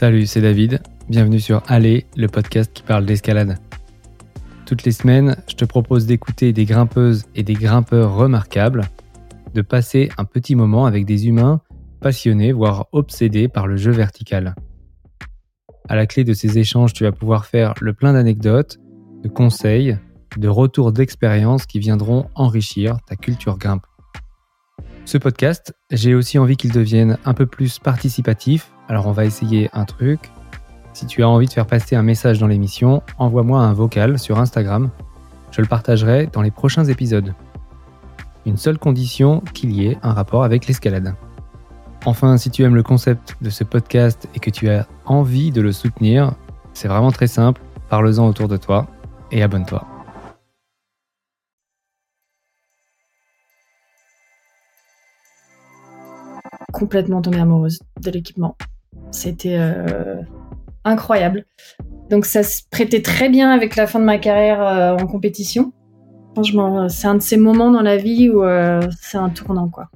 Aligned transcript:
Salut, 0.00 0.26
c'est 0.26 0.42
David. 0.42 0.80
Bienvenue 1.08 1.40
sur 1.40 1.60
Aller, 1.66 2.06
le 2.16 2.28
podcast 2.28 2.70
qui 2.72 2.84
parle 2.84 3.04
d'escalade. 3.04 3.58
Toutes 4.64 4.84
les 4.84 4.92
semaines, 4.92 5.36
je 5.48 5.56
te 5.56 5.64
propose 5.64 6.06
d'écouter 6.06 6.52
des 6.52 6.66
grimpeuses 6.66 7.24
et 7.34 7.42
des 7.42 7.54
grimpeurs 7.54 8.14
remarquables, 8.14 8.84
de 9.54 9.60
passer 9.60 10.08
un 10.16 10.24
petit 10.24 10.54
moment 10.54 10.86
avec 10.86 11.04
des 11.04 11.26
humains 11.26 11.62
passionnés, 12.00 12.52
voire 12.52 12.86
obsédés 12.92 13.48
par 13.48 13.66
le 13.66 13.76
jeu 13.76 13.90
vertical. 13.90 14.54
À 15.88 15.96
la 15.96 16.06
clé 16.06 16.22
de 16.22 16.32
ces 16.32 16.58
échanges, 16.58 16.92
tu 16.92 17.02
vas 17.02 17.10
pouvoir 17.10 17.46
faire 17.46 17.74
le 17.80 17.92
plein 17.92 18.12
d'anecdotes, 18.12 18.78
de 19.24 19.28
conseils, 19.28 19.98
de 20.36 20.46
retours 20.46 20.92
d'expérience 20.92 21.66
qui 21.66 21.80
viendront 21.80 22.30
enrichir 22.36 22.98
ta 23.08 23.16
culture 23.16 23.58
grimpe. 23.58 23.84
Ce 25.06 25.18
podcast, 25.18 25.74
j'ai 25.90 26.14
aussi 26.14 26.38
envie 26.38 26.56
qu'il 26.56 26.70
devienne 26.70 27.18
un 27.24 27.34
peu 27.34 27.46
plus 27.46 27.80
participatif, 27.80 28.70
alors 28.88 29.06
on 29.06 29.12
va 29.12 29.24
essayer 29.24 29.70
un 29.72 29.84
truc. 29.84 30.30
Si 30.92 31.06
tu 31.06 31.22
as 31.22 31.28
envie 31.28 31.46
de 31.46 31.52
faire 31.52 31.66
passer 31.66 31.94
un 31.94 32.02
message 32.02 32.38
dans 32.38 32.46
l'émission, 32.46 33.02
envoie-moi 33.18 33.60
un 33.60 33.72
vocal 33.72 34.18
sur 34.18 34.38
Instagram. 34.38 34.90
Je 35.52 35.60
le 35.60 35.68
partagerai 35.68 36.28
dans 36.32 36.42
les 36.42 36.50
prochains 36.50 36.84
épisodes. 36.84 37.34
Une 38.46 38.56
seule 38.56 38.78
condition, 38.78 39.42
qu'il 39.54 39.72
y 39.72 39.86
ait 39.86 39.98
un 40.02 40.12
rapport 40.12 40.42
avec 40.42 40.66
l'escalade. 40.66 41.14
Enfin, 42.04 42.36
si 42.38 42.50
tu 42.50 42.62
aimes 42.62 42.74
le 42.74 42.82
concept 42.82 43.36
de 43.40 43.50
ce 43.50 43.64
podcast 43.64 44.28
et 44.34 44.40
que 44.40 44.50
tu 44.50 44.70
as 44.70 44.86
envie 45.04 45.50
de 45.50 45.60
le 45.60 45.72
soutenir, 45.72 46.32
c'est 46.72 46.88
vraiment 46.88 47.12
très 47.12 47.26
simple, 47.26 47.60
parle-en 47.90 48.26
autour 48.26 48.48
de 48.48 48.56
toi 48.56 48.86
et 49.30 49.42
abonne-toi. 49.42 49.86
complètement 56.78 57.20
tombée 57.20 57.40
amoureuse 57.40 57.80
de 58.00 58.10
l'équipement. 58.10 58.56
C'était 59.10 59.56
euh, 59.58 60.22
incroyable. 60.84 61.46
Donc 62.10 62.24
ça 62.24 62.42
se 62.42 62.62
prêtait 62.70 63.02
très 63.02 63.28
bien 63.28 63.50
avec 63.50 63.76
la 63.76 63.86
fin 63.86 63.98
de 63.98 64.04
ma 64.04 64.18
carrière 64.18 64.62
euh, 64.62 64.96
en 64.96 65.06
compétition. 65.06 65.72
Franchement, 66.34 66.88
c'est 66.88 67.06
un 67.06 67.16
de 67.16 67.22
ces 67.22 67.36
moments 67.36 67.70
dans 67.70 67.82
la 67.82 67.96
vie 67.96 68.30
où 68.30 68.42
euh, 68.42 68.80
c'est 69.00 69.18
un 69.18 69.28
tournant 69.28 69.68
quoi. 69.68 69.88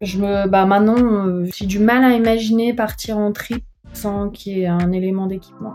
Je 0.00 0.18
me, 0.18 0.46
bah 0.46 0.64
maintenant, 0.64 1.44
j'ai 1.52 1.66
du 1.66 1.80
mal 1.80 2.04
à 2.04 2.14
imaginer 2.14 2.72
partir 2.72 3.18
en 3.18 3.32
trip 3.32 3.64
sans 3.92 4.28
qu'il 4.28 4.58
y 4.58 4.62
ait 4.62 4.66
un 4.66 4.92
élément 4.92 5.26
d'équipement. 5.26 5.74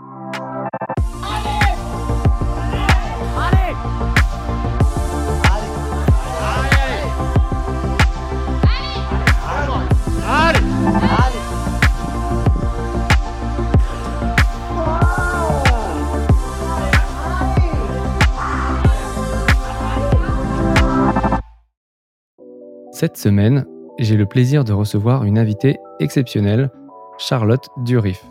Cette 22.94 23.16
semaine, 23.16 23.66
j'ai 23.98 24.16
le 24.16 24.24
plaisir 24.24 24.62
de 24.62 24.72
recevoir 24.72 25.24
une 25.24 25.36
invitée 25.36 25.78
exceptionnelle, 25.98 26.70
Charlotte 27.18 27.68
Durif. 27.78 28.24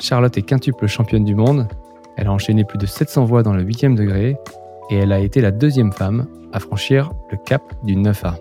Charlotte 0.00 0.36
est 0.36 0.42
quintuple 0.42 0.88
championne 0.88 1.22
du 1.22 1.36
monde, 1.36 1.68
elle 2.16 2.26
a 2.26 2.32
enchaîné 2.32 2.64
plus 2.64 2.76
de 2.76 2.86
700 2.86 3.24
voix 3.26 3.44
dans 3.44 3.52
le 3.52 3.62
8e 3.62 3.94
degré 3.94 4.36
et 4.90 4.96
elle 4.96 5.12
a 5.12 5.20
été 5.20 5.40
la 5.40 5.52
deuxième 5.52 5.92
femme 5.92 6.26
à 6.52 6.58
franchir 6.58 7.12
le 7.30 7.38
cap 7.46 7.62
du 7.84 7.94
9A. 7.94 8.34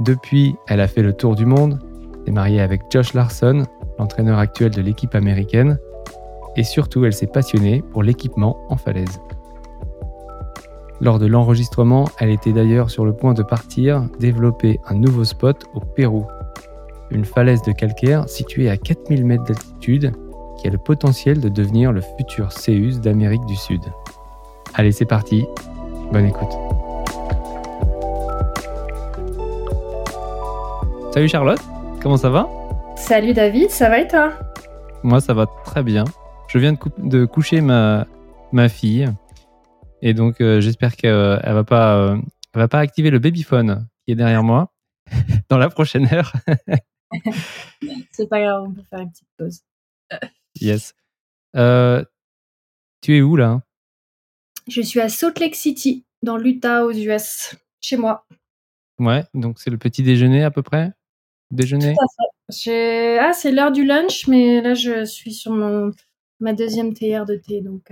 Depuis, 0.00 0.56
elle 0.66 0.80
a 0.80 0.88
fait 0.88 1.02
le 1.02 1.12
tour 1.12 1.36
du 1.36 1.46
monde, 1.46 1.78
est 2.26 2.32
mariée 2.32 2.60
avec 2.60 2.82
Josh 2.90 3.14
Larson, 3.14 3.62
l'entraîneur 4.00 4.40
actuel 4.40 4.72
de 4.72 4.82
l'équipe 4.82 5.14
américaine, 5.14 5.78
et 6.56 6.64
surtout 6.64 7.04
elle 7.04 7.12
s'est 7.12 7.28
passionnée 7.28 7.84
pour 7.92 8.02
l'équipement 8.02 8.58
en 8.68 8.76
falaise. 8.76 9.20
Lors 11.00 11.20
de 11.20 11.26
l'enregistrement, 11.26 12.08
elle 12.18 12.30
était 12.30 12.52
d'ailleurs 12.52 12.90
sur 12.90 13.04
le 13.04 13.12
point 13.12 13.32
de 13.32 13.44
partir 13.44 14.02
développer 14.18 14.80
un 14.88 14.94
nouveau 14.94 15.22
spot 15.22 15.64
au 15.74 15.80
Pérou. 15.80 16.26
Une 17.10 17.24
falaise 17.24 17.62
de 17.62 17.70
calcaire 17.70 18.28
située 18.28 18.68
à 18.68 18.76
4000 18.76 19.24
mètres 19.24 19.44
d'altitude 19.44 20.12
qui 20.58 20.66
a 20.66 20.70
le 20.70 20.78
potentiel 20.78 21.40
de 21.40 21.48
devenir 21.48 21.92
le 21.92 22.00
futur 22.00 22.50
Céus 22.50 22.98
d'Amérique 23.00 23.44
du 23.46 23.54
Sud. 23.54 23.80
Allez, 24.74 24.90
c'est 24.90 25.04
parti. 25.04 25.46
Bonne 26.12 26.26
écoute. 26.26 26.50
Salut 31.14 31.28
Charlotte, 31.28 31.60
comment 32.02 32.16
ça 32.16 32.28
va? 32.28 32.48
Salut 32.96 33.34
David, 33.34 33.70
ça 33.70 33.88
va 33.88 34.00
et 34.00 34.08
toi? 34.08 34.32
Moi, 35.04 35.20
ça 35.20 35.32
va 35.32 35.46
très 35.64 35.84
bien. 35.84 36.04
Je 36.48 36.58
viens 36.58 36.74
de, 36.98 37.24
coucher 37.24 37.60
ma, 37.60 38.06
ma 38.50 38.68
fille. 38.68 39.08
Et 40.02 40.14
donc, 40.14 40.40
euh, 40.40 40.60
j'espère 40.60 40.96
qu'elle 40.96 41.10
euh, 41.10 41.38
va 41.38 41.64
pas, 41.64 41.98
euh, 41.98 42.16
va 42.54 42.68
pas 42.68 42.78
activer 42.78 43.10
le 43.10 43.18
babyphone 43.18 43.88
qui 44.04 44.12
est 44.12 44.14
derrière 44.14 44.42
moi 44.42 44.72
dans 45.48 45.58
la 45.58 45.68
prochaine 45.68 46.08
heure. 46.12 46.32
C'est 48.12 48.28
pas 48.28 48.40
grave, 48.40 48.64
on 48.66 48.72
peut 48.72 48.82
faire 48.88 49.00
une 49.00 49.10
petite 49.10 49.28
pause. 49.36 49.60
yes. 50.60 50.94
tu 51.54 53.16
es 53.16 53.22
où 53.22 53.36
là? 53.36 53.62
Je 54.68 54.82
suis 54.82 55.00
à 55.00 55.08
Salt 55.08 55.40
Lake 55.40 55.54
City, 55.54 56.04
dans 56.22 56.36
l'Utah, 56.36 56.84
aux 56.84 56.92
US, 56.92 57.56
chez 57.80 57.96
moi. 57.96 58.26
Ouais, 58.98 59.24
donc 59.32 59.58
c'est 59.58 59.70
le 59.70 59.78
petit 59.78 60.02
déjeuner 60.02 60.44
à 60.44 60.50
peu 60.50 60.62
près? 60.62 60.92
Déjeuner? 61.50 61.94
Ah, 62.00 63.32
c'est 63.32 63.50
l'heure 63.50 63.72
du 63.72 63.84
lunch, 63.84 64.26
mais 64.26 64.60
là 64.60 64.74
je 64.74 65.04
suis 65.04 65.32
sur 65.32 65.52
mon... 65.52 65.92
ma 66.40 66.52
deuxième 66.52 66.92
théière 66.92 67.24
de 67.24 67.36
thé, 67.36 67.62
donc. 67.62 67.90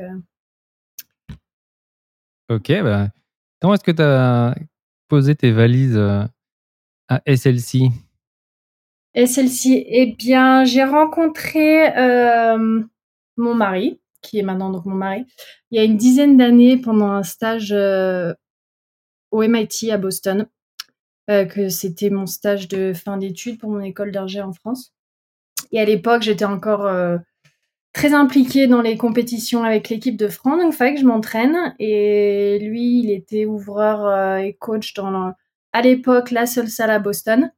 Ok, 2.48 2.70
bah, 2.82 3.08
comment 3.60 3.74
est-ce 3.74 3.82
que 3.82 3.90
tu 3.90 4.02
as 4.02 4.54
posé 5.08 5.34
tes 5.34 5.50
valises 5.50 5.96
euh, 5.96 6.22
à 7.08 7.20
SLC 7.26 7.90
SLC, 9.14 9.84
eh 9.88 10.14
bien, 10.14 10.64
j'ai 10.64 10.84
rencontré 10.84 11.92
euh, 11.96 12.82
mon 13.36 13.54
mari, 13.54 14.00
qui 14.22 14.38
est 14.38 14.42
maintenant 14.42 14.70
donc 14.70 14.84
mon 14.84 14.94
mari, 14.94 15.24
il 15.70 15.76
y 15.76 15.80
a 15.80 15.84
une 15.84 15.96
dizaine 15.96 16.36
d'années 16.36 16.76
pendant 16.76 17.10
un 17.10 17.24
stage 17.24 17.72
euh, 17.72 18.32
au 19.32 19.42
MIT 19.42 19.90
à 19.90 19.98
Boston, 19.98 20.46
que 21.28 21.68
c'était 21.68 22.10
mon 22.10 22.26
stage 22.26 22.68
de 22.68 22.92
fin 22.92 23.16
d'études 23.16 23.58
pour 23.58 23.68
mon 23.70 23.80
école 23.80 24.12
d'ingé 24.12 24.40
en 24.40 24.52
France. 24.52 24.92
Et 25.72 25.80
à 25.80 25.84
l'époque, 25.84 26.22
j'étais 26.22 26.44
encore 26.44 26.88
très 27.96 28.12
impliqué 28.12 28.66
dans 28.66 28.82
les 28.82 28.98
compétitions 28.98 29.64
avec 29.64 29.88
l'équipe 29.88 30.18
de 30.18 30.28
France, 30.28 30.60
donc 30.60 30.74
il 30.74 30.76
fallait 30.76 30.94
que 30.94 31.00
je 31.00 31.06
m'entraîne. 31.06 31.74
Et 31.78 32.58
lui, 32.60 33.00
il 33.00 33.10
était 33.10 33.46
ouvreur 33.46 34.04
euh, 34.04 34.36
et 34.36 34.52
coach 34.52 34.92
dans, 34.92 35.32
à 35.72 35.80
l'époque, 35.80 36.30
la 36.30 36.44
seule 36.44 36.68
salle 36.68 36.90
à 36.90 36.98
Boston. 36.98 37.50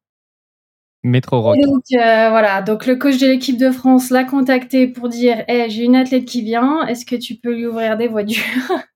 Métro 1.03 1.41
Rock. 1.41 1.59
donc 1.61 1.83
euh, 1.93 2.31
voilà, 2.31 2.63
donc 2.63 2.87
le 2.87 2.95
coach 2.95 3.19
de 3.19 3.27
l'équipe 3.27 3.57
de 3.57 3.73
France 3.73 4.11
l'a 4.11 4.23
contacté 4.23 4.87
pour 4.87 5.09
dire 5.09 5.43
hey, 5.49 5.69
j'ai 5.71 5.85
une 5.85 5.97
athlète 5.97 6.25
qui 6.25 6.43
vient, 6.43 6.87
est-ce 6.87 7.05
que 7.05 7.17
tu 7.17 7.35
peux 7.35 7.53
lui 7.53 7.67
ouvrir 7.67 7.97
des 7.97 8.09
voitures? 8.09 8.43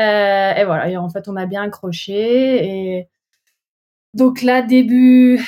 Euh, 0.00 0.54
Et 0.54 0.64
voilà, 0.64 0.88
et 0.88 0.96
en 0.96 1.08
fait 1.08 1.26
on 1.26 1.34
a 1.34 1.44
bien 1.46 1.64
accroché. 1.64 2.64
Et 2.64 3.08
donc 4.14 4.42
là, 4.42 4.62
début 4.62 5.44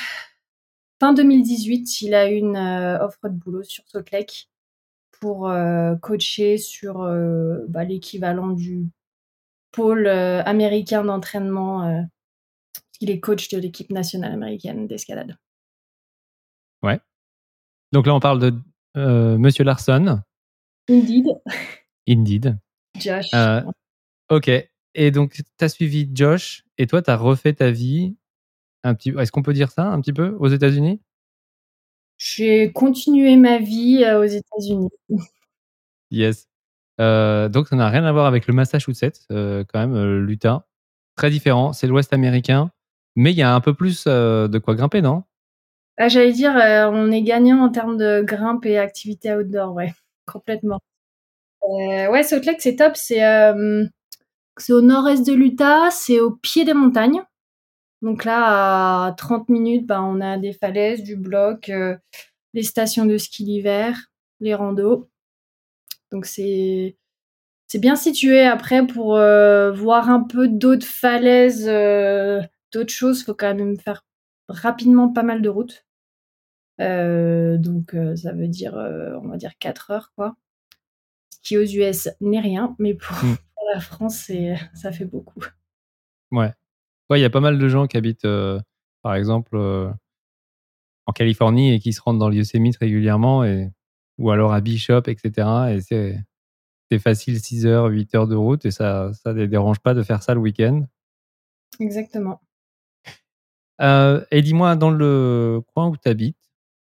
fin 0.99 1.13
2018, 1.13 2.01
il 2.01 2.13
a 2.13 2.29
eu 2.29 2.35
une 2.35 2.57
offre 2.57 3.29
de 3.29 3.33
boulot 3.37 3.63
sur 3.63 3.85
Salt 3.87 4.11
Lake 4.11 4.50
pour 5.21 5.47
euh, 5.47 5.95
coacher 5.97 6.57
sur 6.57 7.03
euh, 7.03 7.59
bah, 7.69 7.85
l'équivalent 7.85 8.49
du 8.49 8.89
pôle 9.71 10.07
euh, 10.07 10.43
américain 10.43 11.05
d'entraînement. 11.05 12.05
il 12.99 13.09
est 13.09 13.21
coach 13.21 13.47
de 13.49 13.57
l'équipe 13.57 13.91
nationale 13.91 14.33
américaine 14.33 14.87
d'escalade. 14.87 15.37
Ouais. 16.83 16.99
Donc 17.93 18.07
là, 18.07 18.15
on 18.15 18.19
parle 18.19 18.39
de 18.39 19.37
Monsieur 19.37 19.63
Larson. 19.63 20.21
Indeed. 20.89 21.27
Indeed. 22.09 22.57
Josh. 22.99 23.29
ok. 24.29 24.49
Et 24.93 25.11
donc, 25.11 25.33
tu 25.33 25.43
as 25.63 25.69
suivi 25.69 26.09
Josh 26.13 26.65
et 26.77 26.87
toi, 26.87 27.01
tu 27.01 27.11
as 27.11 27.15
refait 27.15 27.53
ta 27.53 27.71
vie 27.71 28.17
un 28.83 28.95
petit 28.95 29.11
Est-ce 29.11 29.31
qu'on 29.31 29.43
peut 29.43 29.53
dire 29.53 29.71
ça 29.71 29.85
un 29.85 30.01
petit 30.01 30.13
peu 30.13 30.35
aux 30.39 30.47
États-Unis? 30.47 30.99
J'ai 32.23 32.71
continué 32.71 33.35
ma 33.35 33.57
vie 33.57 34.03
euh, 34.03 34.19
aux 34.19 34.25
États-Unis. 34.25 34.89
Yes. 36.11 36.47
Euh, 36.99 37.49
donc, 37.49 37.67
ça 37.67 37.75
n'a 37.75 37.89
rien 37.89 38.05
à 38.05 38.11
voir 38.11 38.27
avec 38.27 38.45
le 38.45 38.53
Massachusetts, 38.53 39.25
euh, 39.31 39.63
quand 39.67 39.79
même, 39.79 40.17
l'Utah. 40.19 40.67
Très 41.15 41.31
différent. 41.31 41.73
C'est 41.73 41.87
l'Ouest 41.87 42.13
américain. 42.13 42.69
Mais 43.15 43.31
il 43.31 43.37
y 43.37 43.41
a 43.41 43.55
un 43.55 43.59
peu 43.59 43.73
plus 43.73 44.05
de 44.05 44.57
quoi 44.59 44.75
grimper, 44.75 45.01
non? 45.01 45.23
Ah, 45.97 46.09
J'allais 46.09 46.31
dire, 46.31 46.53
on 46.55 47.11
est 47.11 47.23
gagnant 47.23 47.63
en 47.63 47.69
termes 47.69 47.97
de 47.97 48.21
grimpe 48.21 48.65
et 48.65 48.77
activité 48.77 49.33
outdoor, 49.33 49.73
ouais, 49.73 49.91
complètement. 50.25 50.79
ouais, 51.67 52.23
Salt 52.23 52.45
Lake, 52.45 52.61
c'est 52.61 52.75
top. 52.75 52.95
C'est 52.95 54.73
au 54.73 54.81
nord-est 54.81 55.25
de 55.25 55.33
l'Utah, 55.33 55.89
c'est 55.91 56.19
au 56.19 56.31
pied 56.31 56.65
des 56.65 56.73
montagnes. 56.73 57.21
Donc 58.01 58.25
là, 58.25 59.05
à 59.07 59.11
30 59.13 59.49
minutes, 59.49 59.85
bah, 59.85 60.01
on 60.01 60.21
a 60.21 60.37
des 60.37 60.53
falaises, 60.53 61.03
du 61.03 61.15
bloc. 61.15 61.69
Euh, 61.69 61.95
les 62.53 62.63
stations 62.63 63.05
de 63.05 63.17
ski 63.17 63.43
l'hiver, 63.45 64.11
les 64.39 64.53
randos. 64.53 65.09
Donc 66.11 66.25
c'est 66.25 66.97
c'est 67.67 67.79
bien 67.79 67.95
situé 67.95 68.41
après 68.41 68.85
pour 68.85 69.15
euh, 69.15 69.71
voir 69.71 70.09
un 70.09 70.21
peu 70.21 70.49
d'autres 70.49 70.85
falaises, 70.85 71.67
euh, 71.69 72.41
d'autres 72.73 72.91
choses. 72.91 73.23
Faut 73.23 73.33
quand 73.33 73.55
même 73.55 73.79
faire 73.79 74.05
rapidement 74.49 75.07
pas 75.09 75.23
mal 75.23 75.41
de 75.41 75.49
routes. 75.49 75.85
Euh, 76.81 77.57
donc 77.57 77.95
ça 78.15 78.33
veut 78.33 78.47
dire, 78.47 78.73
on 78.75 79.27
va 79.27 79.37
dire 79.37 79.57
4 79.57 79.91
heures 79.91 80.11
quoi. 80.15 80.35
Ce 81.29 81.39
qui 81.43 81.57
aux 81.57 81.63
US 81.63 82.09
n'est 82.19 82.39
rien, 82.39 82.75
mais 82.77 82.93
pour, 82.93 83.15
mm. 83.23 83.37
la 83.73 83.79
France, 83.79 84.29
ça 84.73 84.91
fait 84.91 85.05
beaucoup. 85.05 85.41
Ouais. 86.31 86.53
Il 87.17 87.21
y 87.21 87.25
a 87.25 87.29
pas 87.29 87.39
mal 87.39 87.57
de 87.57 87.67
gens 87.67 87.87
qui 87.87 87.97
habitent, 87.97 88.27
par 89.01 89.15
exemple, 89.15 89.57
en 91.05 91.11
Californie 91.13 91.73
et 91.73 91.79
qui 91.79 91.93
se 91.93 92.01
rendent 92.01 92.19
dans 92.19 92.29
le 92.29 92.35
Yosemite 92.35 92.77
régulièrement, 92.77 93.43
et, 93.43 93.69
ou 94.17 94.31
alors 94.31 94.53
à 94.53 94.61
Bishop, 94.61 95.03
etc. 95.07 95.47
Et 95.71 95.81
c'est 95.81 96.19
c'est 96.91 96.99
facile 96.99 97.39
6 97.39 97.65
heures, 97.67 97.85
8 97.85 98.15
heures 98.15 98.27
de 98.27 98.35
route 98.35 98.65
et 98.65 98.71
ça 98.71 99.11
ça 99.13 99.33
ne 99.33 99.45
dérange 99.45 99.79
pas 99.79 99.93
de 99.93 100.03
faire 100.03 100.21
ça 100.23 100.33
le 100.33 100.41
week-end. 100.41 100.85
Exactement. 101.79 102.41
Euh, 103.81 104.23
et 104.29 104.41
dis-moi, 104.41 104.75
dans 104.75 104.91
le 104.91 105.61
coin 105.73 105.87
où 105.87 105.97
tu 105.97 106.07
habites, 106.07 106.37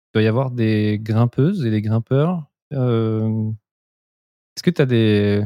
il 0.08 0.10
doit 0.14 0.22
y 0.22 0.26
avoir 0.26 0.50
des 0.50 0.98
grimpeuses 1.00 1.64
et 1.64 1.70
des 1.70 1.80
grimpeurs. 1.80 2.44
Euh, 2.72 3.50
est-ce 4.56 4.62
que 4.62 4.70
tu 4.70 4.82
as 4.82 4.86
des 4.86 5.44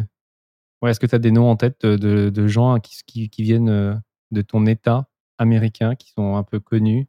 ouais, 0.83 0.91
est-ce 0.91 1.01
que 1.01 1.07
tu 1.07 1.15
as 1.15 1.19
des 1.19 1.31
noms 1.31 1.49
en 1.49 1.57
tête 1.57 1.87
de, 1.87 2.31
de 2.31 2.47
gens 2.49 2.81
qui, 2.81 3.29
qui, 3.31 3.43
viennent 3.43 3.69
euh, 3.69 3.95
de 4.35 4.43
ton 4.43 4.67
état 4.67 5.09
américain, 5.39 5.95
qui 5.95 6.11
sont 6.11 6.37
un 6.37 6.43
peu 6.43 6.61
connus, 6.61 7.07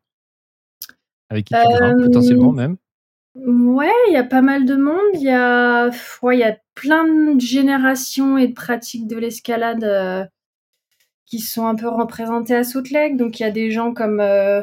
avec 1.30 1.46
qui 1.46 1.54
tu 1.54 1.78
grimpes 1.78 2.06
potentiellement 2.06 2.54
même? 2.54 2.78
Ouais, 3.36 3.92
il 4.08 4.14
y 4.14 4.18
a 4.18 4.24
pas 4.24 4.42
mal 4.42 4.66
de 4.66 4.76
monde. 4.76 5.16
Il 5.16 5.24
y 5.24 5.30
a, 5.30 5.90
ouais, 6.22 6.38
il 6.38 6.40
y 6.40 6.44
a 6.44 6.58
plein 6.74 7.34
de 7.36 7.42
générations 7.42 8.38
et 8.38 8.48
de 8.48 8.54
pratiques 8.54 9.08
de 9.08 9.18
l'escalade 9.18 9.84
euh, 9.84 10.26
qui 11.26 11.40
sont 11.40 11.68
un 11.68 11.76
peu 11.76 11.90
représentées 11.90 12.56
à 12.56 12.64
Salt 12.64 12.92
Lake. 12.92 13.18
Donc 13.18 13.40
il 13.40 13.44
y 13.44 13.46
a 13.46 13.52
des 13.52 13.72
gens 13.72 13.94
comme 13.94 14.22
euh, 14.22 14.62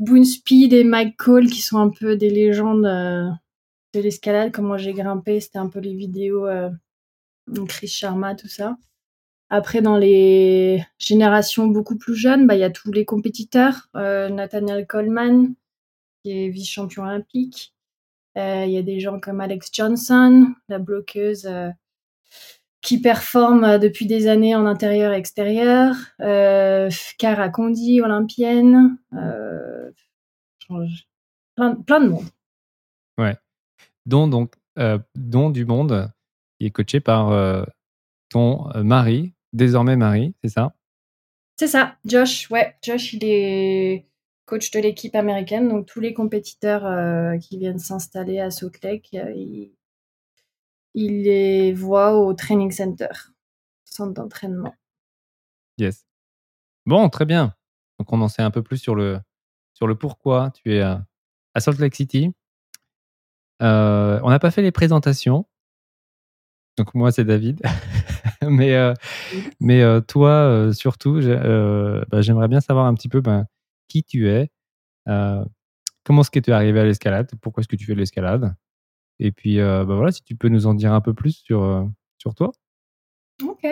Boone 0.00 0.24
Speed 0.24 0.72
et 0.72 0.82
Mike 0.82 1.16
Cole 1.16 1.46
qui 1.46 1.62
sont 1.62 1.78
un 1.78 1.90
peu 1.90 2.16
des 2.16 2.30
légendes 2.30 2.86
euh, 2.86 3.28
de 3.94 4.00
l'escalade. 4.00 4.50
Comme 4.50 4.66
moi 4.66 4.78
j'ai 4.78 4.94
grimpé, 4.94 5.38
c'était 5.38 5.58
un 5.58 5.68
peu 5.68 5.78
les 5.78 5.94
vidéos 5.94 6.48
donc 7.46 7.68
Chris 7.68 7.88
Sharma, 7.88 8.34
tout 8.34 8.48
ça. 8.48 8.76
Après, 9.54 9.82
dans 9.82 9.98
les 9.98 10.82
générations 10.98 11.66
beaucoup 11.66 11.98
plus 11.98 12.16
jeunes, 12.16 12.46
bah, 12.46 12.54
il 12.54 12.60
y 12.60 12.64
a 12.64 12.70
tous 12.70 12.90
les 12.90 13.04
compétiteurs. 13.04 13.88
Nathaniel 13.94 14.86
Coleman, 14.86 15.54
qui 16.22 16.30
est 16.32 16.48
vice-champion 16.48 17.02
olympique. 17.02 17.74
Euh, 18.38 18.64
il 18.66 18.72
y 18.72 18.78
a 18.78 18.82
des 18.82 19.00
gens 19.00 19.20
comme 19.20 19.40
Alex 19.40 19.70
Johnson, 19.72 20.54
la 20.68 20.78
bloqueuse 20.78 21.46
euh, 21.46 21.68
qui 22.80 23.00
performe 23.00 23.64
euh, 23.64 23.78
depuis 23.78 24.06
des 24.06 24.26
années 24.26 24.54
en 24.54 24.64
intérieur 24.64 25.12
et 25.12 25.16
extérieur. 25.16 25.94
Euh, 26.20 26.88
Cara 27.18 27.50
Condi, 27.50 28.00
olympienne. 28.00 28.96
Plein, 31.56 32.00
de 32.00 32.08
monde. 32.08 32.24
Ouais. 33.18 33.36
Dont, 34.06 34.26
donc, 34.26 35.52
du 35.52 35.66
monde 35.66 36.10
qui 36.58 36.66
est 36.66 36.70
coaché 36.70 37.00
par 37.00 37.66
ton 38.30 38.70
mari, 38.82 39.34
désormais 39.52 39.96
mari, 39.96 40.34
c'est 40.42 40.50
ça? 40.50 40.74
C'est 41.56 41.68
ça, 41.68 41.96
Josh. 42.04 42.50
Ouais, 42.50 42.76
Josh, 42.82 43.12
il 43.12 43.24
est 43.24 44.06
coach 44.46 44.70
de 44.70 44.80
l'équipe 44.80 45.14
américaine. 45.14 45.68
Donc 45.68 45.86
tous 45.86 46.00
les 46.00 46.14
compétiteurs 46.14 46.84
euh, 46.86 47.38
qui 47.38 47.58
viennent 47.58 47.78
s'installer 47.78 48.40
à 48.40 48.50
Salt 48.50 48.82
Lake, 48.82 49.10
euh, 49.14 49.32
il, 49.34 49.72
les 50.94 51.72
voit 51.72 52.18
au 52.18 52.34
training 52.34 52.70
center, 52.70 53.08
centre 53.84 54.12
d'entraînement. 54.12 54.74
Yes. 55.78 56.04
Bon, 56.84 57.08
très 57.08 57.24
bien. 57.24 57.54
Donc 57.98 58.12
on 58.12 58.20
en 58.20 58.28
sait 58.28 58.42
un 58.42 58.50
peu 58.50 58.62
plus 58.62 58.78
sur 58.78 58.94
le, 58.94 59.20
sur 59.72 59.86
le 59.86 59.94
pourquoi 59.94 60.50
tu 60.50 60.74
es 60.74 60.82
à, 60.82 61.06
Salt 61.58 61.78
Lake 61.78 61.94
City. 61.94 62.32
Euh, 63.62 64.20
on 64.22 64.30
n'a 64.30 64.38
pas 64.38 64.50
fait 64.50 64.62
les 64.62 64.72
présentations. 64.72 65.46
Donc 66.78 66.94
moi, 66.94 67.12
c'est 67.12 67.24
David. 67.24 67.60
mais 68.42 68.94
mais 69.60 69.82
toi, 70.08 70.70
surtout, 70.72 71.20
bah, 71.20 72.20
j'aimerais 72.22 72.48
bien 72.48 72.60
savoir 72.60 72.86
un 72.86 72.94
petit 72.94 73.08
peu 73.08 73.20
ben, 73.20 73.46
qui 73.88 74.02
tu 74.02 74.28
es, 74.30 74.50
euh, 75.08 75.44
comment 76.04 76.22
est-ce 76.22 76.30
que 76.30 76.38
tu 76.38 76.50
es 76.50 76.52
arrivé 76.52 76.80
à 76.80 76.84
l'escalade, 76.84 77.30
pourquoi 77.40 77.60
est-ce 77.60 77.68
que 77.68 77.76
tu 77.76 77.84
fais 77.84 77.94
de 77.94 77.98
l'escalade. 77.98 78.54
Et 79.18 79.32
puis, 79.32 79.60
euh, 79.60 79.84
bah 79.84 79.94
voilà, 79.94 80.10
si 80.10 80.22
tu 80.22 80.34
peux 80.34 80.48
nous 80.48 80.66
en 80.66 80.74
dire 80.74 80.92
un 80.92 81.00
peu 81.00 81.14
plus 81.14 81.42
sur, 81.44 81.62
euh, 81.62 81.84
sur 82.18 82.34
toi. 82.34 82.52
Ok. 83.44 83.66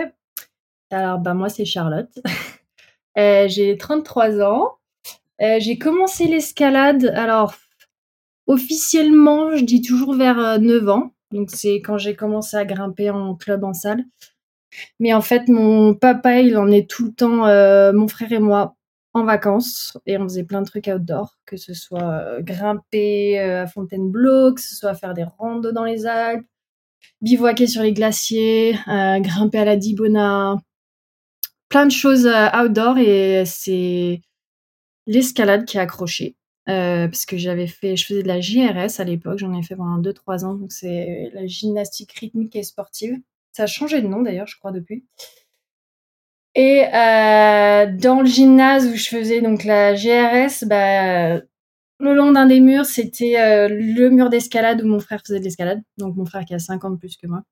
Alors, 0.90 1.18
bah, 1.18 1.34
moi, 1.34 1.48
c'est 1.48 1.64
Charlotte. 1.64 2.12
j'ai 3.16 3.76
33 3.76 4.40
ans. 4.42 4.78
j'ai 5.38 5.78
commencé 5.78 6.26
l'escalade, 6.26 7.06
alors, 7.14 7.54
officiellement, 8.46 9.56
je 9.56 9.64
dis 9.64 9.82
toujours 9.82 10.14
vers 10.14 10.60
9 10.60 10.88
ans. 10.88 11.14
Donc, 11.32 11.50
c'est 11.50 11.76
quand 11.76 11.98
j'ai 11.98 12.16
commencé 12.16 12.56
à 12.56 12.64
grimper 12.64 13.10
en 13.10 13.34
club, 13.34 13.64
en 13.64 13.72
salle. 13.72 14.04
Mais 15.00 15.12
en 15.12 15.20
fait, 15.20 15.48
mon 15.48 15.94
papa, 15.94 16.40
il 16.40 16.56
en 16.56 16.68
est 16.70 16.88
tout 16.88 17.06
le 17.06 17.12
temps, 17.12 17.92
mon 17.92 18.08
frère 18.08 18.32
et 18.32 18.38
moi, 18.38 18.76
en 19.12 19.24
vacances 19.24 19.96
et 20.06 20.16
on 20.18 20.24
faisait 20.24 20.44
plein 20.44 20.62
de 20.62 20.66
trucs 20.66 20.86
outdoor, 20.86 21.36
que 21.46 21.56
ce 21.56 21.74
soit 21.74 22.02
euh, 22.02 22.42
grimper 22.42 23.40
euh, 23.40 23.64
à 23.64 23.66
Fontainebleau, 23.66 24.54
que 24.54 24.60
ce 24.60 24.76
soit 24.76 24.94
faire 24.94 25.14
des 25.14 25.24
randos 25.24 25.72
dans 25.72 25.84
les 25.84 26.06
Alpes, 26.06 26.46
bivouaquer 27.20 27.66
sur 27.66 27.82
les 27.82 27.92
glaciers, 27.92 28.76
euh, 28.88 29.18
grimper 29.20 29.58
à 29.58 29.64
la 29.64 29.76
Dibona, 29.76 30.56
plein 31.68 31.86
de 31.86 31.92
choses 31.92 32.26
outdoor 32.26 32.98
et 32.98 33.44
c'est 33.46 34.20
l'escalade 35.06 35.64
qui 35.64 35.78
a 35.78 35.86
accroché. 36.70 37.08
parce 37.08 37.26
que 37.26 37.36
j'avais 37.36 37.66
fait, 37.66 37.96
je 37.96 38.06
faisais 38.06 38.22
de 38.22 38.28
la 38.28 38.40
JRS 38.40 39.00
à 39.00 39.04
l'époque, 39.04 39.38
j'en 39.38 39.52
ai 39.54 39.62
fait 39.62 39.76
pendant 39.76 40.00
2-3 40.00 40.44
ans, 40.44 40.54
donc 40.54 40.72
c'est 40.72 41.30
la 41.34 41.46
gymnastique 41.46 42.12
rythmique 42.12 42.56
et 42.56 42.62
sportive. 42.62 43.18
Ça 43.52 43.64
a 43.64 43.66
changé 43.66 44.00
de 44.02 44.06
nom 44.06 44.22
d'ailleurs, 44.22 44.46
je 44.46 44.56
crois, 44.58 44.72
depuis. 44.72 45.04
Et 46.54 46.84
euh, 46.94 47.86
dans 47.96 48.20
le 48.20 48.26
gymnase 48.26 48.86
où 48.86 48.96
je 48.96 49.08
faisais 49.08 49.40
donc 49.40 49.64
la 49.64 49.94
GRS, 49.94 50.64
bah, 50.66 51.36
le 52.00 52.14
long 52.14 52.32
d'un 52.32 52.46
des 52.46 52.60
murs, 52.60 52.86
c'était 52.86 53.38
euh, 53.38 53.68
le 53.68 54.08
mur 54.10 54.30
d'escalade 54.30 54.82
où 54.82 54.86
mon 54.86 55.00
frère 55.00 55.20
faisait 55.24 55.38
de 55.38 55.44
l'escalade. 55.44 55.82
Donc 55.98 56.16
mon 56.16 56.24
frère 56.26 56.44
qui 56.44 56.54
a 56.54 56.58
5 56.58 56.84
ans 56.84 56.90
de 56.90 56.96
plus 56.96 57.16
que 57.16 57.26
moi. 57.26 57.42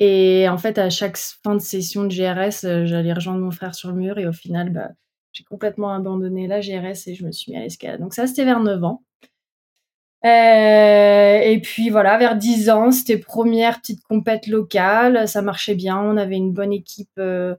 Et 0.00 0.48
en 0.48 0.58
fait, 0.58 0.78
à 0.78 0.90
chaque 0.90 1.16
fin 1.16 1.54
de 1.54 1.60
session 1.60 2.04
de 2.04 2.08
GRS, 2.08 2.64
euh, 2.64 2.86
j'allais 2.86 3.12
rejoindre 3.12 3.40
mon 3.40 3.50
frère 3.50 3.74
sur 3.74 3.90
le 3.90 3.96
mur 3.96 4.18
et 4.18 4.26
au 4.26 4.32
final, 4.32 4.70
bah, 4.70 4.90
j'ai 5.34 5.44
complètement 5.44 5.92
abandonné 5.92 6.46
la 6.46 6.60
GRS 6.60 7.08
et 7.08 7.14
je 7.14 7.26
me 7.26 7.32
suis 7.32 7.52
mis 7.52 7.58
à 7.58 7.60
l'escalade. 7.60 8.00
Donc 8.00 8.14
ça, 8.14 8.26
c'était 8.26 8.44
vers 8.44 8.60
9 8.60 8.82
ans. 8.84 9.02
Euh, 10.24 11.40
et 11.40 11.60
puis 11.60 11.90
voilà, 11.90 12.16
vers 12.16 12.36
10 12.36 12.70
ans, 12.70 12.90
c'était 12.92 13.18
première 13.18 13.80
petite 13.80 14.02
compète 14.04 14.46
locale, 14.46 15.28
ça 15.28 15.42
marchait 15.42 15.74
bien, 15.74 16.00
on 16.00 16.16
avait 16.16 16.36
une 16.36 16.52
bonne 16.52 16.72
équipe 16.72 17.10
euh, 17.18 17.54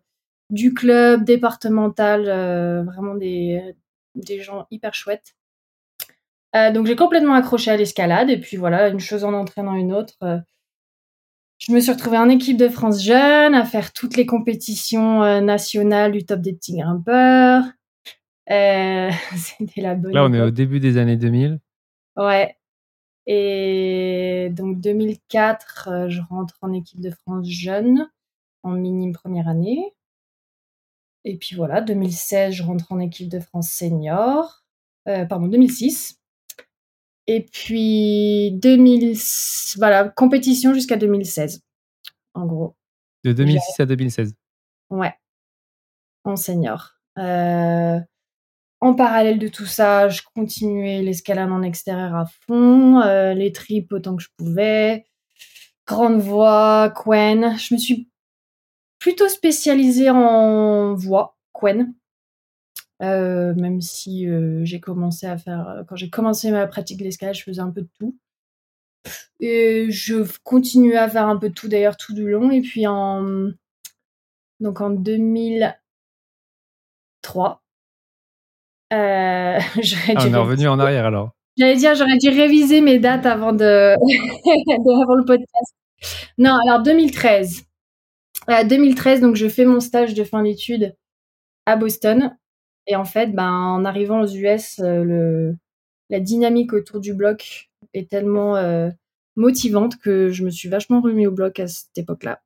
du 0.49 0.73
club 0.73 1.25
départemental, 1.25 2.25
euh, 2.27 2.81
vraiment 2.83 3.13
des, 3.13 3.75
des 4.15 4.41
gens 4.41 4.65
hyper 4.71 4.95
chouettes. 4.95 5.35
donc 6.73 6.87
j'ai 6.87 6.95
complètement 6.95 7.35
accroché 7.35 7.69
à 7.69 7.77
l'escalade 7.77 8.31
et 8.31 8.39
puis 8.39 8.57
voilà, 8.57 8.87
une 8.87 8.99
chose 8.99 9.23
en 9.25 9.33
entraînant 9.33 9.75
une 9.75 9.93
autre. 9.93 10.17
Je 11.67 11.73
me 11.73 11.79
suis 11.79 11.91
retrouvée 11.91 12.17
en 12.17 12.29
équipe 12.29 12.57
de 12.57 12.69
France 12.69 13.03
jeune, 13.03 13.55
à 13.55 13.65
faire 13.65 13.91
toutes 13.93 14.17
les 14.17 14.25
compétitions 14.25 15.41
nationales 15.41 16.11
du 16.11 16.25
top 16.25 16.41
des 16.41 16.53
petits 16.53 16.77
grimpeurs. 16.77 17.63
c'était 18.47 19.81
la 19.81 19.95
bonne. 19.95 20.13
Là, 20.13 20.23
on 20.25 20.33
est 20.33 20.41
au 20.41 20.51
début 20.51 20.79
des 20.79 20.97
années 20.97 21.17
2000. 21.17 21.59
Ouais. 22.17 22.55
Et 23.27 24.49
donc 24.51 24.79
2004, 24.79 25.89
euh, 25.89 26.09
je 26.09 26.21
rentre 26.21 26.57
en 26.61 26.71
équipe 26.73 27.01
de 27.01 27.09
France 27.09 27.47
jeune, 27.47 28.07
en 28.63 28.71
minime 28.71 29.13
première 29.13 29.47
année. 29.47 29.93
Et 31.23 31.37
puis 31.37 31.55
voilà, 31.55 31.81
2016, 31.81 32.53
je 32.53 32.63
rentre 32.63 32.91
en 32.91 32.99
équipe 32.99 33.29
de 33.29 33.39
France 33.39 33.69
senior. 33.69 34.63
Euh, 35.07 35.25
pardon, 35.25 35.47
2006. 35.47 36.19
Et 37.27 37.41
puis 37.41 38.51
2000, 38.53 39.17
voilà, 39.77 40.09
compétition 40.09 40.73
jusqu'à 40.73 40.95
2016, 40.95 41.61
en 42.33 42.45
gros. 42.45 42.75
De 43.23 43.33
2006 43.33 43.79
à 43.79 43.85
2016. 43.85 44.35
Ouais, 44.91 45.13
en 46.23 46.35
senior. 46.35 46.93
Euh, 47.17 47.99
en 48.81 48.93
parallèle 48.93 49.39
de 49.39 49.47
tout 49.47 49.65
ça, 49.65 50.09
je 50.09 50.21
continuais 50.35 51.01
l'escalade 51.01 51.51
en 51.51 51.63
extérieur 51.63 52.13
à 52.15 52.25
fond, 52.45 53.01
euh, 53.01 53.33
les 53.33 53.51
tripes 53.51 53.91
autant 53.93 54.15
que 54.15 54.21
je 54.21 54.29
pouvais, 54.37 55.05
grande 55.87 56.19
voie, 56.19 56.93
quen. 57.03 57.57
Je 57.57 57.73
me 57.73 57.79
suis 57.79 58.09
plutôt 58.99 59.29
spécialisée 59.29 60.11
en 60.11 60.93
voie, 60.93 61.37
quen. 61.59 61.95
Même 63.01 63.81
si 63.81 64.27
j'ai 64.63 64.79
commencé 64.79 65.27
à 65.27 65.37
faire, 65.37 65.83
quand 65.87 65.95
j'ai 65.95 66.09
commencé 66.09 66.51
ma 66.51 66.67
pratique 66.67 66.99
de 66.99 67.03
l'escalade, 67.03 67.35
je 67.35 67.43
faisais 67.43 67.61
un 67.61 67.71
peu 67.71 67.81
de 67.81 67.89
tout. 67.99 68.15
Et 69.39 69.87
je 69.89 70.25
continue 70.43 70.95
à 70.95 71.09
faire 71.09 71.27
un 71.27 71.37
peu 71.37 71.49
de 71.49 71.53
tout 71.53 71.67
d'ailleurs 71.67 71.97
tout 71.97 72.13
du 72.13 72.29
long. 72.29 72.51
Et 72.51 72.61
puis 72.61 72.87
en 72.87 73.51
donc 74.59 74.81
en 74.81 74.89
2003, 74.89 77.61
euh, 78.93 78.95
ah, 78.95 79.59
on 80.17 80.33
est 80.33 80.37
revenu 80.37 80.67
en 80.67 80.79
arrière 80.79 81.05
alors. 81.05 81.31
J'allais 81.57 81.75
dire, 81.75 81.95
j'aurais 81.95 82.17
dû 82.17 82.29
réviser 82.29 82.81
mes 82.81 82.99
dates 82.99 83.25
avant 83.25 83.53
de, 83.53 83.93
avant 83.93 85.15
le 85.15 85.25
podcast. 85.25 85.73
Non, 86.37 86.53
alors 86.65 86.83
2013. 86.83 87.63
2013, 88.69 89.21
donc 89.21 89.35
je 89.35 89.47
fais 89.47 89.65
mon 89.65 89.79
stage 89.79 90.13
de 90.13 90.23
fin 90.23 90.43
d'études 90.43 90.95
à 91.65 91.77
Boston. 91.77 92.37
Et 92.87 92.95
en 92.95 93.05
fait, 93.05 93.27
ben, 93.33 93.51
en 93.51 93.85
arrivant 93.85 94.21
aux 94.21 94.27
US, 94.27 94.79
euh, 94.79 95.03
le, 95.03 95.57
la 96.09 96.19
dynamique 96.19 96.73
autour 96.73 96.99
du 96.99 97.13
bloc 97.13 97.71
est 97.93 98.09
tellement 98.09 98.55
euh, 98.55 98.89
motivante 99.35 99.97
que 99.97 100.29
je 100.29 100.43
me 100.43 100.49
suis 100.49 100.69
vachement 100.69 101.01
remis 101.01 101.27
au 101.27 101.31
bloc 101.31 101.59
à 101.59 101.67
cette 101.67 101.97
époque-là. 101.97 102.41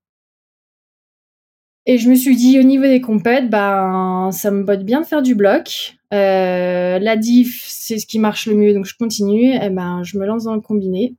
Et 1.86 1.98
je 1.98 2.10
me 2.10 2.15
suis 2.15 2.36
dit, 2.36 2.60
au 2.60 2.63
niveau 2.63 2.84
des 2.84 3.01
compètes, 3.01 3.50
ben, 3.50 4.29
ça 4.31 4.51
me 4.51 4.63
botte 4.63 4.84
bien 4.84 5.01
de 5.01 5.05
faire 5.05 5.22
du 5.22 5.36
bloc. 5.36 5.98
Euh, 6.13 7.00
la 7.00 7.15
diff, 7.15 7.65
c'est 7.67 7.98
ce 7.98 8.05
qui 8.05 8.19
marche 8.19 8.46
le 8.46 8.55
mieux, 8.55 8.74
donc 8.74 8.86
je 8.86 8.96
continue. 8.96 9.55
Et 9.55 9.69
ben, 9.69 10.03
je 10.03 10.17
me 10.17 10.25
lance 10.25 10.43
dans 10.43 10.55
le 10.55 10.62
combiné. 10.62 11.15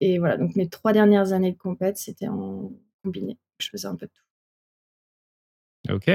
Et 0.00 0.18
voilà, 0.18 0.36
donc 0.36 0.56
mes 0.56 0.68
trois 0.68 0.92
dernières 0.92 1.32
années 1.32 1.52
de 1.52 1.58
compète, 1.58 1.98
c'était 1.98 2.28
en 2.28 2.72
combiné. 3.02 3.36
Je 3.58 3.68
faisais 3.68 3.88
un 3.88 3.96
peu 3.96 4.06
de 4.06 4.12
tout. 4.12 5.94
Ok. 5.94 6.10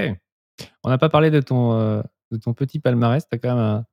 On 0.84 0.90
n'a 0.90 0.98
pas 0.98 1.10
parlé 1.10 1.30
de 1.30 1.42
ton, 1.42 1.74
euh, 1.74 2.02
de 2.32 2.38
ton 2.38 2.54
petit 2.54 2.80
palmarès. 2.80 3.28
Tu 3.28 3.36
as 3.36 3.40
quand 3.40 3.56
même 3.56 3.64
un 3.64 3.86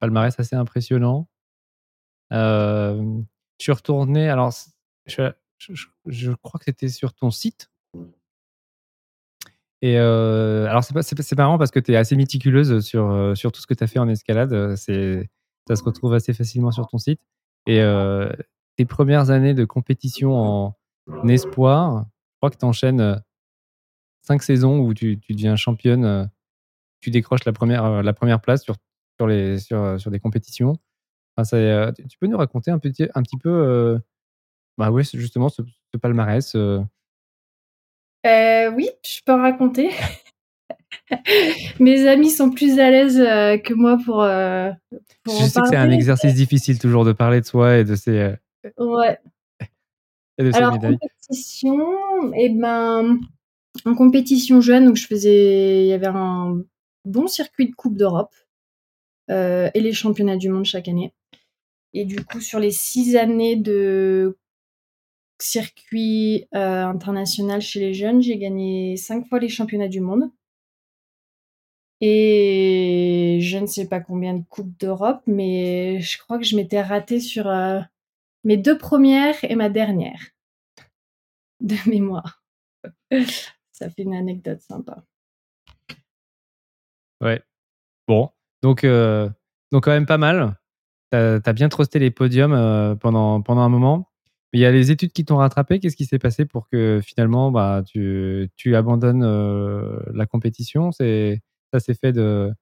palmarès 0.00 0.34
assez 0.38 0.56
impressionnant. 0.56 1.28
Euh, 2.32 3.20
je 3.60 3.72
retourné, 3.72 4.28
alors, 4.28 4.52
je, 5.06 5.30
je 6.06 6.32
crois 6.32 6.58
que 6.58 6.64
c'était 6.64 6.88
sur 6.88 7.12
ton 7.12 7.30
site 7.30 7.70
et 9.84 9.98
euh, 9.98 10.66
alors, 10.66 10.82
c'est, 10.82 11.20
c'est, 11.20 11.36
marrant 11.36 11.58
parce 11.58 11.70
que 11.70 11.78
tu 11.78 11.92
es 11.92 11.96
assez 11.96 12.16
méticuleuse 12.16 12.82
sur, 12.82 13.10
euh, 13.10 13.34
sur 13.34 13.52
tout 13.52 13.60
ce 13.60 13.66
que 13.66 13.74
tu 13.74 13.84
as 13.84 13.86
fait 13.86 13.98
en 13.98 14.08
escalade. 14.08 14.76
C'est, 14.76 15.28
ça 15.68 15.76
se 15.76 15.84
retrouve 15.84 16.14
assez 16.14 16.32
facilement 16.32 16.70
sur 16.70 16.86
ton 16.86 16.96
site. 16.96 17.20
Et 17.66 17.82
euh, 17.82 18.32
tes 18.76 18.86
premières 18.86 19.28
années 19.28 19.52
de 19.52 19.66
compétition 19.66 20.74
en 21.06 21.28
espoir, 21.28 22.06
je 22.32 22.36
crois 22.38 22.48
que 22.48 22.56
tu 22.56 22.64
enchaînes 22.64 23.22
cinq 24.22 24.42
saisons 24.42 24.78
où 24.78 24.94
tu, 24.94 25.20
tu 25.20 25.34
deviens 25.34 25.54
championne. 25.54 26.30
Tu 27.04 27.10
décroches 27.10 27.44
la 27.44 27.52
première, 27.52 28.02
la 28.02 28.12
première 28.12 28.40
place 28.40 28.62
sur, 28.62 28.76
sur, 29.18 29.26
les, 29.26 29.58
sur, 29.58 30.00
sur 30.00 30.10
des 30.10 30.18
compétitions. 30.18 30.76
Enfin, 31.36 31.58
tu 32.08 32.18
peux 32.18 32.26
nous 32.26 32.38
raconter 32.38 32.70
un 32.70 32.78
petit, 32.78 33.08
un 33.14 33.22
petit 33.22 33.38
peu 33.38 34.00
bah 34.76 34.90
ouais, 34.90 35.04
justement 35.04 35.48
ce, 35.48 35.62
ce 35.92 35.98
palmarès 35.98 36.56
euh, 38.26 38.70
oui, 38.70 38.88
je 39.04 39.20
peux 39.24 39.32
en 39.32 39.42
raconter. 39.42 39.90
Mes 41.80 42.08
amis 42.08 42.30
sont 42.30 42.50
plus 42.50 42.78
à 42.78 42.90
l'aise 42.90 43.20
euh, 43.20 43.58
que 43.58 43.74
moi 43.74 43.98
pour. 44.04 44.22
Euh, 44.22 44.70
je 45.26 45.30
sais 45.30 45.60
que 45.60 45.68
c'est 45.68 45.76
un 45.76 45.90
exercice 45.90 46.34
difficile 46.34 46.78
toujours 46.78 47.04
de 47.04 47.12
parler 47.12 47.40
de 47.40 47.46
soi 47.46 47.78
et 47.78 47.84
de 47.84 47.94
ses. 47.94 48.34
ouais. 48.78 49.18
Et 50.36 50.42
de 50.42 50.56
Alors, 50.56 50.72
médailles. 50.72 50.98
compétition, 50.98 51.78
et 52.34 52.46
eh 52.46 52.48
ben, 52.48 53.20
en 53.84 53.94
compétition 53.94 54.60
jeune, 54.60 54.86
donc 54.86 54.96
je 54.96 55.06
faisais, 55.06 55.84
il 55.84 55.86
y 55.86 55.92
avait 55.92 56.08
un 56.08 56.60
bon 57.04 57.26
circuit 57.26 57.68
de 57.68 57.74
Coupe 57.74 57.96
d'Europe 57.96 58.34
et 59.28 59.80
les 59.80 59.92
championnats 59.92 60.36
du 60.36 60.50
monde 60.50 60.64
chaque 60.64 60.88
année. 60.88 61.12
Et 61.94 62.04
du 62.04 62.24
coup, 62.24 62.40
sur 62.40 62.58
les 62.58 62.72
six 62.72 63.16
années 63.16 63.56
de 63.56 64.36
circuit 65.40 66.46
euh, 66.54 66.84
international 66.86 67.60
chez 67.60 67.80
les 67.80 67.94
jeunes, 67.94 68.22
j'ai 68.22 68.36
gagné 68.38 68.96
cinq 68.96 69.26
fois 69.28 69.38
les 69.38 69.48
championnats 69.48 69.88
du 69.88 70.00
monde. 70.00 70.30
Et 72.00 73.38
je 73.40 73.58
ne 73.58 73.66
sais 73.66 73.86
pas 73.88 74.00
combien 74.00 74.34
de 74.34 74.42
Coupes 74.48 74.76
d'Europe, 74.78 75.22
mais 75.26 76.00
je 76.00 76.18
crois 76.18 76.38
que 76.38 76.44
je 76.44 76.56
m'étais 76.56 76.82
ratée 76.82 77.20
sur 77.20 77.48
euh, 77.48 77.80
mes 78.42 78.56
deux 78.56 78.76
premières 78.76 79.42
et 79.44 79.54
ma 79.54 79.70
dernière 79.70 80.32
de 81.60 81.76
mémoire. 81.88 82.42
Ça 83.72 83.88
fait 83.90 84.02
une 84.02 84.14
anecdote 84.14 84.60
sympa. 84.60 85.04
Ouais. 87.24 87.42
Bon, 88.06 88.30
donc, 88.62 88.84
euh, 88.84 89.28
donc 89.72 89.84
quand 89.84 89.90
même 89.92 90.06
pas 90.06 90.18
mal. 90.18 90.56
T'as 91.10 91.40
as 91.44 91.52
bien 91.52 91.68
trusté 91.68 91.98
les 91.98 92.10
podiums 92.10 92.96
pendant, 93.00 93.40
pendant 93.40 93.62
un 93.62 93.68
moment 93.68 94.08
il 94.54 94.60
y 94.60 94.64
a 94.64 94.70
les 94.70 94.92
études 94.92 95.12
qui 95.12 95.24
t'ont 95.24 95.38
rattrapé. 95.38 95.80
Qu'est-ce 95.80 95.96
qui 95.96 96.06
s'est 96.06 96.20
passé 96.20 96.46
pour 96.46 96.68
que 96.68 97.00
finalement 97.04 97.50
bah, 97.50 97.82
tu, 97.84 98.48
tu 98.56 98.76
abandonnes 98.76 99.24
euh, 99.24 99.98
la 100.14 100.26
compétition? 100.26 100.92
Ça 100.92 101.80
s'est 101.80 101.94
fait 101.94 102.12
de, 102.12 102.52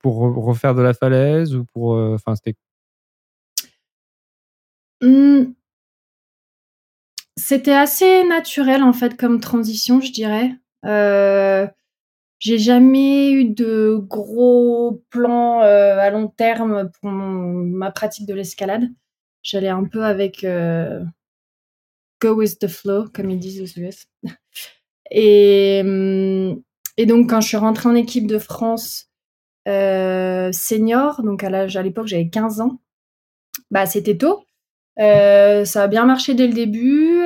pour 0.00 0.16
refaire 0.16 0.74
de 0.74 0.82
la 0.82 0.92
falaise 0.92 1.56
ou 1.56 1.64
pour. 1.64 1.94
Euh, 1.94 2.14
enfin, 2.14 2.36
c'était. 2.36 2.56
Mmh. 5.00 5.54
C'était 7.38 7.72
assez 7.72 8.24
naturel 8.24 8.82
en 8.82 8.92
fait 8.92 9.16
comme 9.16 9.40
transition, 9.40 10.02
je 10.02 10.12
dirais. 10.12 10.50
Euh, 10.84 11.66
j'ai 12.38 12.58
jamais 12.58 13.32
eu 13.32 13.44
de 13.46 13.96
gros 14.00 15.02
plans 15.10 15.60
à 15.60 16.10
long 16.10 16.28
terme 16.28 16.90
pour 17.00 17.10
ma 17.10 17.90
pratique 17.90 18.26
de 18.26 18.34
l'escalade 18.34 18.88
j'allais 19.42 19.68
un 19.68 19.84
peu 19.84 20.04
avec 20.04 20.44
euh, 20.44 21.00
go 22.20 22.34
with 22.34 22.58
the 22.58 22.68
flow, 22.68 23.06
comme 23.12 23.30
ils 23.30 23.38
disent 23.38 23.62
aux 23.62 23.80
US. 23.80 24.06
Et, 25.10 25.80
hum, 25.82 26.62
et 26.98 27.06
donc, 27.06 27.30
quand 27.30 27.40
je 27.40 27.48
suis 27.48 27.56
rentrée 27.56 27.88
en 27.88 27.94
équipe 27.94 28.26
de 28.26 28.38
France 28.38 29.08
euh, 29.66 30.52
senior, 30.52 31.22
donc 31.22 31.42
à 31.42 31.48
l'âge, 31.48 31.78
à 31.78 31.82
l'époque, 31.82 32.08
j'avais 32.08 32.28
15 32.28 32.60
ans, 32.60 32.78
bah, 33.70 33.86
c'était 33.86 34.18
tôt. 34.18 34.44
Euh, 35.00 35.64
ça 35.64 35.84
a 35.84 35.88
bien 35.88 36.04
marché 36.04 36.34
dès 36.34 36.46
le 36.46 36.52
début. 36.52 37.22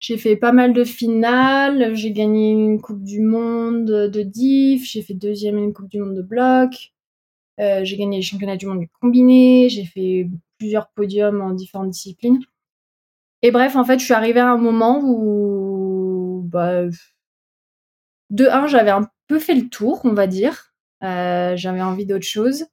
J'ai 0.00 0.18
fait 0.18 0.36
pas 0.36 0.52
mal 0.52 0.72
de 0.72 0.84
finales. 0.84 1.94
J'ai 1.94 2.12
gagné 2.12 2.50
une 2.50 2.80
Coupe 2.80 3.04
du 3.04 3.20
Monde 3.20 3.86
de 3.86 4.22
diff. 4.22 4.84
J'ai 4.84 5.02
fait 5.02 5.14
deuxième 5.14 5.58
une 5.58 5.72
Coupe 5.72 5.88
du 5.88 6.00
Monde 6.00 6.16
de 6.16 6.22
bloc. 6.22 6.92
j'ai 7.58 7.96
gagné 7.96 8.16
les 8.16 8.22
championnats 8.22 8.56
du 8.56 8.66
monde 8.66 8.80
du 8.80 8.88
combiné. 9.00 9.68
J'ai 9.68 9.84
fait 9.84 10.28
plusieurs 10.58 10.88
podiums 10.90 11.40
en 11.42 11.52
différentes 11.52 11.90
disciplines. 11.90 12.40
Et 13.42 13.50
bref, 13.50 13.76
en 13.76 13.84
fait, 13.84 13.98
je 13.98 14.04
suis 14.04 14.14
arrivée 14.14 14.40
à 14.40 14.50
un 14.50 14.58
moment 14.58 15.00
où, 15.02 16.42
bah, 16.46 16.84
de 18.30 18.46
un, 18.46 18.66
j'avais 18.66 18.90
un 18.90 19.08
peu 19.28 19.38
fait 19.38 19.54
le 19.54 19.68
tour, 19.68 20.00
on 20.04 20.12
va 20.12 20.26
dire. 20.26 20.74
Euh, 21.02 21.56
j'avais 21.56 21.82
envie 21.82 22.06
d'autre 22.06 22.26
chose. 22.26 22.66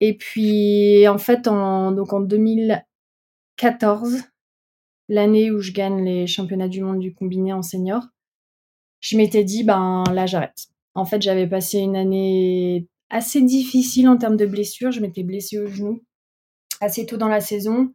Et 0.00 0.16
puis, 0.16 1.06
en 1.08 1.18
fait, 1.18 1.44
donc 1.44 2.12
en 2.12 2.20
2014, 2.20 4.22
l'année 5.10 5.50
où 5.50 5.60
je 5.60 5.72
gagne 5.72 6.02
les 6.04 6.26
championnats 6.26 6.68
du 6.68 6.80
monde 6.80 7.00
du 7.00 7.12
combiné 7.12 7.52
en 7.52 7.62
senior, 7.62 8.02
je 9.00 9.16
m'étais 9.16 9.44
dit, 9.44 9.64
ben 9.64 10.04
là, 10.14 10.24
j'arrête. 10.26 10.68
En 10.94 11.04
fait, 11.04 11.20
j'avais 11.20 11.48
passé 11.48 11.78
une 11.78 11.96
année 11.96 12.86
assez 13.10 13.42
difficile 13.42 14.08
en 14.08 14.16
termes 14.16 14.36
de 14.36 14.46
blessures. 14.46 14.92
Je 14.92 15.00
m'étais 15.00 15.24
blessée 15.24 15.58
au 15.58 15.66
genou 15.66 16.02
assez 16.80 17.06
tôt 17.06 17.16
dans 17.16 17.28
la 17.28 17.40
saison. 17.40 17.92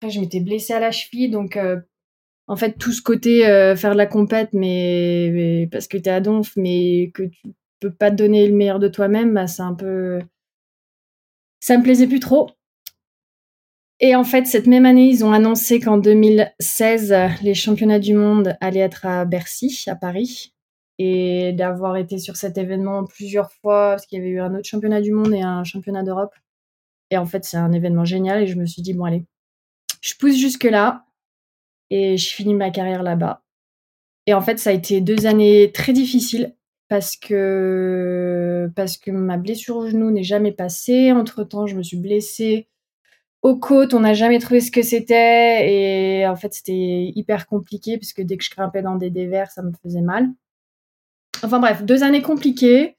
Après, 0.00 0.10
je 0.10 0.20
m'étais 0.20 0.40
blessée 0.40 0.72
à 0.72 0.80
la 0.80 0.92
cheville, 0.92 1.30
donc 1.30 1.56
euh, 1.56 1.80
en 2.46 2.56
fait, 2.56 2.78
tout 2.78 2.92
ce 2.92 3.02
côté 3.02 3.46
euh, 3.46 3.74
faire 3.76 3.92
de 3.92 3.96
la 3.96 4.06
compète, 4.06 4.50
mais, 4.52 5.68
parce 5.72 5.88
que 5.88 5.96
tu 5.96 6.04
es 6.04 6.12
à 6.12 6.20
donf, 6.20 6.52
mais 6.56 7.10
que 7.12 7.24
tu 7.24 7.54
peux 7.80 7.92
pas 7.92 8.10
te 8.10 8.16
donner 8.16 8.46
le 8.46 8.54
meilleur 8.54 8.78
de 8.78 8.88
toi-même, 8.88 9.34
bah, 9.34 9.46
c'est 9.46 9.62
un 9.62 9.74
peu. 9.74 10.20
Ça 11.60 11.76
me 11.76 11.82
plaisait 11.82 12.06
plus 12.06 12.20
trop. 12.20 12.50
Et 14.00 14.14
en 14.14 14.24
fait, 14.24 14.46
cette 14.46 14.66
même 14.66 14.84
année, 14.84 15.08
ils 15.08 15.24
ont 15.24 15.32
annoncé 15.32 15.80
qu'en 15.80 15.96
2016, 15.96 17.14
les 17.42 17.54
championnats 17.54 17.98
du 17.98 18.12
monde 18.14 18.56
allaient 18.60 18.80
être 18.80 19.06
à 19.06 19.24
Bercy, 19.24 19.84
à 19.86 19.96
Paris. 19.96 20.52
Et 20.98 21.52
d'avoir 21.52 21.96
été 21.98 22.18
sur 22.18 22.36
cet 22.36 22.56
événement 22.56 23.04
plusieurs 23.04 23.52
fois, 23.52 23.90
parce 23.90 24.06
qu'il 24.06 24.18
y 24.18 24.22
avait 24.22 24.30
eu 24.30 24.40
un 24.40 24.54
autre 24.54 24.66
championnat 24.66 25.02
du 25.02 25.12
monde 25.12 25.34
et 25.34 25.42
un 25.42 25.62
championnat 25.62 26.02
d'Europe. 26.02 26.34
Et 27.10 27.18
en 27.18 27.26
fait, 27.26 27.44
c'est 27.44 27.58
un 27.58 27.72
événement 27.72 28.06
génial 28.06 28.42
et 28.42 28.46
je 28.46 28.56
me 28.56 28.64
suis 28.64 28.80
dit, 28.82 28.94
bon, 28.94 29.04
allez, 29.04 29.24
je 30.00 30.14
pousse 30.14 30.36
jusque-là 30.36 31.04
et 31.90 32.16
je 32.16 32.34
finis 32.34 32.54
ma 32.54 32.70
carrière 32.70 33.02
là-bas. 33.02 33.42
Et 34.26 34.34
en 34.34 34.40
fait, 34.40 34.58
ça 34.58 34.70
a 34.70 34.72
été 34.72 35.00
deux 35.02 35.26
années 35.26 35.70
très 35.72 35.92
difficiles 35.92 36.54
parce 36.88 37.16
que, 37.16 38.70
parce 38.74 38.96
que 38.96 39.10
ma 39.10 39.36
blessure 39.36 39.76
au 39.76 39.86
genou 39.86 40.10
n'est 40.10 40.22
jamais 40.22 40.52
passée. 40.52 41.12
Entre-temps, 41.12 41.66
je 41.66 41.76
me 41.76 41.82
suis 41.82 41.98
blessée 41.98 42.68
aux 43.46 43.56
côtes. 43.56 43.94
On 43.94 44.00
n'a 44.00 44.14
jamais 44.14 44.40
trouvé 44.40 44.60
ce 44.60 44.72
que 44.72 44.82
c'était. 44.82 45.70
Et 45.72 46.26
en 46.26 46.36
fait, 46.36 46.52
c'était 46.52 47.12
hyper 47.14 47.46
compliqué 47.46 47.96
parce 47.96 48.12
que 48.12 48.22
dès 48.22 48.36
que 48.36 48.44
je 48.44 48.50
grimpais 48.50 48.82
dans 48.82 48.96
des 48.96 49.10
dévers, 49.10 49.50
ça 49.50 49.62
me 49.62 49.72
faisait 49.82 50.00
mal. 50.00 50.28
enfin 51.44 51.60
bref, 51.60 51.84
deux 51.84 52.02
années 52.02 52.22
compliquées. 52.22 52.96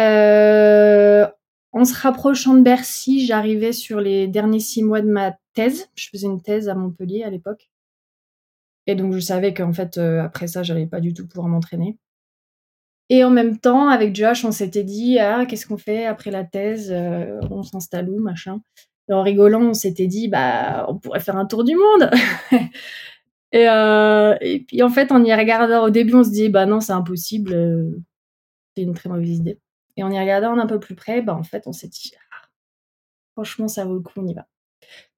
Euh, 0.00 1.26
en 1.72 1.84
se 1.84 1.94
rapprochant 1.94 2.54
de 2.54 2.62
Bercy, 2.62 3.24
j'arrivais 3.26 3.72
sur 3.72 4.00
les 4.00 4.26
derniers 4.26 4.60
six 4.60 4.82
mois 4.82 5.02
de 5.02 5.08
ma 5.08 5.36
thèse. 5.54 5.88
Je 5.94 6.08
faisais 6.08 6.26
une 6.26 6.42
thèse 6.42 6.68
à 6.68 6.74
Montpellier 6.74 7.22
à 7.22 7.30
l'époque. 7.30 7.70
Et 8.86 8.96
donc, 8.96 9.12
je 9.12 9.20
savais 9.20 9.54
qu'en 9.54 9.72
fait, 9.72 9.98
euh, 9.98 10.20
après 10.22 10.48
ça, 10.48 10.64
j'allais 10.64 10.86
pas 10.86 11.00
du 11.00 11.14
tout 11.14 11.28
pouvoir 11.28 11.46
m'entraîner. 11.46 11.96
Et 13.08 13.22
en 13.24 13.30
même 13.30 13.58
temps, 13.58 13.88
avec 13.88 14.16
Josh, 14.16 14.44
on 14.44 14.52
s'était 14.52 14.84
dit, 14.84 15.18
ah, 15.18 15.44
qu'est-ce 15.46 15.66
qu'on 15.66 15.76
fait 15.76 16.06
après 16.06 16.30
la 16.30 16.44
thèse? 16.44 16.90
Euh, 16.92 17.40
On 17.50 17.62
s'installe 17.62 18.08
où, 18.08 18.18
machin? 18.20 18.62
En 19.10 19.22
rigolant, 19.22 19.62
on 19.62 19.74
s'était 19.74 20.06
dit, 20.06 20.28
bah, 20.28 20.86
on 20.88 20.98
pourrait 20.98 21.20
faire 21.20 21.36
un 21.36 21.46
tour 21.46 21.64
du 21.64 21.74
monde. 21.74 22.10
et, 23.52 23.68
euh, 23.68 24.36
et, 24.40 24.60
puis, 24.60 24.82
en 24.82 24.88
fait, 24.88 25.12
en 25.12 25.24
y 25.24 25.34
regardant, 25.34 25.84
au 25.84 25.90
début, 25.90 26.14
on 26.14 26.24
se 26.24 26.30
dit, 26.30 26.48
bah 26.48 26.66
non, 26.66 26.80
c'est 26.80 26.92
impossible. 26.92 27.50
c'est 28.76 28.82
une 28.84 28.94
très 28.94 29.08
mauvaise 29.08 29.38
idée. 29.38 29.58
Et 29.96 30.02
en 30.02 30.10
y 30.10 30.18
regardant 30.18 30.56
un 30.56 30.66
peu 30.66 30.80
plus 30.80 30.94
près, 30.94 31.22
bah, 31.22 31.34
en 31.34 31.42
fait, 31.42 31.66
on 31.66 31.72
s'est 31.72 31.88
dit, 31.88 32.12
ah, 32.32 32.48
franchement, 33.34 33.68
ça 33.68 33.84
vaut 33.84 33.94
le 33.94 34.00
coup, 34.00 34.12
on 34.16 34.26
y 34.26 34.34
va. 34.34 34.46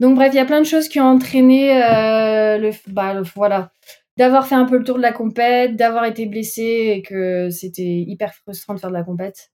Donc 0.01 0.17
bref, 0.17 0.33
il 0.33 0.37
y 0.37 0.41
a 0.41 0.45
plein 0.45 0.61
de 0.61 0.67
choses 0.67 0.89
qui 0.89 1.01
ont 1.01 1.07
entraîné 1.07 1.83
euh, 1.83 2.59
le, 2.59 2.71
bah, 2.93 3.21
voilà, 3.35 3.73
d'avoir 4.17 4.47
fait 4.47 4.55
un 4.55 4.65
peu 4.65 4.79
le 4.79 4.85
tour 4.85 4.97
de 4.97 5.03
la 5.03 5.13
compète, 5.13 5.77
d'avoir 5.77 6.05
été 6.05 6.27
blessé 6.27 6.95
et 6.97 7.03
que 7.03 7.51
c'était 7.51 7.83
hyper 7.83 8.35
frustrant 8.35 8.75
de 8.75 8.81
faire 8.81 8.91
de 8.91 8.95
la 8.95 9.05
compète. 9.05 9.53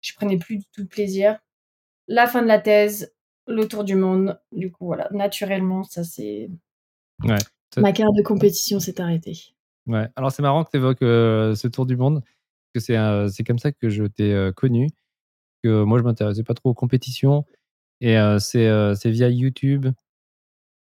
Je 0.00 0.12
prenais 0.14 0.38
plus 0.38 0.58
du 0.58 0.64
tout 0.72 0.86
plaisir. 0.86 1.38
La 2.08 2.26
fin 2.26 2.42
de 2.42 2.48
la 2.48 2.58
thèse, 2.58 3.13
le 3.46 3.66
tour 3.66 3.84
du 3.84 3.94
monde. 3.94 4.38
Du 4.52 4.70
coup, 4.70 4.86
voilà, 4.86 5.08
naturellement, 5.12 5.84
ça 5.84 6.04
c'est. 6.04 6.50
Ouais. 7.22 7.36
Ma 7.76 7.92
carrière 7.92 8.12
de 8.12 8.22
compétition 8.22 8.80
s'est 8.80 9.00
arrêtée. 9.00 9.36
Ouais. 9.86 10.08
Alors 10.16 10.32
c'est 10.32 10.42
marrant 10.42 10.64
que 10.64 10.70
tu 10.70 10.76
évoques 10.76 11.02
euh, 11.02 11.54
ce 11.54 11.68
tour 11.68 11.86
du 11.86 11.96
monde, 11.96 12.22
que 12.72 12.80
c'est 12.80 13.44
comme 13.44 13.58
ça 13.58 13.72
que 13.72 13.88
je 13.88 14.04
t'ai 14.04 14.32
euh, 14.32 14.52
connu. 14.52 14.88
Que 15.62 15.82
moi, 15.82 15.98
je 15.98 16.04
m'intéressais 16.04 16.44
pas 16.44 16.54
trop 16.54 16.70
aux 16.70 16.74
compétitions. 16.74 17.44
Et 18.00 18.16
c'est 18.38 19.10
via 19.10 19.30
YouTube 19.30 19.86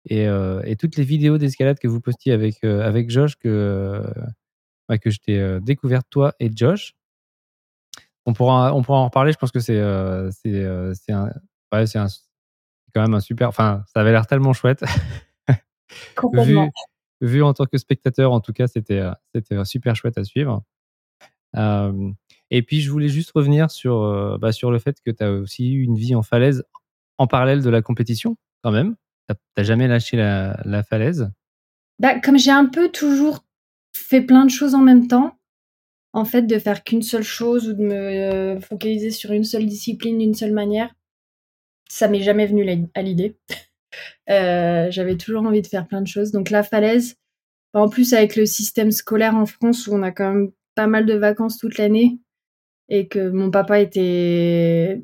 et, 0.05 0.23
et, 0.23 0.75
toutes 0.77 0.95
les 0.95 1.03
vidéos 1.03 1.37
d'escalade 1.37 1.77
que 1.77 1.87
vous 1.87 2.01
postiez 2.01 2.31
avec, 2.31 2.63
avec 2.63 3.11
Josh 3.11 3.35
que, 3.35 4.01
bah, 4.89 4.97
que 4.97 5.11
je 5.11 5.19
t'ai 5.19 5.59
découvert, 5.61 6.03
toi 6.05 6.33
et 6.39 6.49
Josh. 6.55 6.95
On 8.25 8.33
pourra, 8.33 8.73
on 8.73 8.81
pourra 8.81 8.97
en 8.99 9.05
reparler. 9.05 9.31
Je 9.31 9.37
pense 9.37 9.51
que 9.51 9.59
c'est 9.59 9.79
c'est 10.31 11.11
un, 11.11 11.29
ouais, 11.71 11.85
c'est 11.85 11.99
quand 12.93 13.01
même 13.01 13.13
un 13.13 13.19
super. 13.19 13.49
Enfin, 13.49 13.83
ça 13.93 14.01
avait 14.01 14.11
l'air 14.11 14.27
tellement 14.27 14.53
chouette. 14.53 14.83
vu, 16.33 16.57
vu 17.21 17.43
en 17.43 17.53
tant 17.53 17.65
que 17.65 17.77
spectateur, 17.77 18.31
en 18.31 18.39
tout 18.39 18.53
cas, 18.53 18.67
c'était 18.67 19.03
c'était 19.33 19.63
super 19.65 19.95
chouette 19.95 20.17
à 20.17 20.23
suivre. 20.23 20.63
et 21.55 22.61
puis, 22.61 22.81
je 22.81 22.91
voulais 22.91 23.09
juste 23.09 23.31
revenir 23.33 23.71
sur, 23.71 24.37
bah, 24.39 24.51
sur 24.51 24.71
le 24.71 24.79
fait 24.79 24.97
que 25.05 25.11
tu 25.11 25.23
as 25.23 25.31
aussi 25.31 25.73
eu 25.73 25.83
une 25.83 25.95
vie 25.95 26.15
en 26.15 26.23
falaise 26.23 26.63
en 27.17 27.27
parallèle 27.27 27.61
de 27.61 27.69
la 27.69 27.81
compétition, 27.81 28.37
quand 28.63 28.71
même 28.71 28.95
T'as 29.55 29.63
jamais 29.63 29.87
lâché 29.87 30.17
la, 30.17 30.83
falaise 30.83 31.31
bah, 31.99 32.19
Comme 32.19 32.37
j'ai 32.37 32.51
un 32.51 32.65
peu 32.65 32.89
toujours 32.89 33.45
fait 33.95 34.21
plein 34.21 34.45
de 34.45 34.51
choses 34.51 34.75
en 34.75 34.81
même 34.81 35.07
temps, 35.07 35.37
en 36.13 36.25
fait, 36.25 36.43
de 36.43 36.59
faire 36.59 36.83
qu'une 36.83 37.01
seule 37.01 37.23
chose 37.23 37.69
ou 37.69 37.73
de 37.73 37.81
me 37.81 37.93
euh, 37.93 38.59
focaliser 38.59 39.11
sur 39.11 39.31
une 39.31 39.43
seule 39.43 39.65
discipline 39.65 40.17
d'une 40.17 40.33
seule 40.33 40.53
manière, 40.53 40.93
ça 41.93 42.07
m'est 42.07 42.21
jamais 42.21 42.47
venu 42.47 42.89
à 42.93 43.01
l'idée. 43.01 43.37
Euh, 44.27 44.89
j'avais 44.89 45.17
toujours 45.17 45.43
envie 45.43 45.61
de 45.61 45.67
faire 45.67 45.85
plein 45.85 46.01
de 46.01 46.07
choses. 46.07 46.31
Donc 46.31 46.49
la 46.49 46.63
falaise, 46.63 47.17
en 47.73 47.89
plus 47.89 48.13
avec 48.13 48.35
le 48.35 48.47
système 48.47 48.89
scolaire 48.89 49.35
en 49.35 49.45
France 49.45 49.85
où 49.85 49.93
on 49.93 50.01
a 50.01 50.11
quand 50.11 50.33
même 50.33 50.51
pas 50.73 50.87
mal 50.87 51.05
de 51.05 51.13
vacances 51.13 51.57
toute 51.59 51.77
l'année 51.77 52.19
et 52.89 53.07
que 53.07 53.29
mon 53.29 53.51
papa 53.51 53.79
était 53.81 54.99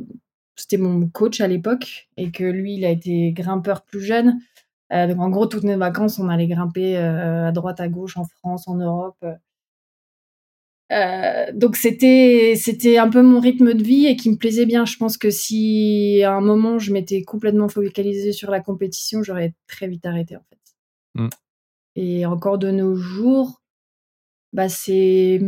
c'était 0.55 0.77
mon 0.77 1.07
coach 1.07 1.39
à 1.41 1.47
l'époque 1.47 2.09
et 2.17 2.31
que 2.31 2.45
lui, 2.45 2.75
il 2.75 2.85
a 2.85 2.89
été 2.89 3.31
grimpeur 3.31 3.83
plus 3.83 4.01
jeune. 4.01 4.39
Euh, 4.91 5.05
donc 5.05 5.19
en 5.19 5.29
gros, 5.29 5.45
toutes 5.45 5.65
nos 5.65 5.77
vacances, 5.77 6.17
on 6.17 6.29
allait 6.29 6.47
grimper 6.47 6.97
euh, 6.97 7.49
à 7.49 7.51
droite, 7.51 7.79
à 7.79 7.89
gauche, 7.89 8.17
en 8.17 8.25
France, 8.25 8.67
en 8.67 8.75
Europe. 8.75 9.23
Euh, 10.91 11.51
donc 11.53 11.75
c'était 11.75 12.55
c'était 12.55 12.97
un 12.97 13.09
peu 13.09 13.21
mon 13.21 13.39
rythme 13.39 13.73
de 13.73 13.83
vie 13.83 14.07
et 14.07 14.15
qui 14.15 14.31
me 14.31 14.37
plaisait 14.37 14.65
bien. 14.65 14.85
Je 14.85 14.97
pense 14.97 15.17
que 15.17 15.29
si 15.29 16.23
à 16.23 16.33
un 16.33 16.41
moment 16.41 16.79
je 16.79 16.91
m'étais 16.91 17.21
complètement 17.21 17.69
focalisée 17.69 18.31
sur 18.31 18.49
la 18.49 18.59
compétition, 18.59 19.21
j'aurais 19.21 19.53
très 19.67 19.87
vite 19.87 20.05
arrêté 20.05 20.35
en 20.35 20.43
fait. 20.49 21.21
Mm. 21.21 21.29
Et 21.95 22.25
encore 22.25 22.57
de 22.57 22.71
nos 22.71 22.95
jours, 22.95 23.61
bah 24.51 24.69
c'est 24.69 25.41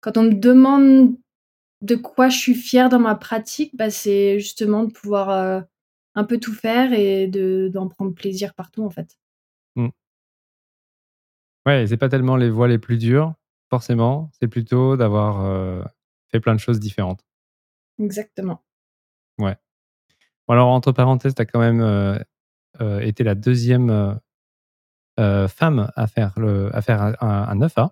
quand 0.00 0.16
on 0.16 0.24
me 0.24 0.34
demande 0.34 1.16
de 1.82 1.96
quoi 1.96 2.28
je 2.28 2.38
suis 2.38 2.54
fière 2.54 2.88
dans 2.88 3.00
ma 3.00 3.14
pratique, 3.14 3.76
bah, 3.76 3.90
c'est 3.90 4.38
justement 4.38 4.84
de 4.84 4.92
pouvoir 4.92 5.30
euh, 5.30 5.60
un 6.14 6.24
peu 6.24 6.38
tout 6.38 6.52
faire 6.52 6.92
et 6.92 7.26
de, 7.26 7.68
d'en 7.72 7.88
prendre 7.88 8.14
plaisir 8.14 8.54
partout 8.54 8.84
en 8.84 8.90
fait. 8.90 9.18
Mmh. 9.76 9.88
Ouais, 11.66 11.86
c'est 11.86 11.96
pas 11.96 12.08
tellement 12.08 12.36
les 12.36 12.50
voies 12.50 12.68
les 12.68 12.78
plus 12.78 12.98
dures, 12.98 13.34
forcément, 13.72 14.30
c'est 14.38 14.48
plutôt 14.48 14.96
d'avoir 14.96 15.44
euh, 15.44 15.82
fait 16.30 16.40
plein 16.40 16.54
de 16.54 16.60
choses 16.60 16.78
différentes. 16.78 17.24
Exactement. 17.98 18.62
Ouais. 19.38 19.56
alors, 20.48 20.68
entre 20.68 20.92
parenthèses, 20.92 21.34
tu 21.34 21.40
as 21.40 21.46
quand 21.46 21.60
même 21.60 21.80
euh, 21.80 23.00
été 23.00 23.24
la 23.24 23.34
deuxième 23.34 24.20
femme 25.16 25.90
à 25.96 26.06
faire, 26.06 26.38
le, 26.38 26.74
à 26.76 26.82
faire 26.82 27.00
un, 27.00 27.16
un 27.20 27.56
9A. 27.56 27.90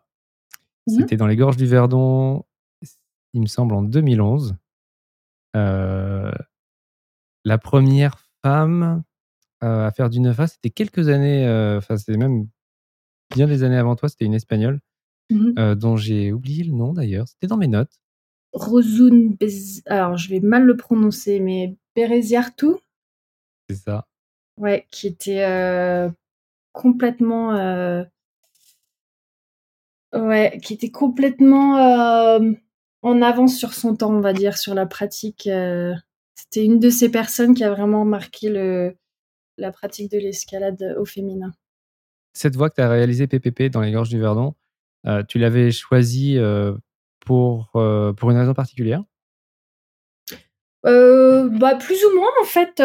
Mmh 0.86 0.98
C'était 0.98 1.16
dans 1.16 1.26
les 1.26 1.36
gorges 1.36 1.56
du 1.56 1.66
Verdon 1.66 2.44
il 3.32 3.40
me 3.40 3.46
semble, 3.46 3.74
en 3.74 3.82
2011. 3.82 4.56
Euh, 5.56 6.32
la 7.44 7.58
première 7.58 8.18
femme 8.42 9.02
euh, 9.62 9.86
à 9.86 9.90
faire 9.90 10.10
du 10.10 10.20
9A, 10.20 10.46
c'était 10.48 10.70
quelques 10.70 11.08
années, 11.08 11.46
euh, 11.46 11.78
enfin, 11.78 11.96
c'était 11.96 12.16
même 12.16 12.48
bien 13.34 13.46
des 13.46 13.62
années 13.62 13.76
avant 13.76 13.96
toi, 13.96 14.08
c'était 14.08 14.24
une 14.24 14.34
espagnole, 14.34 14.80
mmh 15.30 15.74
dont 15.74 15.96
j'ai 15.96 16.32
oublié 16.32 16.64
le 16.64 16.72
nom 16.72 16.92
d'ailleurs, 16.92 17.28
c'était 17.28 17.46
dans 17.46 17.56
mes 17.56 17.68
notes. 17.68 18.00
Rosun, 18.52 19.36
alors 19.86 20.16
je 20.16 20.28
vais 20.28 20.40
mal 20.40 20.64
le 20.64 20.76
prononcer, 20.76 21.40
mais 21.40 21.76
Bereziartu. 21.94 22.66
C'est 23.68 23.76
ça. 23.76 24.06
Ouais, 24.56 24.86
qui 24.90 25.06
était 25.06 26.10
complètement. 26.72 28.04
Ouais, 30.12 30.58
qui 30.62 30.74
était 30.74 30.90
complètement 30.90 31.78
en 33.02 33.22
avance 33.22 33.56
sur 33.56 33.74
son 33.74 33.96
temps, 33.96 34.12
on 34.12 34.20
va 34.20 34.32
dire, 34.32 34.58
sur 34.58 34.74
la 34.74 34.86
pratique. 34.86 35.46
Euh, 35.46 35.94
c'était 36.34 36.64
une 36.64 36.78
de 36.78 36.90
ces 36.90 37.10
personnes 37.10 37.54
qui 37.54 37.64
a 37.64 37.70
vraiment 37.70 38.04
marqué 38.04 38.48
le, 38.48 38.96
la 39.56 39.72
pratique 39.72 40.10
de 40.10 40.18
l'escalade 40.18 40.96
au 40.98 41.04
féminin. 41.04 41.52
Cette 42.32 42.56
voie 42.56 42.70
que 42.70 42.76
tu 42.76 42.80
as 42.80 42.88
réalisée 42.88 43.26
PPP 43.26 43.70
dans 43.70 43.80
les 43.80 43.92
gorges 43.92 44.08
du 44.08 44.20
Verdon, 44.20 44.54
euh, 45.06 45.22
tu 45.26 45.38
l'avais 45.38 45.70
choisie 45.70 46.38
euh, 46.38 46.74
pour, 47.20 47.70
pour 47.72 48.30
une 48.30 48.36
raison 48.36 48.54
particulière? 48.54 49.02
Bah, 50.82 51.74
Plus 51.78 52.04
ou 52.04 52.16
moins, 52.16 52.30
en 52.42 52.44
fait. 52.44 52.82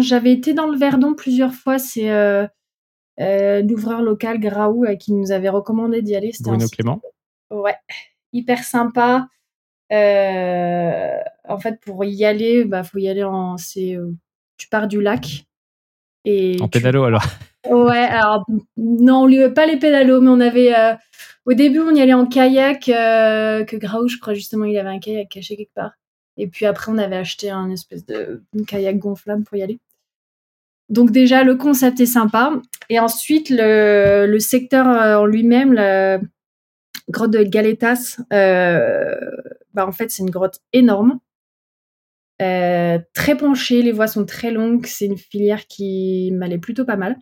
J'avais 0.00 0.32
été 0.32 0.54
dans 0.54 0.66
le 0.66 0.78
Verdon 0.78 1.14
plusieurs 1.14 1.54
fois. 1.54 1.78
C'est 1.78 2.10
l'ouvreur 3.18 4.02
local 4.02 4.38
Graou 4.40 4.86
qui 4.98 5.12
nous 5.12 5.32
avait 5.32 5.48
recommandé 5.48 6.02
d'y 6.02 6.14
aller. 6.14 6.32
Bruno 6.40 6.66
Clément 6.68 7.00
Ouais, 7.50 7.76
hyper 8.32 8.64
sympa. 8.64 9.28
Euh, 9.92 11.18
en 11.46 11.58
fait, 11.58 11.78
pour 11.80 12.04
y 12.04 12.24
aller, 12.24 12.64
bah, 12.64 12.82
faut 12.82 12.98
y 12.98 13.08
aller 13.08 13.24
en. 13.24 13.56
Euh, 13.76 14.12
tu 14.56 14.68
pars 14.68 14.88
du 14.88 15.00
lac. 15.00 15.44
Et 16.24 16.56
en 16.60 16.68
pédalo 16.68 17.04
alors 17.04 17.24
Ouais, 17.70 17.96
alors 17.96 18.44
non, 18.76 19.24
on 19.24 19.52
pas 19.52 19.66
les 19.66 19.78
pédalos, 19.78 20.20
mais 20.20 20.30
on 20.30 20.40
avait. 20.40 20.76
Euh, 20.76 20.94
au 21.46 21.52
début, 21.52 21.80
on 21.80 21.94
y 21.94 22.00
allait 22.00 22.12
en 22.12 22.26
kayak, 22.26 22.84
que 22.86 23.76
Graou, 23.76 24.08
je 24.08 24.18
crois 24.18 24.34
justement, 24.34 24.64
il 24.64 24.76
avait 24.78 24.88
un 24.88 24.98
kayak 24.98 25.28
caché 25.28 25.56
quelque 25.56 25.74
part. 25.74 25.92
Et 26.36 26.48
puis 26.48 26.66
après, 26.66 26.90
on 26.92 26.98
avait 26.98 27.16
acheté 27.16 27.50
un 27.50 27.70
espèce 27.70 28.06
de 28.06 28.42
kayak 28.66 28.98
gonflable 28.98 29.44
pour 29.44 29.56
y 29.56 29.62
aller. 29.62 29.78
Donc 30.88 31.10
déjà, 31.10 31.44
le 31.44 31.56
concept 31.56 32.00
est 32.00 32.06
sympa. 32.06 32.52
Et 32.88 32.98
ensuite, 32.98 33.48
le, 33.50 34.38
secteur 34.38 34.86
en 34.86 35.26
lui-même, 35.26 35.74
grotte 37.08 37.30
de 37.30 37.42
Galetas, 37.42 38.18
euh, 38.32 39.14
bah 39.74 39.86
en 39.86 39.92
fait, 39.92 40.10
c'est 40.10 40.22
une 40.22 40.30
grotte 40.30 40.60
énorme. 40.72 41.18
Euh, 42.40 42.98
très 43.14 43.36
penchée, 43.36 43.82
les 43.82 43.92
voies 43.92 44.08
sont 44.08 44.24
très 44.24 44.50
longues, 44.50 44.86
c'est 44.86 45.06
une 45.06 45.18
filière 45.18 45.66
qui 45.66 46.32
m'allait 46.32 46.58
plutôt 46.58 46.84
pas 46.84 46.96
mal. 46.96 47.16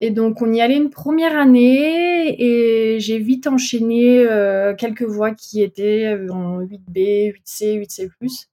Et 0.00 0.10
donc 0.10 0.42
on 0.42 0.52
y 0.52 0.60
allait 0.60 0.76
une 0.76 0.90
première 0.90 1.36
année 1.36 2.40
et 2.40 3.00
j'ai 3.00 3.18
vite 3.18 3.46
enchaîné 3.48 4.20
euh, 4.20 4.74
quelques 4.74 5.02
voies 5.02 5.34
qui 5.34 5.62
étaient 5.62 6.16
en 6.30 6.60
8B, 6.60 7.34
8C, 7.34 7.80
8C+. 7.80 8.48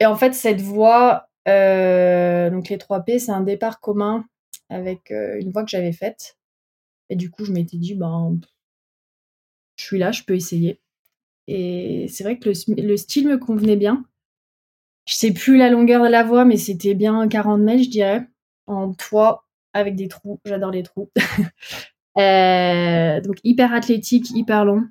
Et 0.00 0.06
en 0.06 0.16
fait 0.16 0.34
cette 0.34 0.60
voie, 0.60 1.28
donc 1.46 2.68
les 2.68 2.76
3P, 2.76 3.18
c'est 3.18 3.32
un 3.32 3.40
départ 3.40 3.80
commun 3.80 4.26
avec 4.68 5.10
une 5.10 5.50
voie 5.50 5.64
que 5.64 5.70
j'avais 5.70 5.92
faite. 5.92 6.36
Et 7.08 7.16
du 7.16 7.30
coup 7.30 7.44
je 7.44 7.52
m'étais 7.52 7.78
dit, 7.78 7.94
ben 7.94 8.38
je 9.76 9.84
suis 9.84 9.98
là, 9.98 10.12
je 10.12 10.22
peux 10.24 10.34
essayer. 10.34 10.80
Et 11.46 12.06
c'est 12.08 12.24
vrai 12.24 12.38
que 12.38 12.48
le, 12.48 12.96
style 12.96 13.28
me 13.28 13.38
convenait 13.38 13.76
bien. 13.76 14.04
Je 15.06 15.14
sais 15.14 15.32
plus 15.32 15.56
la 15.56 15.70
longueur 15.70 16.02
de 16.02 16.08
la 16.08 16.22
voix, 16.22 16.44
mais 16.44 16.56
c'était 16.56 16.94
bien 16.94 17.28
40 17.28 17.60
mètres, 17.60 17.84
je 17.84 17.90
dirais, 17.90 18.26
en 18.66 18.94
toit 18.94 19.43
avec 19.74 19.96
des 19.96 20.08
trous. 20.08 20.40
J'adore 20.44 20.70
les 20.70 20.82
trous. 20.82 21.10
Euh, 22.16 23.20
donc 23.22 23.38
hyper 23.42 23.74
athlétique, 23.74 24.30
hyper 24.30 24.64
long. 24.64 24.84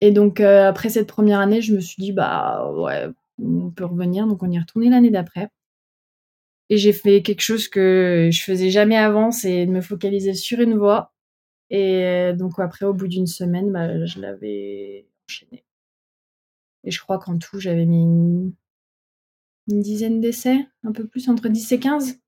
Et 0.00 0.12
donc 0.12 0.38
euh, 0.38 0.68
après 0.68 0.90
cette 0.90 1.08
première 1.08 1.40
année, 1.40 1.60
je 1.60 1.74
me 1.74 1.80
suis 1.80 2.00
dit 2.00 2.12
bah 2.12 2.70
ouais, 2.72 3.08
on 3.42 3.68
peut 3.72 3.84
revenir. 3.84 4.28
Donc 4.28 4.44
on 4.44 4.50
y 4.52 4.54
est 4.54 4.60
retourné 4.60 4.90
l'année 4.90 5.10
d'après. 5.10 5.48
Et 6.70 6.78
j'ai 6.78 6.92
fait 6.92 7.20
quelque 7.22 7.42
chose 7.42 7.68
que 7.68 8.30
je 8.32 8.42
faisais 8.44 8.70
jamais 8.70 8.96
avant, 8.96 9.30
c'est 9.30 9.66
de 9.66 9.70
me 9.72 9.80
focaliser 9.80 10.34
sur 10.34 10.60
une 10.60 10.78
voix. 10.78 11.12
Et 11.70 12.04
euh, 12.04 12.32
donc 12.34 12.58
après, 12.58 12.86
au 12.86 12.94
bout 12.94 13.08
d'une 13.08 13.26
semaine, 13.26 13.72
bah, 13.72 14.04
je 14.06 14.20
l'avais 14.20 15.06
enchaîné. 15.28 15.64
Et 16.84 16.90
je 16.90 17.00
crois 17.00 17.18
qu'en 17.18 17.38
tout, 17.38 17.60
j'avais 17.60 17.86
mis 17.86 18.02
une, 18.02 18.54
une 19.68 19.80
dizaine 19.80 20.20
d'essais, 20.20 20.66
un 20.84 20.92
peu 20.92 21.06
plus, 21.06 21.28
entre 21.28 21.48
10 21.48 21.72
et 21.72 21.80
15. 21.80 22.21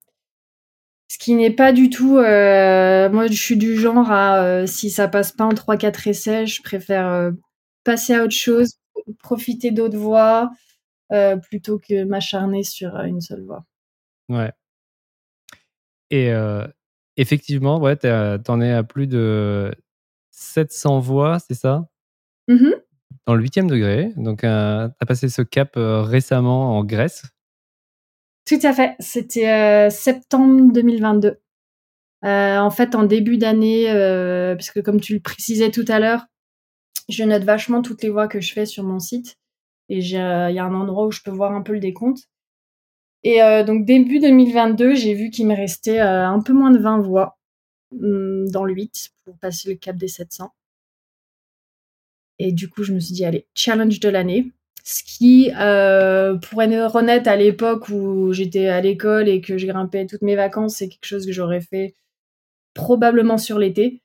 Ce 1.08 1.18
qui 1.18 1.34
n'est 1.34 1.50
pas 1.50 1.72
du 1.72 1.90
tout. 1.90 2.18
Euh, 2.18 3.10
moi, 3.10 3.26
je 3.26 3.34
suis 3.34 3.56
du 3.56 3.76
genre 3.76 4.10
à 4.10 4.42
euh, 4.42 4.66
si 4.66 4.90
ça 4.90 5.08
passe 5.08 5.32
pas 5.32 5.44
en 5.44 5.52
3-4 5.52 6.08
essais, 6.08 6.46
je 6.46 6.62
préfère 6.62 7.06
euh, 7.08 7.30
passer 7.84 8.14
à 8.14 8.24
autre 8.24 8.34
chose, 8.34 8.78
profiter 9.22 9.70
d'autres 9.70 9.98
voix, 9.98 10.50
plutôt 11.48 11.78
que 11.78 12.04
m'acharner 12.04 12.64
sur 12.64 12.96
une 12.96 13.20
seule 13.20 13.44
voix. 13.44 13.64
Ouais. 14.28 14.50
Et 16.10 16.32
effectivement, 17.16 17.78
ouais, 17.78 17.96
t'en 17.96 18.60
es 18.60 18.72
à 18.72 18.82
plus 18.82 19.06
de 19.06 19.72
700 20.30 20.98
voix, 21.00 21.38
c'est 21.38 21.54
ça? 21.54 21.86
Mmh 22.48 22.70
Dans 23.26 23.34
le 23.34 23.42
huitième 23.42 23.68
degré. 23.70 24.12
Donc, 24.16 24.40
tu 24.40 24.46
as 24.46 24.90
passé 25.06 25.28
ce 25.28 25.42
cap 25.42 25.72
récemment 25.76 26.76
en 26.76 26.84
Grèce. 26.84 27.33
Tout 28.46 28.58
à 28.62 28.72
fait. 28.72 28.94
C'était 28.98 29.48
euh, 29.48 29.90
septembre 29.90 30.72
2022. 30.72 31.40
Euh, 32.24 32.58
en 32.58 32.70
fait, 32.70 32.94
en 32.94 33.04
début 33.04 33.38
d'année, 33.38 33.90
euh, 33.90 34.54
puisque 34.54 34.82
comme 34.82 35.00
tu 35.00 35.14
le 35.14 35.20
précisais 35.20 35.70
tout 35.70 35.84
à 35.88 35.98
l'heure, 35.98 36.26
je 37.08 37.24
note 37.24 37.44
vachement 37.44 37.82
toutes 37.82 38.02
les 38.02 38.10
voix 38.10 38.28
que 38.28 38.40
je 38.40 38.52
fais 38.52 38.66
sur 38.66 38.84
mon 38.84 38.98
site. 38.98 39.36
Et 39.90 39.98
il 39.98 40.08
y 40.08 40.16
a 40.16 40.64
un 40.64 40.74
endroit 40.74 41.06
où 41.06 41.10
je 41.10 41.20
peux 41.22 41.30
voir 41.30 41.52
un 41.52 41.62
peu 41.62 41.74
le 41.74 41.80
décompte. 41.80 42.22
Et 43.22 43.38
donc 43.66 43.84
début 43.84 44.18
2022, 44.18 44.94
j'ai 44.94 45.14
vu 45.14 45.30
qu'il 45.30 45.46
me 45.46 45.54
restait 45.54 45.98
un 45.98 46.40
peu 46.40 46.54
moins 46.54 46.70
de 46.70 46.78
20 46.78 47.00
voix 47.00 47.38
hum, 47.92 48.48
dans 48.50 48.64
le 48.64 48.72
8 48.72 49.10
pour 49.24 49.36
passer 49.38 49.68
le 49.68 49.76
cap 49.76 49.96
des 49.96 50.08
700. 50.08 50.54
Et 52.38 52.52
du 52.52 52.68
coup, 52.68 52.82
je 52.82 52.92
me 52.92 53.00
suis 53.00 53.14
dit, 53.14 53.24
allez, 53.24 53.46
challenge 53.54 54.00
de 54.00 54.08
l'année. 54.08 54.52
Ce 54.84 55.02
qui, 55.02 55.50
pour 55.50 56.62
être 56.62 56.94
honnête, 56.94 57.26
à 57.26 57.36
l'époque 57.36 57.88
où 57.88 58.32
j'étais 58.32 58.68
à 58.68 58.80
l'école 58.80 59.28
et 59.28 59.40
que 59.40 59.58
je 59.58 59.66
grimpais 59.66 60.06
toutes 60.06 60.22
mes 60.22 60.36
vacances, 60.36 60.76
c'est 60.76 60.88
quelque 60.88 61.06
chose 61.06 61.26
que 61.26 61.32
j'aurais 61.32 61.62
fait 61.62 61.94
probablement 62.74 63.38
sur 63.38 63.58
l'été. 63.58 64.02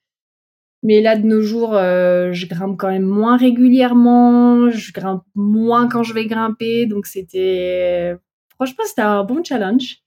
Mais 0.82 1.02
là, 1.02 1.18
de 1.18 1.26
nos 1.26 1.42
jours, 1.42 1.76
euh, 1.76 2.32
je 2.32 2.48
grimpe 2.48 2.78
quand 2.78 2.90
même 2.90 3.06
moins 3.06 3.36
régulièrement, 3.36 4.70
je 4.70 4.94
grimpe 4.94 5.24
moins 5.36 5.90
quand 5.90 6.04
je 6.04 6.14
vais 6.14 6.26
grimper, 6.26 6.86
donc 6.86 7.06
c'était... 7.06 8.16
Franchement, 8.56 8.84
c'était 8.88 9.02
un 9.02 9.24
bon 9.24 9.44
challenge. 9.44 9.98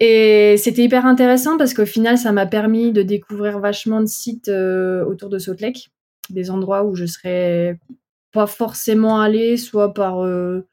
Et 0.00 0.56
c'était 0.58 0.82
hyper 0.82 1.06
intéressant 1.06 1.56
parce 1.56 1.72
qu'au 1.72 1.86
final, 1.86 2.18
ça 2.18 2.32
m'a 2.32 2.46
permis 2.46 2.92
de 2.92 3.02
découvrir 3.02 3.60
vachement 3.60 4.00
de 4.00 4.06
sites 4.06 4.48
euh, 4.48 5.04
autour 5.04 5.28
de 5.28 5.38
Salt 5.38 5.60
Lake, 5.60 5.90
des 6.30 6.50
endroits 6.50 6.84
où 6.84 6.96
je 6.96 7.06
serais 7.06 7.78
pas 8.34 8.46
forcément 8.48 9.20
aller, 9.20 9.56
soit 9.56 9.94
par 9.94 10.24
euh, 10.24 10.66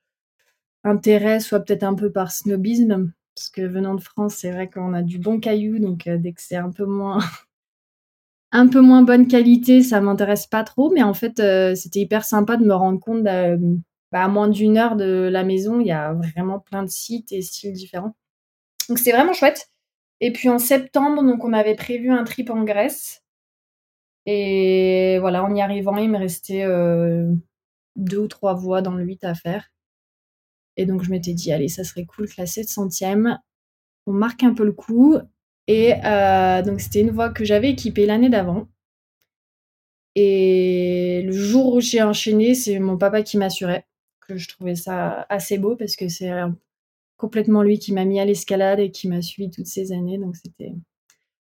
intérêt, 0.83 1.39
soit 1.39 1.59
peut-être 1.61 1.83
un 1.83 1.93
peu 1.93 2.11
par 2.11 2.31
snobisme. 2.31 3.13
Parce 3.35 3.49
que 3.49 3.61
venant 3.61 3.95
de 3.95 4.01
France, 4.01 4.35
c'est 4.35 4.51
vrai 4.51 4.69
qu'on 4.69 4.93
a 4.93 5.03
du 5.03 5.19
bon 5.19 5.39
caillou, 5.39 5.79
donc 5.79 6.07
euh, 6.07 6.17
dès 6.17 6.33
que 6.33 6.41
c'est 6.41 6.57
un 6.57 6.71
peu 6.71 6.85
moins 6.85 7.19
un 8.51 8.67
peu 8.67 8.81
moins 8.81 9.03
bonne 9.03 9.27
qualité, 9.27 9.83
ça 9.83 10.01
m'intéresse 10.01 10.47
pas 10.47 10.63
trop. 10.63 10.91
Mais 10.91 11.03
en 11.03 11.13
fait, 11.13 11.39
euh, 11.39 11.75
c'était 11.75 12.01
hyper 12.01 12.25
sympa 12.25 12.57
de 12.57 12.65
me 12.65 12.73
rendre 12.73 12.99
compte 12.99 13.23
bah, 13.23 14.23
à 14.23 14.27
moins 14.27 14.49
d'une 14.49 14.77
heure 14.77 14.95
de 14.95 15.29
la 15.31 15.43
maison, 15.43 15.79
il 15.79 15.87
y 15.87 15.91
a 15.91 16.13
vraiment 16.13 16.59
plein 16.59 16.83
de 16.83 16.89
sites 16.89 17.31
et 17.31 17.41
styles 17.41 17.73
différents. 17.73 18.15
Donc 18.89 18.99
c'est 18.99 19.11
vraiment 19.11 19.33
chouette. 19.33 19.69
Et 20.19 20.33
puis 20.33 20.49
en 20.49 20.59
septembre, 20.59 21.23
donc 21.23 21.43
on 21.45 21.53
avait 21.53 21.75
prévu 21.75 22.11
un 22.11 22.23
trip 22.23 22.49
en 22.49 22.63
Grèce. 22.63 23.23
Et 24.25 25.17
voilà, 25.19 25.43
en 25.43 25.55
y 25.55 25.61
arrivant, 25.61 25.97
il 25.97 26.09
me 26.09 26.17
restait 26.17 26.65
deux 27.95 28.19
ou 28.19 28.27
trois 28.27 28.53
voix 28.53 28.81
dans 28.81 28.93
le 28.93 29.03
8 29.03 29.23
à 29.23 29.35
faire. 29.35 29.71
Et 30.77 30.85
donc, 30.85 31.03
je 31.03 31.11
m'étais 31.11 31.33
dit, 31.33 31.51
allez, 31.51 31.67
ça 31.67 31.83
serait 31.83 32.05
cool, 32.05 32.27
classer 32.27 32.63
de 32.63 32.69
centième. 32.69 33.37
On 34.07 34.13
marque 34.13 34.43
un 34.43 34.53
peu 34.53 34.63
le 34.63 34.71
coup. 34.71 35.17
Et 35.67 35.93
euh, 36.05 36.61
donc, 36.61 36.81
c'était 36.81 37.01
une 37.01 37.11
voix 37.11 37.29
que 37.29 37.45
j'avais 37.45 37.71
équipée 37.71 38.05
l'année 38.05 38.29
d'avant. 38.29 38.67
Et 40.15 41.21
le 41.25 41.31
jour 41.31 41.75
où 41.75 41.81
j'ai 41.81 42.01
enchaîné, 42.01 42.53
c'est 42.55 42.79
mon 42.79 42.97
papa 42.97 43.21
qui 43.21 43.37
m'assurait 43.37 43.85
que 44.19 44.37
je 44.37 44.49
trouvais 44.49 44.75
ça 44.75 45.25
assez 45.29 45.57
beau 45.57 45.75
parce 45.75 45.95
que 45.95 46.09
c'est 46.09 46.31
complètement 47.17 47.63
lui 47.63 47.79
qui 47.79 47.93
m'a 47.93 48.03
mis 48.03 48.19
à 48.19 48.25
l'escalade 48.25 48.79
et 48.79 48.91
qui 48.91 49.07
m'a 49.07 49.21
suivi 49.21 49.49
toutes 49.49 49.67
ces 49.67 49.91
années. 49.91 50.17
Donc, 50.17 50.35
c'était 50.35 50.73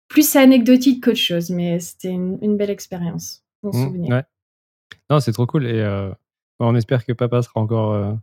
plus 0.09 0.37
anecdotique 0.37 1.04
qu'autre 1.04 1.18
chose, 1.18 1.50
mais 1.50 1.78
c'était 1.80 2.11
une, 2.11 2.56
belle 2.56 2.70
expérience. 2.70 3.44
Mon 3.62 3.70
mmh, 3.70 3.85
souvenir. 3.85 4.22
Non, 5.11 5.20
c'est 5.20 5.32
trop 5.32 5.46
cool. 5.46 5.66
Et 5.66 5.80
euh, 5.80 6.11
on 6.59 6.75
espère 6.75 7.05
que 7.05 7.12
papa 7.12 7.42
sera 7.42 7.61
encore, 7.61 7.92
euh, 7.92 8.14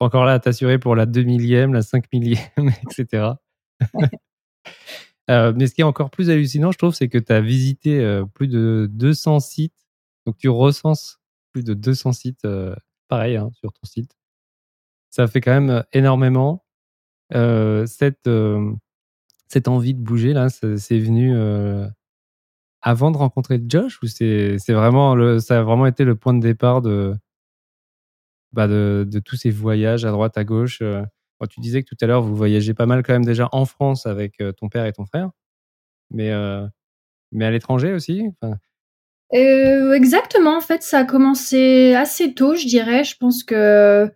encore 0.00 0.24
là 0.24 0.34
à 0.34 0.38
t'assurer 0.38 0.78
pour 0.78 0.96
la 0.96 1.06
2 1.06 1.22
millième, 1.22 1.72
la 1.72 1.82
5 1.82 2.06
millième, 2.12 2.38
etc. 2.88 3.32
Euh, 5.30 5.52
mais 5.56 5.68
ce 5.68 5.74
qui 5.74 5.82
est 5.82 5.84
encore 5.84 6.10
plus 6.10 6.30
hallucinant, 6.30 6.72
je 6.72 6.78
trouve, 6.78 6.94
c'est 6.94 7.08
que 7.08 7.16
tu 7.16 7.32
as 7.32 7.40
visité 7.40 8.00
euh, 8.00 8.24
plus 8.24 8.48
de 8.48 8.90
200 8.92 9.38
sites. 9.38 9.86
Donc 10.26 10.36
tu 10.36 10.48
recenses 10.48 11.20
plus 11.52 11.62
de 11.62 11.74
200 11.74 12.12
sites, 12.12 12.46
pareil, 13.08 13.36
hein, 13.36 13.50
sur 13.52 13.72
ton 13.72 13.86
site. 13.86 14.16
Ça 15.10 15.28
fait 15.28 15.40
quand 15.40 15.52
même 15.52 15.84
énormément. 15.92 16.64
cette, 17.30 18.28
cette 19.48 19.68
envie 19.68 19.94
de 19.94 20.00
bouger, 20.00 20.32
là, 20.32 20.48
c'est 20.48 20.98
venu 20.98 21.36
avant 22.80 23.10
de 23.10 23.16
rencontrer 23.16 23.62
Josh 23.64 24.02
ou 24.02 24.06
c'est 24.06 24.56
vraiment 24.68 25.38
ça 25.38 25.60
a 25.60 25.62
vraiment 25.62 25.86
été 25.86 26.04
le 26.04 26.16
point 26.16 26.34
de 26.34 26.40
départ 26.40 26.82
de, 26.82 27.14
bah, 28.52 28.68
de, 28.68 29.06
tous 29.24 29.36
ces 29.36 29.50
voyages 29.50 30.04
à 30.04 30.10
droite, 30.10 30.36
à 30.36 30.44
gauche. 30.44 30.80
Euh. 30.82 31.02
tu 31.50 31.60
disais 31.60 31.82
que 31.82 31.88
tout 31.88 31.96
à 32.00 32.06
l'heure, 32.06 32.22
vous 32.22 32.36
voyagez 32.36 32.74
pas 32.74 32.86
mal 32.86 33.02
quand 33.02 33.12
même 33.12 33.24
déjà 33.24 33.48
en 33.52 33.64
France 33.64 34.06
avec 34.06 34.40
euh, 34.40 34.52
ton 34.52 34.68
père 34.68 34.86
et 34.86 34.92
ton 34.92 35.06
frère, 35.06 35.30
mais, 36.10 36.30
euh, 36.30 36.66
mais 37.32 37.44
à 37.44 37.50
l'étranger 37.50 37.92
aussi 37.92 38.24
Exactement, 39.32 40.58
en 40.58 40.60
fait, 40.60 40.82
ça 40.82 41.00
a 41.00 41.04
commencé 41.04 41.94
assez 41.94 42.34
tôt, 42.34 42.54
je 42.54 42.66
dirais. 42.66 43.02
Je 43.02 43.16
pense 43.16 43.42
que 43.42 44.10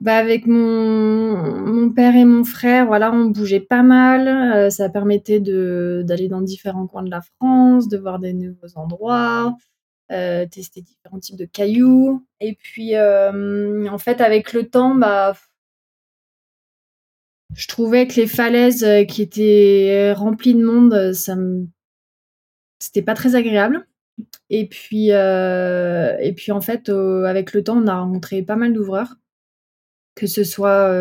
bah, 0.00 0.16
avec 0.16 0.46
mon, 0.46 1.36
mon 1.66 1.90
père 1.90 2.14
et 2.14 2.26
mon 2.26 2.44
frère, 2.44 2.86
voilà, 2.86 3.10
on 3.10 3.26
bougeait 3.26 3.60
pas 3.60 3.82
mal. 3.82 4.70
ça 4.70 4.90
permettait 4.90 5.40
d'aller 5.40 6.28
dans 6.28 6.42
différents 6.42 6.86
coins 6.86 7.02
de 7.02 7.10
la 7.10 7.22
France, 7.22 7.88
de 7.88 7.96
voir 7.96 8.18
des 8.18 8.34
nouveaux 8.34 8.76
endroits. 8.76 9.56
Euh, 10.10 10.44
tester 10.44 10.82
différents 10.82 11.20
types 11.20 11.36
de 11.36 11.44
cailloux. 11.44 12.26
Et 12.40 12.56
puis, 12.56 12.96
euh, 12.96 13.86
en 13.88 13.98
fait, 13.98 14.20
avec 14.20 14.52
le 14.52 14.68
temps, 14.68 14.96
bah, 14.96 15.34
je 17.54 17.68
trouvais 17.68 18.08
que 18.08 18.16
les 18.16 18.26
falaises 18.26 18.82
euh, 18.82 19.04
qui 19.04 19.22
étaient 19.22 20.12
remplies 20.12 20.54
de 20.54 20.64
monde, 20.64 21.12
ça 21.12 21.36
c'était 22.80 23.02
pas 23.02 23.14
très 23.14 23.36
agréable. 23.36 23.86
Et 24.48 24.66
puis, 24.68 25.10
et 25.10 26.34
puis 26.36 26.52
en 26.52 26.60
fait, 26.60 26.88
avec 26.88 27.52
le 27.52 27.62
temps, 27.62 27.78
on 27.78 27.86
a 27.86 28.00
rencontré 28.00 28.42
pas 28.42 28.56
mal 28.56 28.72
d'ouvreurs, 28.72 29.14
que 30.16 30.26
ce 30.26 30.44
soit 30.44 30.92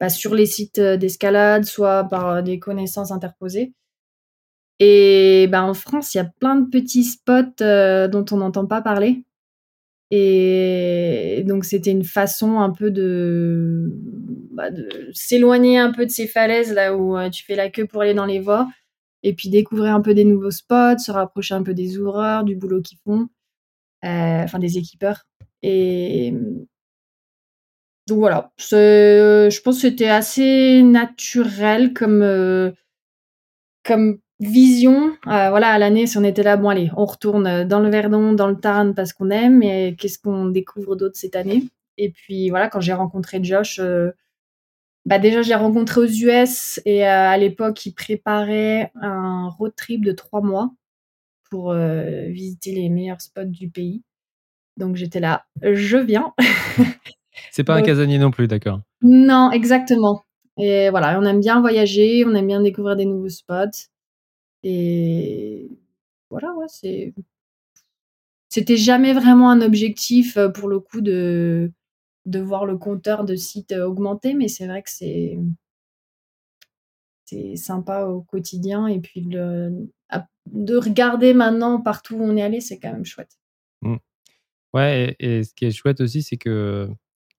bah, 0.00 0.08
sur 0.08 0.34
les 0.34 0.46
sites 0.46 0.80
d'escalade, 0.80 1.64
soit 1.64 2.04
par 2.04 2.42
des 2.42 2.58
connaissances 2.58 3.12
interposées. 3.12 3.74
Et 4.80 5.46
ben, 5.50 5.62
en 5.62 5.74
France, 5.74 6.14
il 6.14 6.18
y 6.18 6.20
a 6.20 6.24
plein 6.24 6.56
de 6.56 6.68
petits 6.68 7.04
spots 7.04 7.62
euh, 7.62 8.08
dont 8.08 8.24
on 8.32 8.38
n'entend 8.38 8.66
pas 8.66 8.82
parler. 8.82 9.24
Et 10.10 11.42
donc, 11.46 11.64
c'était 11.64 11.90
une 11.90 12.04
façon 12.04 12.60
un 12.60 12.70
peu 12.70 12.90
de, 12.90 13.90
bah, 14.52 14.68
s'éloigner 15.12 15.78
un 15.78 15.92
peu 15.92 16.06
de 16.06 16.10
ces 16.10 16.26
falaises 16.26 16.72
là 16.72 16.96
où 16.96 17.16
euh, 17.16 17.30
tu 17.30 17.44
fais 17.44 17.56
la 17.56 17.70
queue 17.70 17.86
pour 17.86 18.02
aller 18.02 18.14
dans 18.14 18.26
les 18.26 18.40
voies. 18.40 18.68
Et 19.22 19.34
puis 19.34 19.48
découvrir 19.48 19.94
un 19.94 20.02
peu 20.02 20.14
des 20.14 20.24
nouveaux 20.24 20.50
spots, 20.50 20.98
se 20.98 21.10
rapprocher 21.10 21.54
un 21.54 21.62
peu 21.62 21.74
des 21.74 21.98
ouvreurs, 21.98 22.44
du 22.44 22.56
boulot 22.56 22.82
qu'ils 22.82 22.98
font, 22.98 23.28
euh, 24.04 24.42
enfin 24.42 24.58
des 24.58 24.76
équipeurs. 24.76 25.24
Et 25.62 26.34
donc 28.06 28.18
voilà, 28.18 28.52
je 28.58 29.60
pense 29.62 29.76
que 29.76 29.80
c'était 29.88 30.10
assez 30.10 30.82
naturel 30.82 31.94
comme, 31.94 32.74
comme 33.82 34.18
vision. 34.40 35.16
Euh, 35.26 35.50
voilà, 35.50 35.68
à 35.68 35.78
l'année, 35.78 36.06
si 36.06 36.18
on 36.18 36.24
était 36.24 36.42
là, 36.42 36.56
bon, 36.56 36.68
allez, 36.68 36.90
on 36.96 37.04
retourne 37.04 37.64
dans 37.64 37.80
le 37.80 37.90
Verdon, 37.90 38.32
dans 38.32 38.48
le 38.48 38.56
Tarn 38.56 38.94
parce 38.94 39.12
qu'on 39.12 39.30
aime, 39.30 39.62
et 39.62 39.96
qu'est-ce 39.98 40.18
qu'on 40.18 40.46
découvre 40.46 40.96
d'autre 40.96 41.16
cette 41.16 41.36
année? 41.36 41.64
Et 41.96 42.10
puis 42.10 42.50
voilà, 42.50 42.68
quand 42.68 42.80
j'ai 42.80 42.92
rencontré 42.92 43.42
Josh, 43.42 43.78
euh, 43.78 44.10
bah 45.06 45.18
déjà, 45.18 45.42
je 45.42 45.48
l'ai 45.48 45.54
rencontré 45.54 46.00
aux 46.00 46.06
US 46.06 46.80
et 46.84 47.06
euh, 47.06 47.28
à 47.28 47.36
l'époque, 47.36 47.84
il 47.86 47.92
préparait 47.92 48.90
un 49.00 49.48
road 49.48 49.72
trip 49.76 50.04
de 50.04 50.12
trois 50.12 50.40
mois 50.40 50.72
pour 51.50 51.72
visiter 51.72 52.72
les 52.72 52.88
meilleurs 52.88 53.20
spots 53.20 53.44
du 53.44 53.68
pays. 53.68 54.02
Donc 54.76 54.96
j'étais 54.96 55.20
là, 55.20 55.44
je 55.62 55.98
viens. 55.98 56.34
C'est 57.52 57.62
pas 57.62 57.76
un 57.76 57.82
casanier 57.82 58.18
non 58.18 58.32
plus, 58.32 58.48
d'accord. 58.48 58.80
Non, 59.02 59.52
exactement. 59.52 60.24
Et 60.58 60.90
voilà, 60.90 61.18
on 61.20 61.24
aime 61.24 61.40
bien 61.40 61.60
voyager, 61.60 62.24
on 62.26 62.34
aime 62.34 62.46
bien 62.46 62.60
découvrir 62.60 62.96
des 62.96 63.04
nouveaux 63.04 63.28
spots. 63.28 63.88
Et 64.64 65.68
voilà, 66.30 66.52
ouais. 66.54 66.66
C'était 68.48 68.76
jamais 68.76 69.12
vraiment 69.12 69.50
un 69.50 69.60
objectif 69.60 70.36
euh, 70.36 70.48
pour 70.48 70.68
le 70.68 70.80
coup 70.80 71.00
de, 71.00 71.70
de 72.24 72.40
voir 72.40 72.64
le 72.64 72.78
compteur 72.78 73.24
de 73.24 73.36
sites 73.36 73.72
euh, 73.72 73.86
augmenter, 73.86 74.34
mais 74.34 74.48
c'est 74.48 74.66
vrai 74.66 74.82
que 74.82 74.90
c'est 74.90 75.38
c'est 77.26 77.56
sympa 77.56 78.04
au 78.04 78.22
quotidien 78.22 78.86
et 78.86 79.00
puis 79.00 79.22
de 79.22 80.76
regarder 80.76 81.34
maintenant 81.34 81.80
partout 81.80 82.16
où 82.16 82.22
on 82.22 82.36
est 82.36 82.42
allé, 82.42 82.60
c'est 82.60 82.78
quand 82.78 82.92
même 82.92 83.04
chouette. 83.04 83.38
Mmh. 83.82 83.96
Ouais, 84.74 85.16
et, 85.18 85.44
ce 85.44 85.54
qui 85.54 85.64
est 85.64 85.70
chouette 85.70 86.00
aussi, 86.00 86.22
c'est 86.22 86.36
que 86.36 86.88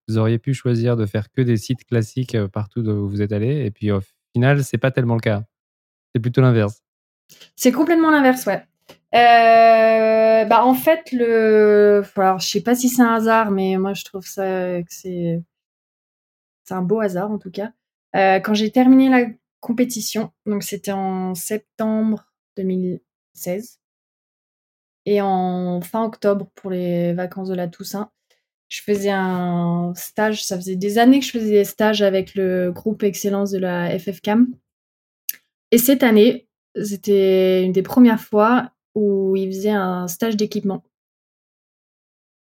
vous 0.08 0.18
auriez 0.18 0.38
pu 0.38 0.54
choisir 0.54 0.96
de 0.96 1.06
faire 1.06 1.30
que 1.30 1.42
des 1.42 1.56
sites 1.56 1.84
classiques 1.84 2.34
euh, 2.34 2.48
partout 2.48 2.80
où 2.80 3.08
vous 3.08 3.22
êtes 3.22 3.32
allé, 3.32 3.64
et 3.64 3.70
puis 3.70 3.90
au 3.90 4.00
final, 4.34 4.64
c'est 4.64 4.78
pas 4.78 4.90
tellement 4.90 5.14
le 5.14 5.20
cas. 5.20 5.44
C'est 6.14 6.20
plutôt 6.20 6.40
l'inverse. 6.40 6.85
C'est 7.56 7.72
complètement 7.72 8.10
l'inverse, 8.10 8.46
ouais. 8.46 8.62
Euh, 9.14 10.44
bah 10.44 10.64
en 10.64 10.74
fait 10.74 11.10
le, 11.12 12.02
alors 12.16 12.38
je 12.40 12.48
sais 12.48 12.60
pas 12.60 12.74
si 12.74 12.88
c'est 12.88 13.02
un 13.02 13.14
hasard, 13.14 13.50
mais 13.50 13.76
moi 13.78 13.94
je 13.94 14.04
trouve 14.04 14.26
ça 14.26 14.82
que 14.82 14.90
c'est 14.90 15.42
un 16.70 16.82
beau 16.82 17.00
hasard 17.00 17.30
en 17.30 17.38
tout 17.38 17.50
cas. 17.50 17.72
Euh, 18.14 18.40
quand 18.40 18.54
j'ai 18.54 18.70
terminé 18.70 19.08
la 19.08 19.26
compétition, 19.60 20.32
donc 20.44 20.62
c'était 20.62 20.92
en 20.92 21.34
septembre 21.34 22.26
2016, 22.56 23.80
et 25.06 25.20
en 25.22 25.80
fin 25.80 26.04
octobre 26.04 26.50
pour 26.54 26.70
les 26.70 27.12
vacances 27.14 27.48
de 27.48 27.54
la 27.54 27.68
Toussaint, 27.68 28.10
je 28.68 28.82
faisais 28.82 29.10
un 29.10 29.92
stage. 29.94 30.44
Ça 30.44 30.56
faisait 30.56 30.76
des 30.76 30.98
années 30.98 31.20
que 31.20 31.26
je 31.26 31.30
faisais 31.30 31.52
des 31.52 31.64
stages 31.64 32.02
avec 32.02 32.34
le 32.34 32.72
groupe 32.72 33.02
Excellence 33.02 33.52
de 33.52 33.58
la 33.58 33.96
FFCAM. 33.98 34.48
Et 35.70 35.78
cette 35.78 36.02
année, 36.02 36.45
c'était 36.84 37.64
une 37.64 37.72
des 37.72 37.82
premières 37.82 38.20
fois 38.20 38.70
où 38.94 39.36
il 39.36 39.48
faisait 39.48 39.70
un 39.70 40.08
stage 40.08 40.36
d'équipement. 40.36 40.82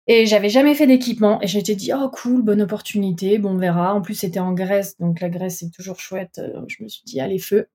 Et 0.06 0.26
j'avais 0.26 0.48
jamais 0.48 0.74
fait 0.74 0.86
d'équipement 0.88 1.40
et 1.40 1.46
j'étais 1.46 1.76
dit 1.76 1.92
oh 1.94 2.10
cool 2.10 2.42
bonne 2.42 2.62
opportunité 2.62 3.38
bon 3.38 3.50
on 3.54 3.58
verra. 3.58 3.94
En 3.94 4.02
plus 4.02 4.14
c'était 4.14 4.40
en 4.40 4.52
Grèce 4.52 4.98
donc 4.98 5.20
la 5.20 5.28
Grèce 5.30 5.58
c'est 5.60 5.70
toujours 5.70 6.00
chouette. 6.00 6.38
Euh, 6.40 6.64
je 6.68 6.82
me 6.82 6.88
suis 6.88 7.04
dit 7.04 7.20
allez 7.20 7.38
feu. 7.38 7.68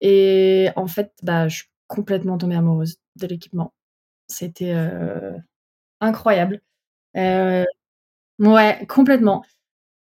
Et 0.00 0.68
en 0.76 0.86
fait 0.86 1.12
bah 1.22 1.48
je 1.48 1.56
suis 1.58 1.68
complètement 1.88 2.38
tombée 2.38 2.54
amoureuse 2.56 2.98
de 3.16 3.26
l'équipement. 3.26 3.74
C'était 4.28 4.72
euh, 4.74 5.36
incroyable. 6.00 6.62
Euh, 7.16 7.64
ouais 8.40 8.86
complètement. 8.88 9.44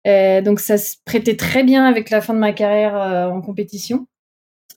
Donc 0.05 0.59
ça 0.59 0.77
se 0.77 0.97
prêtait 1.05 1.37
très 1.37 1.63
bien 1.63 1.85
avec 1.85 2.09
la 2.09 2.21
fin 2.21 2.33
de 2.33 2.39
ma 2.39 2.53
carrière 2.53 2.95
en 3.31 3.41
compétition 3.41 4.08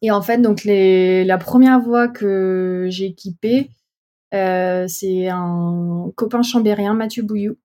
et 0.02 0.10
en 0.10 0.20
fait, 0.22 0.38
donc 0.38 0.64
la 0.64 1.38
première 1.38 1.80
voix 1.80 2.08
que 2.08 2.86
j'ai 2.90 3.06
équipée, 3.06 3.70
euh, 4.34 4.86
c'est 4.88 5.28
un 5.28 6.10
copain 6.16 6.42
chambérien, 6.42 6.94
Mathieu 6.94 7.22
Bouillou, 7.22 7.56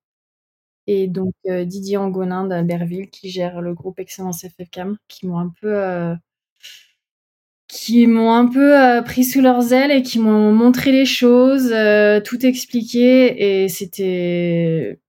et 0.88 1.08
donc 1.08 1.34
euh, 1.47 1.65
Didier 1.65 1.97
Angonin 1.97 2.45
d'Albertville 2.47 3.10
qui 3.10 3.30
gère 3.30 3.62
le 3.62 3.73
groupe 3.73 4.00
Excellence 4.00 4.45
FFCAM, 4.45 4.97
qui 5.08 5.28
m'ont 5.28 5.39
un 5.39 5.54
peu 5.62 5.76
euh, 5.76 6.15
qui 7.67 8.08
m'ont 8.08 8.34
un 8.34 8.47
peu 8.47 9.04
pris 9.04 9.23
sous 9.23 9.41
leurs 9.41 9.73
ailes 9.73 9.91
et 9.91 10.02
qui 10.04 10.19
m'ont 10.19 10.54
montré 10.54 10.91
les 10.91 11.06
choses, 11.06 11.73
tout 12.23 12.45
expliqué 12.45 13.63
et 13.63 13.69
c'était 13.69 15.00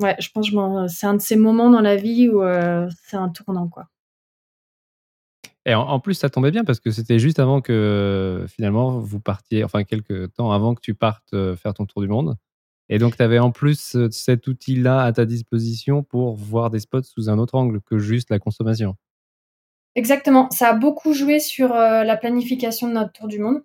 ouais, 0.00 0.16
je 0.20 0.28
pense 0.30 0.50
que 0.50 0.88
c'est 0.88 1.06
un 1.06 1.14
de 1.14 1.20
ces 1.22 1.36
moments 1.36 1.70
dans 1.70 1.80
la 1.80 1.96
vie 1.96 2.28
où 2.28 2.42
c'est 3.04 3.16
un 3.16 3.28
tournant 3.30 3.68
quoi. 3.68 3.88
Et 5.68 5.74
en, 5.74 6.00
plus, 6.00 6.14
ça 6.14 6.30
tombait 6.30 6.50
bien 6.50 6.64
parce 6.64 6.80
que 6.80 6.90
c'était 6.90 7.18
juste 7.18 7.38
avant 7.38 7.60
que 7.60 8.46
finalement 8.48 9.00
vous 9.00 9.20
partiez, 9.20 9.64
enfin 9.64 9.84
quelques 9.84 10.32
temps 10.32 10.50
avant 10.50 10.74
que 10.74 10.80
tu 10.80 10.94
partes 10.94 11.34
euh, 11.34 11.56
faire 11.56 11.74
ton 11.74 11.84
tour 11.84 12.00
du 12.00 12.08
monde. 12.08 12.36
Et 12.88 12.98
donc, 12.98 13.18
tu 13.18 13.22
avais 13.22 13.38
en 13.38 13.50
plus 13.50 13.94
euh, 13.94 14.08
cet 14.10 14.46
outil-là 14.46 15.02
à 15.02 15.12
ta 15.12 15.26
disposition 15.26 16.02
pour 16.02 16.36
voir 16.36 16.70
des 16.70 16.78
spots 16.78 17.02
sous 17.02 17.28
un 17.28 17.38
autre 17.38 17.54
angle 17.54 17.82
que 17.82 17.98
juste 17.98 18.30
la 18.30 18.38
consommation. 18.38 18.96
Exactement. 19.94 20.48
Ça 20.52 20.70
a 20.70 20.72
beaucoup 20.72 21.12
joué 21.12 21.38
sur 21.38 21.74
euh, 21.74 22.02
la 22.02 22.16
planification 22.16 22.88
de 22.88 22.94
notre 22.94 23.12
tour 23.12 23.28
du 23.28 23.38
monde, 23.38 23.62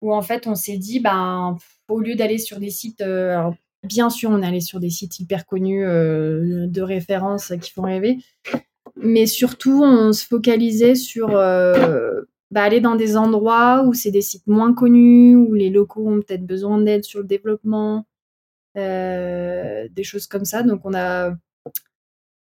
où 0.00 0.14
en 0.14 0.22
fait, 0.22 0.46
on 0.46 0.54
s'est 0.54 0.78
dit, 0.78 0.98
ben, 0.98 1.58
au 1.88 2.00
lieu 2.00 2.14
d'aller 2.14 2.38
sur 2.38 2.58
des 2.58 2.70
sites, 2.70 3.04
bien 3.82 4.08
sûr, 4.08 4.30
on 4.30 4.42
allé 4.42 4.62
sur 4.62 4.80
des 4.80 4.88
sites 4.88 5.20
hyper 5.20 5.44
connus 5.44 5.84
de 5.84 6.80
référence 6.80 7.52
qui 7.60 7.70
font 7.70 7.82
rêver, 7.82 8.16
mais 9.04 9.26
surtout 9.26 9.82
on 9.84 10.12
se 10.12 10.26
focalisait 10.26 10.94
sur 10.94 11.36
euh, 11.36 12.22
bah, 12.50 12.62
aller 12.62 12.80
dans 12.80 12.96
des 12.96 13.16
endroits 13.16 13.84
où 13.86 13.94
c'est 13.94 14.10
des 14.10 14.22
sites 14.22 14.46
moins 14.46 14.74
connus, 14.74 15.36
où 15.36 15.54
les 15.54 15.70
locaux 15.70 16.08
ont 16.08 16.20
peut-être 16.20 16.46
besoin 16.46 16.80
d'aide 16.80 17.04
sur 17.04 17.20
le 17.20 17.26
développement, 17.26 18.06
euh, 18.76 19.88
des 19.90 20.04
choses 20.04 20.26
comme 20.26 20.44
ça. 20.44 20.62
Donc 20.62 20.82
on 20.84 20.94
a 20.94 21.34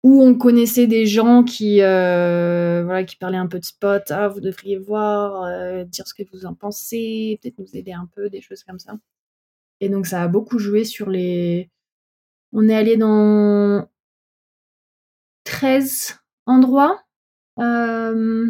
où 0.03 0.23
on 0.23 0.35
connaissait 0.35 0.87
des 0.87 1.05
gens 1.05 1.43
qui 1.43 1.81
euh, 1.81 2.83
voilà 2.85 3.03
qui 3.03 3.15
parlaient 3.17 3.37
un 3.37 3.47
peu 3.47 3.59
de 3.59 3.65
spot. 3.65 4.11
Ah, 4.11 4.27
vous 4.27 4.41
devriez 4.41 4.77
voir, 4.77 5.85
dire 5.85 6.07
ce 6.07 6.13
que 6.13 6.23
vous 6.33 6.45
en 6.45 6.55
pensez, 6.55 7.39
peut-être 7.41 7.59
nous 7.59 7.75
aider 7.77 7.93
un 7.93 8.09
peu, 8.15 8.29
des 8.29 8.41
choses 8.41 8.63
comme 8.63 8.79
ça. 8.79 8.97
Et 9.81 9.89
donc 9.89 10.07
ça 10.07 10.23
a 10.23 10.27
beaucoup 10.27 10.59
joué 10.59 10.83
sur 10.85 11.09
les. 11.09 11.69
On 12.53 12.67
est 12.69 12.75
allé 12.75 12.97
dans 12.97 13.87
13 15.45 16.20
endroits 16.45 17.03
euh, 17.59 18.49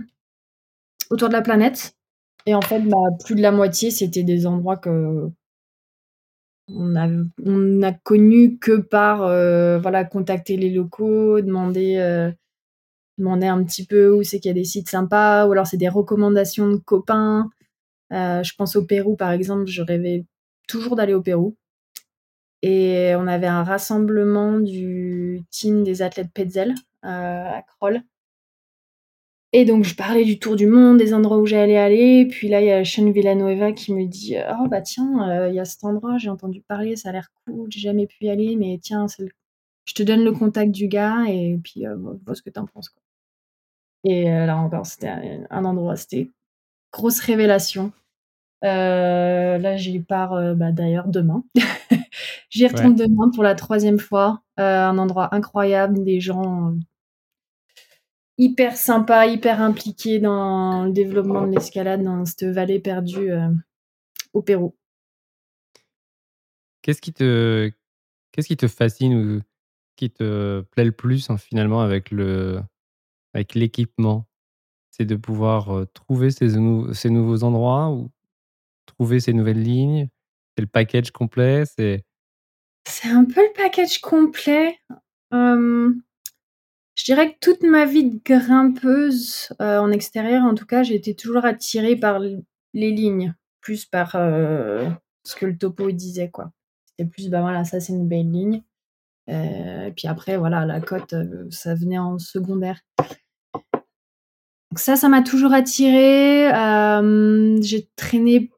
autour 1.09 1.27
de 1.27 1.33
la 1.33 1.41
planète. 1.41 1.95
Et 2.45 2.55
en 2.55 2.61
fait, 2.61 2.81
bah, 2.81 2.97
plus 3.23 3.35
de 3.35 3.41
la 3.41 3.51
moitié, 3.51 3.91
c'était 3.91 4.23
des 4.23 4.47
endroits 4.47 4.77
que 4.77 5.29
on 6.67 6.95
a, 6.95 7.07
on 7.45 7.93
connu 8.03 8.57
que 8.57 8.77
par 8.77 9.23
euh, 9.23 9.77
voilà 9.79 10.05
contacter 10.05 10.55
les 10.55 10.69
locaux, 10.69 11.41
demander 11.41 11.97
euh, 11.97 12.31
demander 13.17 13.47
un 13.47 13.63
petit 13.63 13.85
peu 13.85 14.11
où 14.11 14.23
c'est 14.23 14.39
qu'il 14.39 14.49
y 14.49 14.51
a 14.51 14.55
des 14.55 14.63
sites 14.63 14.89
sympas, 14.89 15.47
ou 15.47 15.51
alors 15.51 15.67
c'est 15.67 15.77
des 15.77 15.89
recommandations 15.89 16.69
de 16.69 16.77
copains. 16.77 17.49
je 18.11 18.55
pense 18.57 18.75
au 18.75 18.85
Pérou 18.85 19.15
par 19.15 19.31
exemple, 19.31 19.67
je 19.67 19.81
rêvais 19.81 20.25
toujours 20.67 20.95
d'aller 20.95 21.13
au 21.13 21.21
Pérou. 21.21 21.57
Et 22.61 23.13
on 23.15 23.27
avait 23.27 23.47
un 23.47 23.63
rassemblement 23.63 24.59
du 24.59 25.43
team 25.49 25.83
des 25.83 26.01
athlètes 26.01 26.31
Petzel 26.33 26.75
à 27.03 27.63
Kroll 27.67 28.03
et 29.53 29.65
donc, 29.65 29.83
je 29.83 29.95
parlais 29.95 30.23
du 30.23 30.39
tour 30.39 30.55
du 30.55 30.65
monde, 30.65 30.97
des 30.97 31.13
endroits 31.13 31.37
où 31.37 31.45
j'allais 31.45 31.77
aller. 31.77 32.25
Puis 32.25 32.47
là, 32.47 32.61
il 32.61 32.67
y 32.67 32.71
a 32.71 32.85
Sean 32.85 33.11
Villanueva 33.11 33.73
qui 33.73 33.93
me 33.93 34.05
dit 34.05 34.35
Oh, 34.59 34.67
bah 34.69 34.81
tiens, 34.81 35.29
euh, 35.29 35.49
il 35.49 35.55
y 35.55 35.59
a 35.59 35.65
cet 35.65 35.83
endroit, 35.83 36.17
j'ai 36.17 36.29
entendu 36.29 36.61
parler, 36.61 36.95
ça 36.95 37.09
a 37.09 37.11
l'air 37.11 37.29
cool, 37.45 37.67
j'ai 37.69 37.81
jamais 37.81 38.07
pu 38.07 38.25
y 38.25 38.29
aller, 38.29 38.55
mais 38.55 38.79
tiens, 38.81 39.07
je 39.85 39.93
te 39.93 40.03
donne 40.03 40.23
le 40.23 40.31
contact 40.31 40.71
du 40.71 40.87
gars 40.87 41.25
et 41.27 41.59
puis 41.61 41.85
euh, 41.85 41.97
vois 42.25 42.35
ce 42.35 42.41
que 42.41 42.49
t'en 42.49 42.65
penses. 42.65 42.95
Et 44.05 44.31
euh, 44.31 44.45
là 44.45 44.57
encore, 44.57 44.85
c'était 44.85 45.09
un, 45.49 45.65
endroit, 45.65 45.97
c'était 45.97 46.29
grosse 46.93 47.19
révélation. 47.19 47.91
Là, 48.61 49.75
j'y 49.77 49.99
pars 49.99 50.55
bah, 50.55 50.71
d'ailleurs 50.71 51.07
demain. 51.07 51.43
j'y 52.49 52.67
retourne 52.67 52.95
demain 52.95 53.29
pour 53.33 53.43
la 53.43 53.55
troisième 53.55 53.99
fois. 53.99 54.41
un 54.57 54.97
endroit 54.97 55.33
incroyable, 55.33 56.03
des 56.03 56.19
gens 56.19 56.73
hyper 58.41 58.75
sympa, 58.75 59.27
hyper 59.27 59.61
impliqué 59.61 60.17
dans 60.17 60.85
le 60.85 60.91
développement 60.91 61.45
de 61.45 61.51
l'escalade 61.51 62.03
dans 62.03 62.25
cette 62.25 62.45
vallée 62.45 62.79
perdue 62.79 63.31
euh, 63.31 63.49
au 64.33 64.41
Pérou. 64.41 64.75
Qu'est-ce 66.81 67.01
qui 67.01 67.13
te 67.13 67.71
qu'est-ce 68.31 68.47
qui 68.47 68.57
te 68.57 68.67
fascine 68.67 69.13
ou 69.13 69.41
qui 69.95 70.09
te 70.09 70.61
plaît 70.71 70.85
le 70.85 70.91
plus 70.91 71.29
hein, 71.29 71.37
finalement 71.37 71.81
avec 71.81 72.09
le 72.09 72.59
avec 73.35 73.53
l'équipement? 73.53 74.27
C'est 74.89 75.05
de 75.05 75.15
pouvoir 75.15 75.69
euh, 75.69 75.85
trouver 75.93 76.31
ces, 76.31 76.55
ces 76.93 77.09
nouveaux 77.11 77.43
endroits 77.43 77.91
ou 77.91 78.09
trouver 79.01 79.19
ces 79.19 79.33
nouvelles 79.33 79.63
lignes 79.63 80.09
C'est 80.55 80.61
le 80.61 80.67
package 80.67 81.09
complet 81.09 81.63
C'est 81.65 82.05
c'est 82.87 83.09
un 83.09 83.25
peu 83.25 83.41
le 83.41 83.53
package 83.55 83.99
complet. 83.99 84.77
Je 85.31 87.03
dirais 87.05 87.33
que 87.33 87.37
toute 87.39 87.63
ma 87.63 87.85
vie 87.85 88.09
de 88.09 88.19
grimpeuse, 88.23 89.53
en 89.59 89.91
extérieur 89.91 90.43
en 90.43 90.55
tout 90.55 90.65
cas, 90.65 90.81
j'ai 90.81 90.95
été 90.95 91.15
toujours 91.15 91.45
attirée 91.45 91.95
par 91.95 92.19
les 92.19 92.43
lignes, 92.73 93.35
plus 93.61 93.85
par 93.85 94.13
ce 94.13 95.35
que 95.35 95.45
le 95.45 95.57
topo 95.57 95.91
disait, 95.91 96.31
quoi. 96.31 96.51
C'était 96.85 97.07
plus, 97.07 97.29
bah 97.29 97.41
voilà, 97.41 97.65
ça 97.65 97.79
c'est 97.79 97.93
une 97.93 98.07
belle 98.07 98.31
ligne. 98.31 98.63
et 99.27 99.93
puis 99.95 100.07
après, 100.07 100.37
voilà, 100.37 100.65
la 100.65 100.81
côte, 100.81 101.13
ça 101.51 101.75
venait 101.75 101.99
en 101.99 102.17
secondaire. 102.17 102.81
Ça, 104.75 104.95
ça 104.95 105.07
m'a 105.07 105.21
toujours 105.21 105.53
attirée. 105.53 106.49
j'ai 107.61 107.89
traîné 107.95 108.49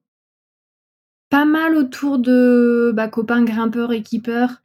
pas 1.34 1.46
mal 1.46 1.76
autour 1.76 2.20
de 2.20 2.92
bah, 2.94 3.08
copains 3.08 3.44
grimpeurs 3.44 3.92
et 3.92 4.04
keepers. 4.04 4.62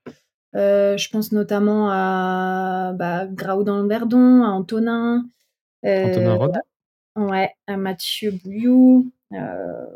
Euh, 0.55 0.99
je 0.99 1.09
pense 1.09 1.33
notamment 1.33 1.89
à 1.91 2.93
bah, 2.95 3.27
Graou 3.27 3.65
dans 3.65 3.81
le 3.81 3.89
Verdon, 3.89 4.43
à 4.43 4.49
Antonin. 4.49 5.27
Euh, 5.87 6.11
Antonin 6.11 6.35
Rod 6.35 6.59
Ouais, 7.17 7.55
à 7.67 7.79
Mathieu 7.79 8.33
Bouillou. 8.33 9.11
Euh, 9.33 9.87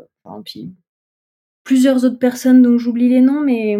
puis 0.43 0.73
plusieurs 1.63 2.05
autres 2.05 2.17
personnes 2.17 2.63
dont 2.63 2.79
j'oublie 2.79 3.07
les 3.07 3.21
noms, 3.21 3.41
mais 3.41 3.77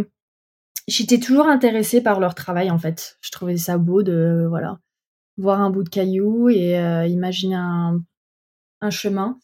j'étais 0.87 1.19
toujours 1.19 1.47
intéressée 1.47 2.03
par 2.03 2.19
leur 2.19 2.35
travail 2.35 2.69
en 2.69 2.77
fait. 2.77 3.17
Je 3.21 3.31
trouvais 3.31 3.57
ça 3.57 3.79
beau 3.79 4.03
de 4.03 4.45
voilà 4.47 4.77
voir 5.37 5.61
un 5.61 5.71
bout 5.71 5.81
de 5.81 5.89
caillou 5.89 6.47
et 6.47 6.75
imaginer 7.07 7.55
un, 7.55 8.03
un 8.81 8.89
chemin 8.91 9.39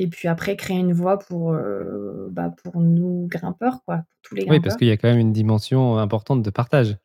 et 0.00 0.06
puis 0.06 0.28
après 0.28 0.56
créer 0.56 0.78
une 0.78 0.92
voie 0.92 1.18
pour, 1.18 1.52
euh, 1.52 2.28
bah, 2.30 2.54
pour 2.62 2.80
nous 2.80 3.26
grimpeurs, 3.28 3.82
quoi, 3.84 3.96
pour 3.96 4.06
tous 4.22 4.34
les 4.34 4.42
grimpeurs. 4.42 4.58
Oui, 4.58 4.62
parce 4.62 4.76
qu'il 4.76 4.86
y 4.86 4.90
a 4.90 4.96
quand 4.96 5.08
même 5.08 5.18
une 5.18 5.32
dimension 5.32 5.98
importante 5.98 6.42
de 6.42 6.50
partage 6.50 6.96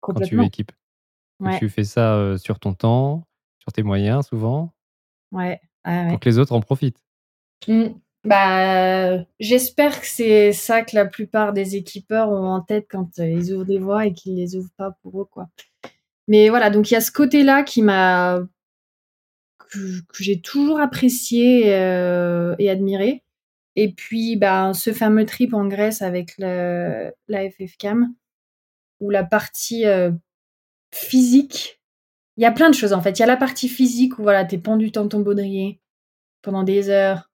quand 0.00 0.14
tu 0.20 0.42
équipes. 0.42 0.72
Tu 1.58 1.68
fais 1.68 1.84
ça 1.84 2.16
euh, 2.16 2.36
sur 2.36 2.58
ton 2.58 2.74
temps, 2.74 3.26
sur 3.60 3.72
tes 3.72 3.82
moyens 3.82 4.26
souvent. 4.26 4.74
Ouais. 5.32 5.60
Pour 5.84 6.20
que 6.20 6.28
les 6.28 6.38
autres 6.38 6.52
en 6.52 6.60
profitent. 6.60 7.02
Mmh. 7.66 7.88
Bah, 8.24 9.24
j'espère 9.38 9.98
que 10.00 10.06
c'est 10.06 10.52
ça 10.52 10.82
que 10.82 10.94
la 10.94 11.06
plupart 11.06 11.54
des 11.54 11.76
équipeurs 11.76 12.28
ont 12.28 12.48
en 12.48 12.60
tête 12.60 12.86
quand 12.90 13.18
euh, 13.18 13.26
ils 13.26 13.54
ouvrent 13.54 13.64
des 13.64 13.78
voies 13.78 14.06
et 14.06 14.12
qu'ils 14.12 14.36
les 14.36 14.56
ouvrent 14.56 14.74
pas 14.76 14.90
pour 15.02 15.22
eux, 15.22 15.24
quoi. 15.24 15.48
Mais 16.28 16.50
voilà, 16.50 16.68
donc 16.68 16.90
il 16.90 16.94
y 16.94 16.96
a 16.96 17.00
ce 17.00 17.10
côté-là 17.10 17.62
qui 17.62 17.80
m'a 17.80 18.40
que, 19.70 19.78
j'ai 20.18 20.40
toujours 20.40 20.80
apprécié 20.80 21.74
euh, 21.74 22.54
et 22.58 22.70
admiré. 22.70 23.22
Et 23.76 23.92
puis, 23.92 24.36
ben, 24.36 24.74
ce 24.74 24.92
fameux 24.92 25.24
trip 25.24 25.54
en 25.54 25.66
Grèce 25.66 26.02
avec 26.02 26.34
le, 26.38 27.12
la 27.28 27.50
FFCAM, 27.50 28.14
où 29.00 29.10
la 29.10 29.24
partie 29.24 29.86
euh, 29.86 30.10
physique, 30.92 31.80
il 32.36 32.42
y 32.42 32.46
a 32.46 32.52
plein 32.52 32.70
de 32.70 32.74
choses 32.74 32.92
en 32.92 33.00
fait. 33.00 33.18
Il 33.18 33.20
y 33.20 33.22
a 33.22 33.26
la 33.26 33.36
partie 33.36 33.68
physique 33.68 34.18
où 34.18 34.22
voilà, 34.22 34.46
es 34.50 34.58
pendu 34.58 34.90
dans 34.90 35.08
ton 35.08 35.20
baudrier 35.20 35.80
pendant 36.42 36.62
des 36.62 36.88
heures. 36.88 37.30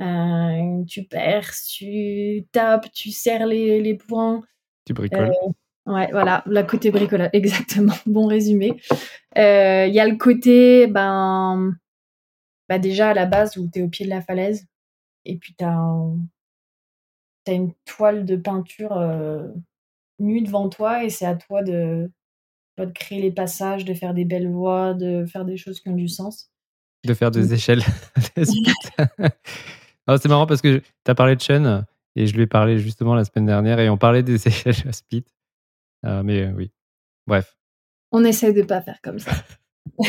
Euh, 0.00 0.84
tu 0.86 1.04
perces, 1.04 1.66
tu 1.66 2.46
tapes, 2.52 2.90
tu 2.92 3.10
serres 3.10 3.46
les, 3.46 3.80
les 3.80 3.94
poings. 3.94 4.42
Tu 4.84 4.92
bricoles. 4.92 5.32
Ouais, 5.86 6.08
voilà, 6.12 6.42
la 6.46 6.62
côté 6.62 6.90
bricolage, 6.90 7.30
exactement, 7.34 7.94
bon 8.06 8.26
résumé. 8.26 8.80
Euh, 9.36 9.86
il 9.86 9.94
y 9.94 10.00
a 10.00 10.08
le 10.08 10.16
côté, 10.16 10.86
ben, 10.86 11.76
bah 12.68 12.78
déjà 12.78 13.10
à 13.10 13.14
la 13.14 13.26
base 13.26 13.58
où 13.58 13.68
tu 13.70 13.80
es 13.80 13.82
au 13.82 13.88
pied 13.88 14.06
de 14.06 14.10
la 14.10 14.22
falaise, 14.22 14.66
et 15.26 15.36
puis 15.36 15.54
tu 15.58 15.64
as, 15.64 15.78
as, 17.46 17.52
une 17.52 17.74
toile 17.84 18.24
de 18.24 18.36
peinture 18.36 18.96
euh, 18.96 19.46
nue 20.18 20.40
devant 20.40 20.70
toi, 20.70 21.04
et 21.04 21.10
c'est 21.10 21.26
à 21.26 21.34
toi 21.34 21.62
de, 21.62 22.10
de 22.78 22.86
créer 22.86 23.20
les 23.20 23.32
passages, 23.32 23.84
de 23.84 23.92
faire 23.92 24.14
des 24.14 24.24
belles 24.24 24.50
voies, 24.50 24.94
de 24.94 25.26
faire 25.26 25.44
des 25.44 25.58
choses 25.58 25.80
qui 25.80 25.90
ont 25.90 25.96
du 25.96 26.08
sens. 26.08 26.50
De 27.04 27.12
faire 27.12 27.30
des 27.30 27.52
échelles. 27.52 27.82
c'est 28.36 30.28
marrant 30.28 30.46
parce 30.46 30.62
que 30.62 30.78
tu 30.78 31.10
as 31.10 31.14
parlé 31.14 31.36
de 31.36 31.42
chaîne, 31.42 31.84
et 32.16 32.26
je 32.26 32.34
lui 32.34 32.44
ai 32.44 32.46
parlé 32.46 32.78
justement 32.78 33.14
la 33.14 33.26
semaine 33.26 33.44
dernière, 33.44 33.80
et 33.80 33.90
on 33.90 33.98
parlait 33.98 34.22
des 34.22 34.48
échelles 34.48 34.88
à 34.88 34.92
speed. 34.92 35.24
Euh, 36.04 36.22
mais 36.22 36.42
euh, 36.42 36.52
oui, 36.56 36.70
bref. 37.26 37.56
On 38.12 38.24
essaie 38.24 38.52
de 38.52 38.62
pas 38.62 38.82
faire 38.82 39.00
comme 39.02 39.18
ça. 39.18 39.32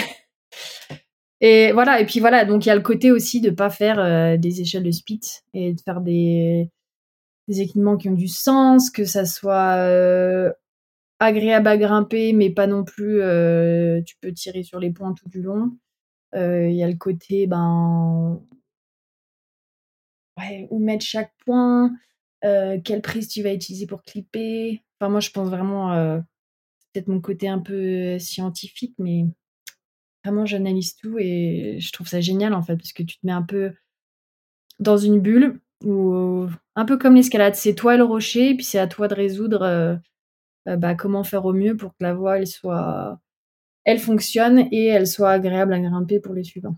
et 1.41 1.71
voilà, 1.71 1.99
et 1.99 2.05
puis 2.05 2.19
voilà, 2.19 2.45
donc 2.45 2.65
il 2.65 2.69
y 2.69 2.71
a 2.71 2.75
le 2.75 2.81
côté 2.81 3.11
aussi 3.11 3.41
de 3.41 3.49
pas 3.49 3.69
faire 3.69 3.99
euh, 3.99 4.37
des 4.37 4.61
échelles 4.61 4.83
de 4.83 4.91
speed 4.91 5.23
et 5.53 5.73
de 5.73 5.81
faire 5.81 6.01
des, 6.01 6.69
des 7.47 7.61
équipements 7.61 7.97
qui 7.97 8.09
ont 8.09 8.13
du 8.13 8.27
sens, 8.27 8.89
que 8.89 9.05
ça 9.05 9.25
soit 9.25 10.53
agréable 11.19 11.67
à 11.67 11.77
grimper, 11.77 12.33
mais 12.33 12.49
pas 12.49 12.67
non 12.67 12.83
plus 12.83 13.21
tu 14.05 14.15
peux 14.21 14.33
tirer 14.33 14.63
sur 14.63 14.79
les 14.79 14.91
points 14.91 15.13
tout 15.13 15.29
du 15.29 15.41
long. 15.41 15.71
Il 16.33 16.73
y 16.73 16.83
a 16.83 16.87
le 16.87 16.97
côté, 16.97 17.47
ben, 17.47 18.41
ouais, 20.37 20.67
où 20.69 20.79
mettre 20.79 21.05
chaque 21.05 21.33
point, 21.45 21.91
quelle 22.83 23.01
prise 23.01 23.27
tu 23.27 23.41
vas 23.41 23.53
utiliser 23.53 23.87
pour 23.87 24.03
clipper? 24.03 24.83
Enfin, 24.99 25.09
moi, 25.09 25.19
je 25.19 25.31
pense 25.31 25.49
vraiment, 25.49 25.93
euh, 25.93 26.19
peut-être 26.93 27.07
mon 27.07 27.19
côté 27.19 27.47
un 27.47 27.59
peu 27.59 27.73
euh, 27.73 28.19
scientifique, 28.19 28.95
mais 28.97 29.25
vraiment, 30.23 30.45
j'analyse 30.45 30.95
tout 30.95 31.17
et 31.19 31.77
je 31.79 31.91
trouve 31.91 32.07
ça 32.07 32.21
génial, 32.21 32.53
en 32.53 32.61
fait, 32.61 32.77
parce 32.77 32.93
que 32.93 33.03
tu 33.03 33.17
te 33.17 33.25
mets 33.25 33.31
un 33.31 33.41
peu 33.41 33.73
dans 34.79 34.97
une 34.97 35.19
bulle, 35.19 35.59
ou 35.83 36.47
un 36.75 36.85
peu 36.85 36.97
comme 36.97 37.15
l'escalade, 37.15 37.55
c'est 37.55 37.75
toi 37.75 37.97
le 37.97 38.03
rocher, 38.03 38.51
et 38.51 38.55
puis 38.55 38.63
c'est 38.63 38.79
à 38.79 38.87
toi 38.87 39.07
de 39.07 39.15
résoudre 39.15 39.61
euh, 39.61 39.95
bah, 40.65 40.95
comment 40.95 41.23
faire 41.23 41.45
au 41.45 41.53
mieux 41.53 41.75
pour 41.75 41.91
que 41.91 42.03
la 42.03 42.13
voie, 42.13 42.37
elle 42.37 42.47
soit... 42.47 43.19
Elle 43.83 43.99
fonctionne 43.99 44.67
et 44.71 44.85
elle 44.85 45.05
soit 45.05 45.29
agréable 45.29 45.71
à 45.71 45.79
grimper 45.79 46.19
pour 46.19 46.33
les 46.33 46.43
suivants. 46.43 46.75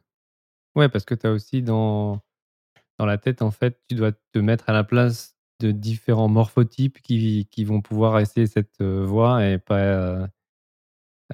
Ouais, 0.76 0.90
parce 0.90 1.06
que 1.06 1.16
tu 1.16 1.26
as 1.26 1.32
aussi 1.32 1.62
dans, 1.62 2.20
dans 3.00 3.06
la 3.06 3.18
tête, 3.18 3.42
en 3.42 3.52
fait, 3.52 3.80
tu 3.88 3.96
dois 3.96 4.12
te 4.12 4.40
mettre 4.40 4.70
à 4.70 4.74
la 4.74 4.84
place 4.84 5.37
de 5.60 5.72
différents 5.72 6.28
morphotypes 6.28 7.02
qui, 7.02 7.48
qui 7.52 7.64
vont 7.64 7.82
pouvoir 7.82 8.20
essayer 8.20 8.48
cette 8.48 8.82
euh, 8.82 9.06
voie 9.06 9.46
et 9.46 9.58
pas 9.58 9.80
euh, 9.80 10.28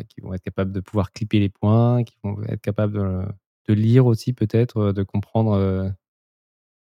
qui 0.07 0.21
vont 0.21 0.33
être 0.33 0.43
capables 0.43 0.71
de 0.71 0.79
pouvoir 0.79 1.11
clipper 1.11 1.39
les 1.39 1.49
points, 1.49 2.03
qui 2.03 2.17
vont 2.23 2.41
être 2.43 2.61
capables 2.61 3.27
de, 3.67 3.73
lire 3.73 4.05
aussi 4.05 4.33
peut-être, 4.33 4.77
euh, 4.77 4.93
de 4.93 5.03
comprendre 5.03 5.93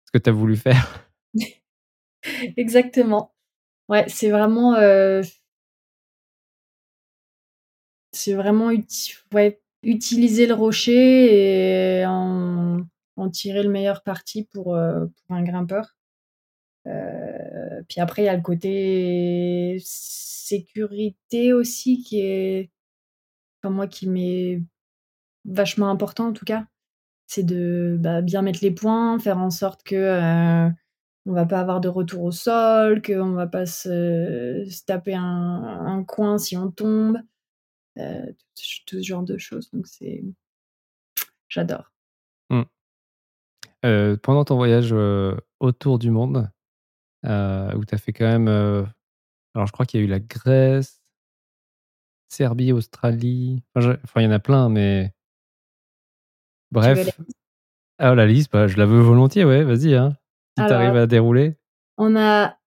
ce 0.04 0.12
que 0.12 0.18
tu 0.18 0.30
as 0.30 0.32
voulu 0.32 0.56
faire. 0.56 1.08
Exactement. 2.56 3.34
Ouais, 3.88 4.08
c'est 4.08 4.30
vraiment 4.30 4.74
c'est 8.12 8.32
vraiment 8.32 8.70
ouais, 9.34 9.60
utiliser 9.82 10.46
le 10.46 10.54
rocher 10.54 12.00
et 12.00 12.06
en, 12.06 12.78
en, 13.16 13.30
tirer 13.30 13.62
le 13.62 13.68
meilleur 13.68 14.02
parti 14.02 14.44
pour 14.44 14.74
un 14.76 15.42
grimpeur. 15.42 15.96
Euh, 16.86 17.82
puis 17.88 18.00
après, 18.00 18.22
il 18.22 18.24
y 18.26 18.28
a 18.28 18.36
le 18.36 18.42
côté 18.42 19.78
sécurité 19.80 21.52
aussi 21.52 22.02
qui 22.02 22.20
est, 22.20 22.70
enfin 23.62 23.74
moi, 23.74 23.86
qui 23.86 24.08
m'est 24.08 24.62
vachement 25.44 25.90
important 25.90 26.28
en 26.28 26.32
tout 26.32 26.44
cas. 26.44 26.66
C'est 27.26 27.44
de 27.44 27.96
bah, 27.98 28.22
bien 28.22 28.42
mettre 28.42 28.60
les 28.62 28.70
points, 28.70 29.18
faire 29.18 29.38
en 29.38 29.50
sorte 29.50 29.82
que 29.82 29.96
euh, 29.96 30.70
on 31.26 31.32
va 31.32 31.44
pas 31.44 31.60
avoir 31.60 31.80
de 31.80 31.88
retour 31.88 32.22
au 32.22 32.30
sol, 32.30 33.02
qu'on 33.02 33.32
va 33.32 33.48
pas 33.48 33.66
se, 33.66 34.64
taper 34.86 35.14
un, 35.16 36.04
coin 36.06 36.38
si 36.38 36.56
on 36.56 36.70
tombe, 36.70 37.18
euh, 37.98 38.26
tout, 38.86 38.98
ce 38.98 39.02
genre 39.02 39.24
de 39.24 39.36
choses. 39.38 39.70
Donc 39.72 39.88
c'est, 39.88 40.22
j'adore. 41.48 41.92
Mmh. 42.50 42.62
pendant 44.22 44.44
ton 44.44 44.54
voyage 44.54 44.94
autour 45.60 45.98
du 45.98 46.10
monde, 46.10 46.36
euh, 46.36 46.55
où 47.26 47.84
tu 47.84 47.94
as 47.94 47.98
fait 47.98 48.12
quand 48.12 48.26
même. 48.26 48.48
Euh, 48.48 48.84
alors, 49.54 49.66
je 49.66 49.72
crois 49.72 49.86
qu'il 49.86 50.00
y 50.00 50.02
a 50.02 50.06
eu 50.06 50.08
la 50.08 50.20
Grèce, 50.20 51.02
Serbie, 52.28 52.72
Australie. 52.72 53.62
Enfin, 53.74 53.96
il 54.16 54.24
y 54.24 54.26
en 54.26 54.32
a 54.32 54.38
plein, 54.38 54.68
mais. 54.68 55.12
Bref. 56.70 57.18
Ah, 57.98 58.14
la 58.14 58.26
liste, 58.26 58.52
bah, 58.52 58.66
je 58.66 58.76
la 58.76 58.84
veux 58.84 59.00
volontiers, 59.00 59.44
ouais, 59.44 59.64
vas-y. 59.64 59.94
Hein. 59.94 60.16
Si 60.58 60.66
tu 60.66 60.72
arrives 60.72 60.96
à 60.96 61.06
dérouler. 61.06 61.56
On 61.98 62.16
a 62.16 62.58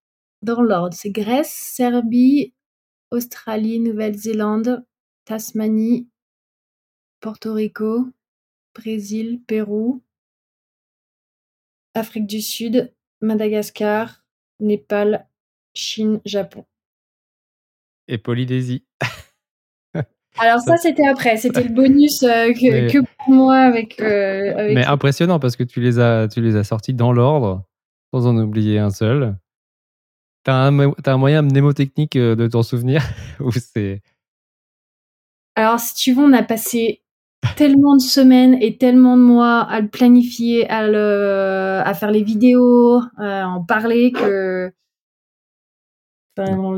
dans 0.41 0.61
l'ordre 0.61 0.95
c'est 0.95 1.11
Grèce, 1.11 1.53
Serbie, 1.53 2.53
Australie, 3.11 3.79
Nouvelle-Zélande, 3.79 4.85
Tasmanie, 5.25 6.09
Porto 7.19 7.53
Rico, 7.53 8.07
Brésil, 8.73 9.41
Pérou, 9.45 10.01
Afrique 11.93 12.27
du 12.27 12.41
Sud, 12.41 12.93
Madagascar, 13.21 14.23
Népal, 14.59 15.27
Chine, 15.73 16.21
Japon. 16.25 16.65
Et 18.07 18.17
Polynésie. 18.17 18.83
Alors 20.37 20.59
ça, 20.65 20.77
c'était 20.77 21.07
après, 21.07 21.37
c'était 21.37 21.63
le 21.63 21.73
bonus 21.73 22.23
euh, 22.23 22.53
que, 22.53 22.99
pour 22.99 23.33
moi 23.33 23.57
avec, 23.57 23.99
euh, 24.01 24.73
Mais 24.73 24.85
impressionnant 24.85 25.39
parce 25.39 25.55
que 25.55 25.63
tu 25.63 25.79
les 25.79 25.99
as, 25.99 26.27
tu 26.27 26.41
les 26.41 26.55
as 26.55 26.63
sortis 26.63 26.93
dans 26.93 27.11
l'ordre, 27.11 27.63
sans 28.13 28.27
en 28.27 28.37
oublier 28.37 28.79
un 28.79 28.89
seul. 28.89 29.37
T'as 30.43 30.53
un, 30.53 30.79
as 30.79 31.11
un 31.11 31.17
moyen 31.17 31.41
mnémotechnique 31.41 32.15
euh, 32.15 32.35
de 32.35 32.47
t'en 32.47 32.63
souvenir 32.63 33.03
ou 33.39 33.51
c'est 33.51 34.01
Alors, 35.55 35.79
si 35.79 35.93
tu 35.95 36.13
veux, 36.13 36.23
on 36.23 36.33
a 36.33 36.43
passé 36.43 37.03
tellement 37.55 37.95
de 37.95 38.01
semaines 38.01 38.57
et 38.61 38.77
tellement 38.77 39.17
de 39.17 39.21
mois 39.21 39.61
à 39.61 39.81
le 39.81 39.87
planifier, 39.87 40.69
à, 40.69 40.87
le, 40.87 41.81
à 41.83 41.93
faire 41.93 42.11
les 42.11 42.23
vidéos, 42.23 43.01
à 43.17 43.47
en 43.47 43.63
parler 43.63 44.11
que 44.11 44.71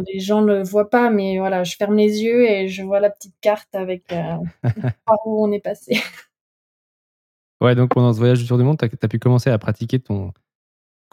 les 0.07 0.19
gens 0.19 0.41
ne 0.41 0.55
le 0.55 0.63
voient 0.63 0.89
pas, 0.89 1.09
mais 1.09 1.37
voilà, 1.39 1.63
je 1.63 1.75
ferme 1.75 1.95
les 1.95 2.21
yeux 2.21 2.49
et 2.49 2.67
je 2.67 2.83
vois 2.83 2.99
la 2.99 3.09
petite 3.09 3.35
carte 3.41 3.73
avec 3.73 4.11
euh, 4.11 4.37
par 5.05 5.17
où 5.25 5.45
on 5.45 5.51
est 5.51 5.59
passé. 5.59 6.01
Ouais, 7.61 7.75
donc 7.75 7.93
pendant 7.93 8.11
ce 8.13 8.17
voyage 8.17 8.43
autour 8.43 8.57
du 8.57 8.63
monde, 8.63 8.77
tu 8.77 8.85
as, 8.85 9.07
pu 9.07 9.19
commencer 9.19 9.49
à 9.49 9.57
pratiquer 9.57 9.99
ton. 9.99 10.33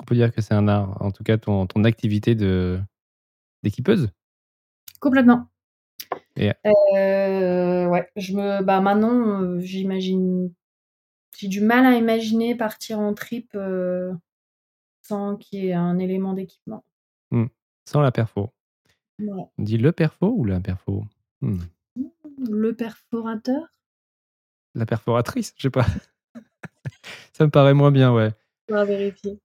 On 0.01 0.05
peut 0.05 0.15
dire 0.15 0.33
que 0.33 0.41
c'est 0.41 0.55
un 0.55 0.69
art, 0.69 0.97
en 1.03 1.11
tout 1.11 1.25
cas 1.25 1.37
ton, 1.37 1.67
ton 1.67 1.85
activité 1.85 2.35
de 2.35 2.81
d'équipeuse? 3.63 4.09
Complètement. 5.01 5.47
Euh, 6.39 7.87
ouais, 7.87 8.09
je 8.17 8.35
me, 8.35 8.63
bah 8.63 8.81
maintenant, 8.81 9.43
euh, 9.43 9.61
j'imagine, 9.61 10.53
j'ai 11.37 11.49
du 11.49 11.61
mal 11.61 11.87
à 11.87 11.97
imaginer 11.97 12.55
partir 12.55 13.01
en 13.01 13.15
trip 13.15 13.51
euh, 13.55 14.13
sans 15.03 15.37
qu'il 15.37 15.65
y 15.65 15.69
ait 15.69 15.75
un 15.75 15.99
élément 15.99 16.33
d'équipement. 16.33 16.85
Mmh. 17.31 17.47
Sans 17.87 18.01
la 18.01 18.13
perfo. 18.13 18.53
On 19.21 19.51
dit 19.59 19.79
le 19.79 19.91
perfo 19.91 20.33
ou 20.37 20.45
la 20.45 20.61
perfo? 20.61 21.05
Mmh. 21.41 21.59
Le 22.49 22.73
perforateur 22.73 23.67
La 24.75 24.87
perforatrice, 24.87 25.55
je 25.57 25.63
sais 25.63 25.71
pas. 25.71 25.87
Ça 27.33 27.45
me 27.45 27.51
paraît 27.51 27.75
moins 27.75 27.91
bien, 27.91 28.13
ouais. 28.13 28.31
On 28.71 28.75
va 28.75 28.85
vérifier. 28.85 29.41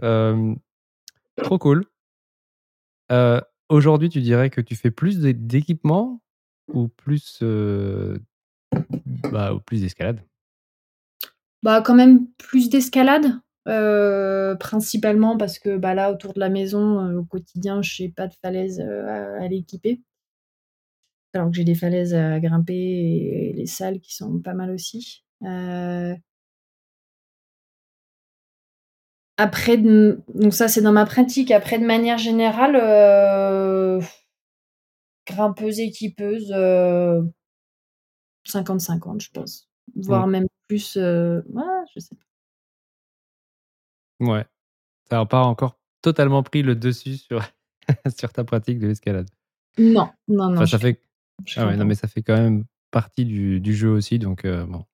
trop 0.00 1.58
cool. 1.58 1.84
Aujourd'hui, 3.68 4.08
tu 4.08 4.20
dirais 4.20 4.50
que 4.50 4.60
tu 4.60 4.76
fais 4.76 4.90
plus 4.90 5.18
d'équipement 5.18 6.22
ou 6.68 6.88
plus, 6.88 7.42
bah, 9.30 9.52
plus 9.66 9.80
d'escalade? 9.80 10.20
Bah, 11.62 11.82
quand 11.82 11.94
même 11.94 12.28
plus 12.38 12.68
d'escalade, 12.70 13.40
principalement 14.60 15.36
parce 15.36 15.58
que, 15.58 15.76
bah, 15.76 15.94
là, 15.94 16.12
autour 16.12 16.32
de 16.34 16.40
la 16.40 16.48
maison, 16.48 17.18
au 17.18 17.24
quotidien, 17.24 17.82
je 17.82 18.02
n'ai 18.02 18.08
pas 18.08 18.26
de 18.28 18.34
falaise, 18.34 18.80
à 18.80 19.46
l'équiper. 19.48 20.00
Alors 21.34 21.50
que 21.50 21.56
j'ai 21.56 21.64
des 21.64 21.74
falaises 21.74 22.14
à 22.14 22.40
grimper 22.40 22.74
et 22.74 23.52
les 23.54 23.66
salles 23.66 24.00
qui 24.00 24.14
sont 24.14 24.40
pas 24.40 24.54
mal 24.54 24.70
aussi. 24.70 25.24
Après 29.36 29.76
donc 29.76 30.52
ça, 30.52 30.68
c'est 30.68 30.80
dans 30.80 30.90
ma 30.92 31.04
pratique. 31.04 31.50
Après, 31.50 31.78
de 31.78 31.84
manière 31.84 32.18
générale, 32.18 32.76
grimpeuse, 35.28 35.78
équipeuse, 35.78 36.50
50-50, 38.48 39.20
je 39.20 39.30
pense. 39.30 39.68
Voire 39.96 40.26
mmh. 40.26 40.30
même 40.30 40.46
plus, 40.66 40.96
euh, 40.96 41.40
je 41.94 42.00
sais 42.00 42.14
pas. 42.14 42.24
Ouais. 44.26 44.44
Ça 45.08 45.16
n'a 45.16 45.26
pas 45.26 45.42
encore 45.42 45.78
totalement 46.02 46.42
pris 46.42 46.62
le 46.62 46.74
dessus 46.74 47.16
sur, 47.16 47.42
sur 48.16 48.32
ta 48.32 48.44
pratique 48.44 48.78
de 48.78 48.88
l'escalade. 48.88 49.28
Non, 49.78 50.10
non, 50.26 50.50
non. 50.50 50.66
ça 50.66 50.78
fait... 50.78 51.02
Ah 51.56 51.66
ouais, 51.66 51.76
non, 51.76 51.84
mais 51.84 51.94
ça 51.94 52.08
fait 52.08 52.22
quand 52.22 52.36
même 52.36 52.64
partie 52.90 53.24
du, 53.24 53.60
du 53.60 53.74
jeu 53.74 53.90
aussi, 53.90 54.18
donc 54.18 54.44
euh, 54.44 54.66
bon. 54.66 54.84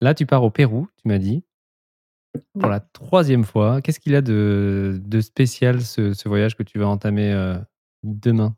là, 0.00 0.14
tu 0.14 0.24
pars 0.24 0.44
au 0.44 0.50
Pérou, 0.50 0.88
tu 0.96 1.08
m'as 1.08 1.18
dit. 1.18 1.42
Pour 2.58 2.68
la 2.68 2.80
troisième 2.80 3.44
fois, 3.44 3.80
qu'est-ce 3.80 4.00
qu'il 4.00 4.14
a 4.14 4.20
de, 4.20 5.00
de 5.02 5.20
spécial 5.20 5.82
ce, 5.82 6.12
ce, 6.12 6.28
voyage 6.28 6.56
que 6.56 6.62
tu 6.62 6.78
vas 6.78 6.88
entamer 6.88 7.32
euh, 7.32 7.58
demain? 8.02 8.56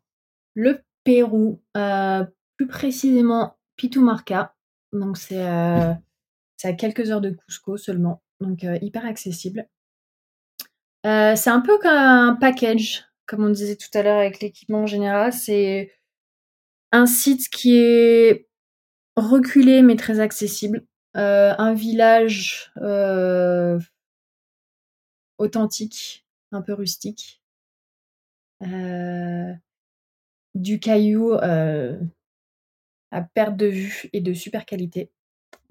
Le 0.55 0.81
Pérou, 1.05 1.63
euh, 1.77 2.25
plus 2.57 2.67
précisément 2.67 3.57
Pitumarca. 3.77 4.55
Donc 4.93 5.17
c'est 5.17 5.47
euh, 5.47 5.93
à 6.65 6.73
quelques 6.73 7.11
heures 7.11 7.21
de 7.21 7.31
Cusco 7.31 7.77
seulement, 7.77 8.23
donc 8.41 8.65
hyper 8.83 9.07
accessible. 9.07 9.67
c'est 11.05 11.49
un 11.49 11.61
peu 11.61 11.79
comme 11.79 11.97
un 11.97 12.37
package, 12.41 13.05
comme 13.27 13.45
on 13.45 13.51
disait 13.51 13.77
tout 13.77 13.97
à 13.97 14.03
l'heure 14.03 14.19
avec 14.19 14.41
l'équipement 14.41 14.83
en 14.83 14.87
général. 14.87 15.33
C'est 15.33 15.93
un 16.93 17.07
site 17.07 17.49
qui 17.49 17.77
est 17.77 18.49
reculé 19.17 19.83
mais 19.83 19.97
très 19.97 20.21
accessible. 20.21 20.85
Un 21.15 21.75
village 21.75 22.73
authentique, 25.39 26.27
un 26.53 26.63
peu 26.63 26.75
rustique. 26.75 27.43
du 30.55 30.81
caillou 30.81 31.35
à 33.11 33.23
perte 33.23 33.57
de 33.57 33.67
vue 33.67 34.09
et 34.13 34.21
de 34.21 34.33
super 34.33 34.65
qualité. 34.65 35.11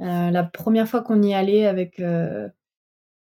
Euh, 0.02 0.32
la 0.32 0.44
première 0.44 0.88
fois 0.88 1.02
qu'on 1.02 1.22
y 1.22 1.34
allait 1.34 1.66
avec, 1.66 2.00
euh, 2.00 2.50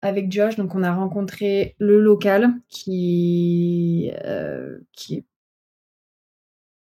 avec 0.01 0.31
Josh, 0.31 0.55
donc 0.55 0.75
on 0.75 0.83
a 0.83 0.93
rencontré 0.93 1.75
le 1.79 1.99
local 1.99 2.53
qui, 2.69 4.11
euh, 4.25 4.79
qui 4.93 5.25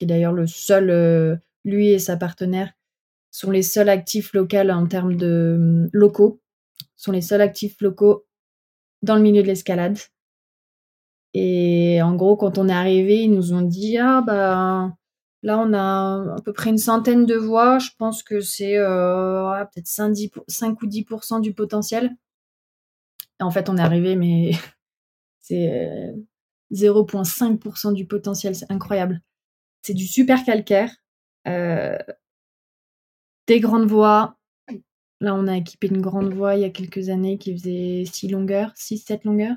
est 0.01 0.07
d'ailleurs 0.07 0.33
le 0.33 0.47
seul, 0.47 1.41
lui 1.65 1.89
et 1.89 1.99
sa 1.99 2.17
partenaire 2.17 2.73
sont 3.35 3.51
les 3.51 3.62
seuls 3.62 3.89
actifs 3.89 4.32
locaux 4.32 4.70
en 4.70 4.87
termes 4.87 5.16
de 5.16 5.89
locaux, 5.93 6.41
sont 6.95 7.11
les 7.11 7.20
seuls 7.20 7.41
actifs 7.41 7.80
locaux 7.80 8.26
dans 9.03 9.16
le 9.16 9.22
milieu 9.22 9.43
de 9.43 9.49
l'escalade. 9.49 9.99
Et 11.32 12.01
en 12.01 12.14
gros, 12.14 12.37
quand 12.37 12.59
on 12.59 12.68
est 12.68 12.72
arrivé, 12.72 13.22
ils 13.22 13.32
nous 13.32 13.53
ont 13.53 13.62
dit 13.62 13.99
ah 13.99 14.22
bah 14.24 14.95
Là, 15.43 15.59
on 15.59 15.74
a 15.74 16.37
à 16.37 16.41
peu 16.43 16.55
près 16.55 16.70
une 16.70 16.78
centaine 16.78 17.26
de 17.26 17.35
voix. 17.35 17.78
Je 17.78 17.91
pense 17.99 18.22
que 18.22 18.41
c'est 18.41 18.78
euh, 18.78 19.64
peut-être 19.66 19.89
5, 19.89 20.16
5, 20.49 20.80
ou 20.80 20.87
10% 20.87 21.41
du 21.43 21.53
potentiel. 21.53 22.16
En 23.41 23.51
fait, 23.51 23.68
on 23.68 23.76
est 23.76 23.82
arrivé, 23.82 24.16
mais 24.16 24.53
c'est 25.41 26.14
0,5% 26.72 27.93
du 27.93 28.07
potentiel. 28.07 28.55
C'est 28.55 28.70
incroyable. 28.72 29.20
C'est 29.82 29.93
du 29.93 30.07
super 30.07 30.45
calcaire. 30.45 30.91
Euh, 31.47 31.99
des 33.47 33.61
grandes 33.61 33.86
voies. 33.86 34.36
Là, 35.20 35.34
on 35.34 35.47
a 35.47 35.57
équipé 35.57 35.86
une 35.88 36.01
grande 36.01 36.32
voie 36.34 36.57
il 36.57 36.62
y 36.62 36.64
a 36.64 36.70
quelques 36.70 37.09
années 37.09 37.38
qui 37.38 37.57
faisait 37.57 38.05
6 38.05 38.28
longueurs, 38.28 38.72
6-7 38.74 39.24
longueurs. 39.24 39.57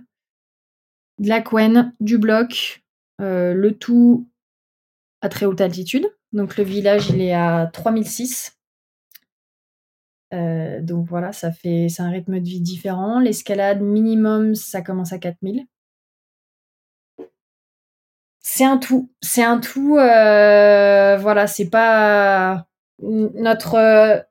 De 1.20 1.30
la 1.30 1.42
couenne, 1.42 1.94
du 2.00 2.18
bloc, 2.18 2.84
euh, 3.22 3.54
le 3.54 3.78
tout 3.78 4.30
à 5.22 5.30
très 5.30 5.46
haute 5.46 5.62
altitude. 5.62 6.08
Donc 6.32 6.58
le 6.58 6.64
village, 6.64 7.10
il 7.10 7.22
est 7.22 7.34
à 7.34 7.70
3006. 7.74 8.58
Euh, 10.34 10.82
donc 10.82 11.08
voilà, 11.08 11.32
ça 11.32 11.52
fait 11.52 11.88
c'est 11.90 12.02
un 12.02 12.10
rythme 12.12 12.40
de 12.40 12.46
vie 12.46 12.62
différent. 12.62 13.20
L'escalade 13.20 13.82
minimum, 13.82 14.56
ça 14.56 14.82
commence 14.82 15.14
à 15.14 15.20
4000. 15.20 15.66
C'est 18.40 18.64
un 18.64 18.78
tout, 18.78 19.12
c'est 19.22 19.44
un 19.44 19.60
tout. 19.60 19.98
Euh, 19.98 21.18
voilà, 21.18 21.48
c'est 21.48 21.70
pas 21.70 22.68
notre 23.00 24.26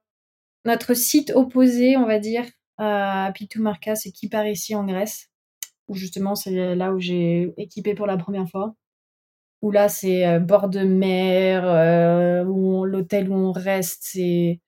notre 0.65 0.95
site 0.95 1.33
opposé, 1.35 1.97
on 1.97 2.07
va 2.07 2.19
dire, 2.19 2.45
à 2.79 3.31
Pitumarca, 3.35 3.95
c'est 3.95 4.11
qui 4.11 4.29
part 4.29 4.47
ici 4.47 4.75
en 4.75 4.85
Grèce, 4.85 5.31
où 5.89 5.95
justement 5.95 6.35
c'est 6.35 6.75
là 6.75 6.93
où 6.93 6.99
j'ai 6.99 7.55
équipé 7.57 7.95
pour 7.95 8.07
la 8.07 8.17
première 8.17 8.49
fois 8.49 8.75
où 9.63 9.71
là 9.71 9.89
c'est 9.89 10.27
euh, 10.27 10.39
bord 10.39 10.69
de 10.69 10.81
mer, 10.81 11.65
euh, 11.67 12.45
où 12.45 12.85
l'hôtel 12.85 13.31
où 13.31 13.35
on 13.35 13.53
reste, 13.53 14.03
c'est 14.03 14.61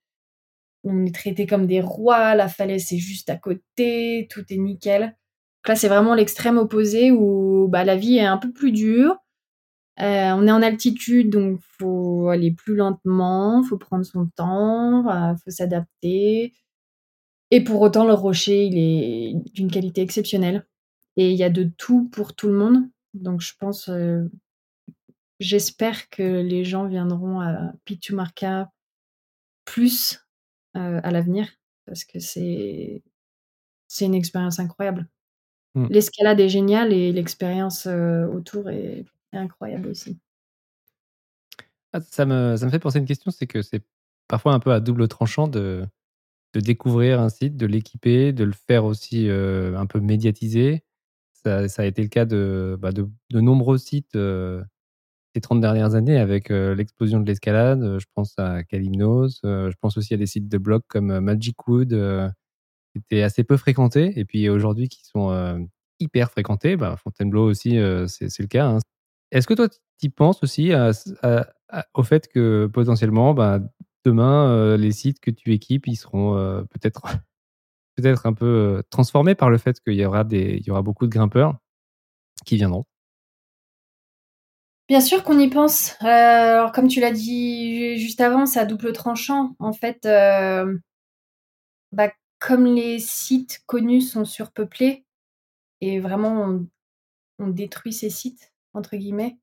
on 0.85 1.05
est 1.05 1.15
traité 1.15 1.47
comme 1.47 1.67
des 1.67 1.81
rois, 1.81 2.35
la 2.35 2.49
falaise 2.49 2.93
est 2.93 2.99
juste 2.99 3.31
à 3.31 3.37
côté, 3.37 4.27
tout 4.31 4.45
est 4.51 4.57
nickel. 4.57 5.03
Donc 5.03 5.69
là 5.69 5.77
c'est 5.77 5.89
vraiment 5.89 6.15
l'extrême 6.15 6.59
opposé 6.59 7.11
où 7.11 7.69
bah, 7.69 7.85
la 7.85 7.97
vie 7.97 8.19
est 8.19 8.25
un 8.25 8.39
peu 8.39 8.53
plus 8.53 8.73
dure. 8.73 9.17
Euh, 10.01 10.33
on 10.33 10.47
est 10.47 10.53
en 10.53 10.63
altitude, 10.63 11.31
donc 11.31 11.61
faut 11.79 12.29
aller 12.29 12.53
plus 12.53 12.77
lentement, 12.77 13.63
faut 13.65 13.79
prendre 13.79 14.05
son 14.05 14.27
temps, 14.27 15.05
faut 15.45 15.51
s'adapter. 15.51 16.55
Et 17.51 17.65
pour 17.65 17.81
autant, 17.81 18.07
le 18.07 18.13
rocher, 18.15 18.67
il 18.67 18.79
est 18.79 19.35
d'une 19.55 19.71
qualité 19.71 20.03
exceptionnelle. 20.03 20.67
Et 21.17 21.31
il 21.33 21.37
y 21.37 21.45
a 21.45 21.51
de 21.51 21.65
tout 21.79 22.09
pour 22.11 22.35
tout 22.35 22.49
le 22.49 22.55
monde. 22.55 22.85
Donc 23.15 23.41
je 23.41 23.55
pense, 23.59 23.91
J'espère 25.41 26.11
que 26.11 26.41
les 26.41 26.65
gens 26.65 26.87
viendront 26.87 27.41
à 27.41 27.73
Pitumarca 27.85 28.73
plus 29.65 30.27
euh, 30.77 31.01
à 31.05 31.11
l'avenir 31.13 31.49
parce 31.87 32.05
que 32.05 32.19
c'est 32.19 33.03
c'est 33.89 34.07
une 34.07 34.15
expérience 34.15 34.59
incroyable. 34.59 35.09
Mmh. 35.75 35.87
L'escalade 35.91 36.41
est 36.41 36.49
géniale 36.49 36.93
et 36.93 37.13
l'expérience 37.13 37.87
euh, 37.87 38.27
autour 38.29 38.71
est, 38.71 39.05
incroyable 39.37 39.89
aussi. 39.89 40.19
Ah, 41.93 42.01
ça, 42.01 42.27
me, 42.27 42.57
ça 42.57 42.67
me 42.67 42.71
fait 42.71 42.79
penser 42.79 42.99
une 42.99 43.07
question, 43.07 43.31
c'est 43.31 43.47
que 43.47 43.63
c'est 43.63 43.83
parfois 44.29 44.53
un 44.53 44.61
peu 44.61 44.73
à 44.73 44.81
double 44.81 45.09
tranchant 45.09 45.49
de, 45.49 45.87
de 46.55 46.61
découvrir 46.61 47.21
un 47.21 47.29
site, 47.31 47.57
de 47.57 47.67
l'équiper, 47.67 48.33
de 48.33 48.45
le 48.45 48.53
faire 48.53 48.85
aussi 48.85 49.29
euh, 49.29 49.77
un 49.79 49.87
peu 49.87 50.01
médiatiser. 50.01 50.85
Ça, 51.45 51.65
a 51.79 51.87
été 51.87 52.03
le 52.03 52.09
cas 52.09 52.27
de, 52.27 52.77
bah, 52.79 52.93
de, 52.93 53.09
nombreux 53.33 53.79
sites 53.79 54.19
ces 55.35 55.41
30 55.41 55.61
dernières 55.63 55.95
années 55.95 56.19
avec 56.19 56.51
l'explosion 56.51 57.21
de 57.21 57.27
l'escalade. 57.27 57.99
Je 57.99 58.05
pense 58.15 58.35
à 58.39 58.65
Kalimnos, 58.65 59.41
je 59.45 59.75
pense 59.81 59.97
aussi 59.97 60.13
à 60.13 60.19
des 60.19 60.27
sites 60.27 60.49
de 60.49 60.59
blogs 60.59 60.83
comme 60.89 61.21
Magic 61.21 61.67
Wood, 61.67 61.91
qui 62.93 62.99
étaient 62.99 63.23
assez 63.23 63.45
peu 63.45 63.57
fréquentés, 63.57 64.19
et 64.19 64.27
puis 64.27 64.51
aujourd'hui 64.51 64.89
qui 64.89 65.07
sont 65.07 65.69
hyper 66.01 66.31
fréquentés. 66.31 66.77
Bah, 66.77 66.97
Fontainebleau 67.03 67.49
aussi, 67.49 67.79
c'est 68.09 68.41
le 68.41 68.47
cas. 68.47 68.67
Hein. 68.67 68.79
Est-ce 69.31 69.47
que 69.47 69.55
toi, 69.55 69.69
tu 70.01 70.11
penses 70.11 70.43
aussi 70.43 70.73
au 71.95 72.03
fait 72.03 72.29
que 72.29 72.67
potentiellement, 72.73 73.35
bah, 73.35 73.61
demain, 74.05 74.77
les 74.77 74.93
sites 74.93 75.21
que 75.21 75.31
tu 75.31 75.53
équipes, 75.53 75.87
ils 75.87 75.97
seront 75.97 76.35
peut-être 76.71 77.03
peut-être 77.97 78.27
un 78.27 78.33
peu 78.33 78.83
transformés 78.91 79.35
par 79.35 79.51
le 79.51 79.59
fait 79.59 79.81
qu'il 79.81 79.95
y 79.95 80.05
aura 80.05 80.25
des, 80.25 80.63
y 80.65 80.71
aura 80.71 80.83
beaucoup 80.83 81.07
de 81.07 81.11
grimpeurs 81.11 81.59
qui 82.45 82.57
viendront? 82.57 82.85
Bien 84.89 85.03
sûr 85.03 85.23
qu'on 85.23 85.39
y 85.39 85.51
pense. 85.51 85.97
Euh, 86.03 86.07
alors, 86.07 86.73
comme 86.73 86.89
tu 86.89 87.01
l'as 87.01 87.13
dit 87.13 87.99
juste 87.99 88.23
avant, 88.23 88.47
c'est 88.47 88.59
à 88.59 88.65
double 88.65 88.93
tranchant. 88.95 89.55
En 89.59 89.75
fait, 89.75 90.07
euh, 90.07 90.79
bah, 91.93 92.11
comme 92.39 92.65
les 92.65 92.99
sites 92.99 93.61
connus 93.67 94.01
sont 94.01 94.25
surpeuplés 94.25 95.05
et 95.83 96.01
vraiment 96.01 96.61
on, 97.39 97.49
détruit 97.49 97.93
ces 97.93 98.11
sites, 98.11 98.53
entre 98.79 98.97
guillemets, 98.97 99.39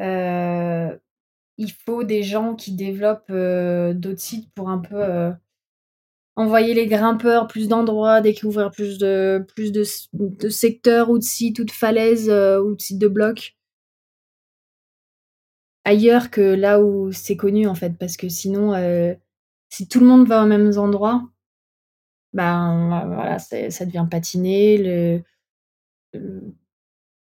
euh, 0.00 0.96
il 1.58 1.72
faut 1.72 2.04
des 2.04 2.22
gens 2.22 2.54
qui 2.54 2.72
développent 2.72 3.32
d'autres 3.32 4.20
sites 4.20 4.52
pour 4.54 4.70
un 4.70 4.78
peu 4.78 5.32
envoyer 6.36 6.74
les 6.74 6.86
grimpeurs 6.86 7.48
plus 7.48 7.68
d'endroits, 7.68 8.20
découvrir 8.20 8.70
plus 8.70 8.98
de, 8.98 9.44
plus 9.54 9.72
de, 9.72 9.82
secteurs 10.48 11.10
ou 11.10 11.18
de 11.18 11.24
sites 11.24 11.58
ou 11.58 11.64
de 11.64 11.70
falaises 11.72 12.30
ou 12.30 12.74
de 12.74 12.80
sites 12.80 12.98
de 12.98 13.08
blocs 13.08 13.58
ailleurs 15.88 16.30
que 16.30 16.40
là 16.40 16.80
où 16.82 17.12
c'est 17.12 17.36
connu 17.36 17.66
en 17.66 17.74
fait. 17.74 17.96
Parce 17.98 18.16
que 18.16 18.28
sinon 18.28 18.74
euh, 18.74 19.14
si 19.70 19.88
tout 19.88 20.00
le 20.00 20.06
monde 20.06 20.28
va 20.28 20.44
aux 20.44 20.46
mêmes 20.46 20.78
endroits 20.78 21.28
ben 22.34 23.04
voilà 23.06 23.38
ça 23.38 23.84
devient 23.86 24.06
patiné 24.10 25.24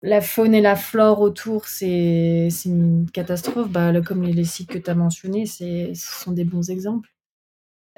la 0.02 0.20
faune 0.20 0.54
et 0.54 0.60
la 0.60 0.76
flore 0.76 1.20
autour 1.20 1.66
c'est 1.66 2.48
une 2.64 3.10
catastrophe. 3.12 3.70
Bah, 3.70 3.92
comme 4.00 4.22
les, 4.22 4.44
sites 4.44 4.70
que 4.70 4.78
tu 4.78 4.90
as 4.90 4.94
mentionnés 4.94 5.46
ce 5.46 5.92
sont 5.94 6.32
des 6.32 6.44
bons 6.44 6.70
exemples. 6.70 7.10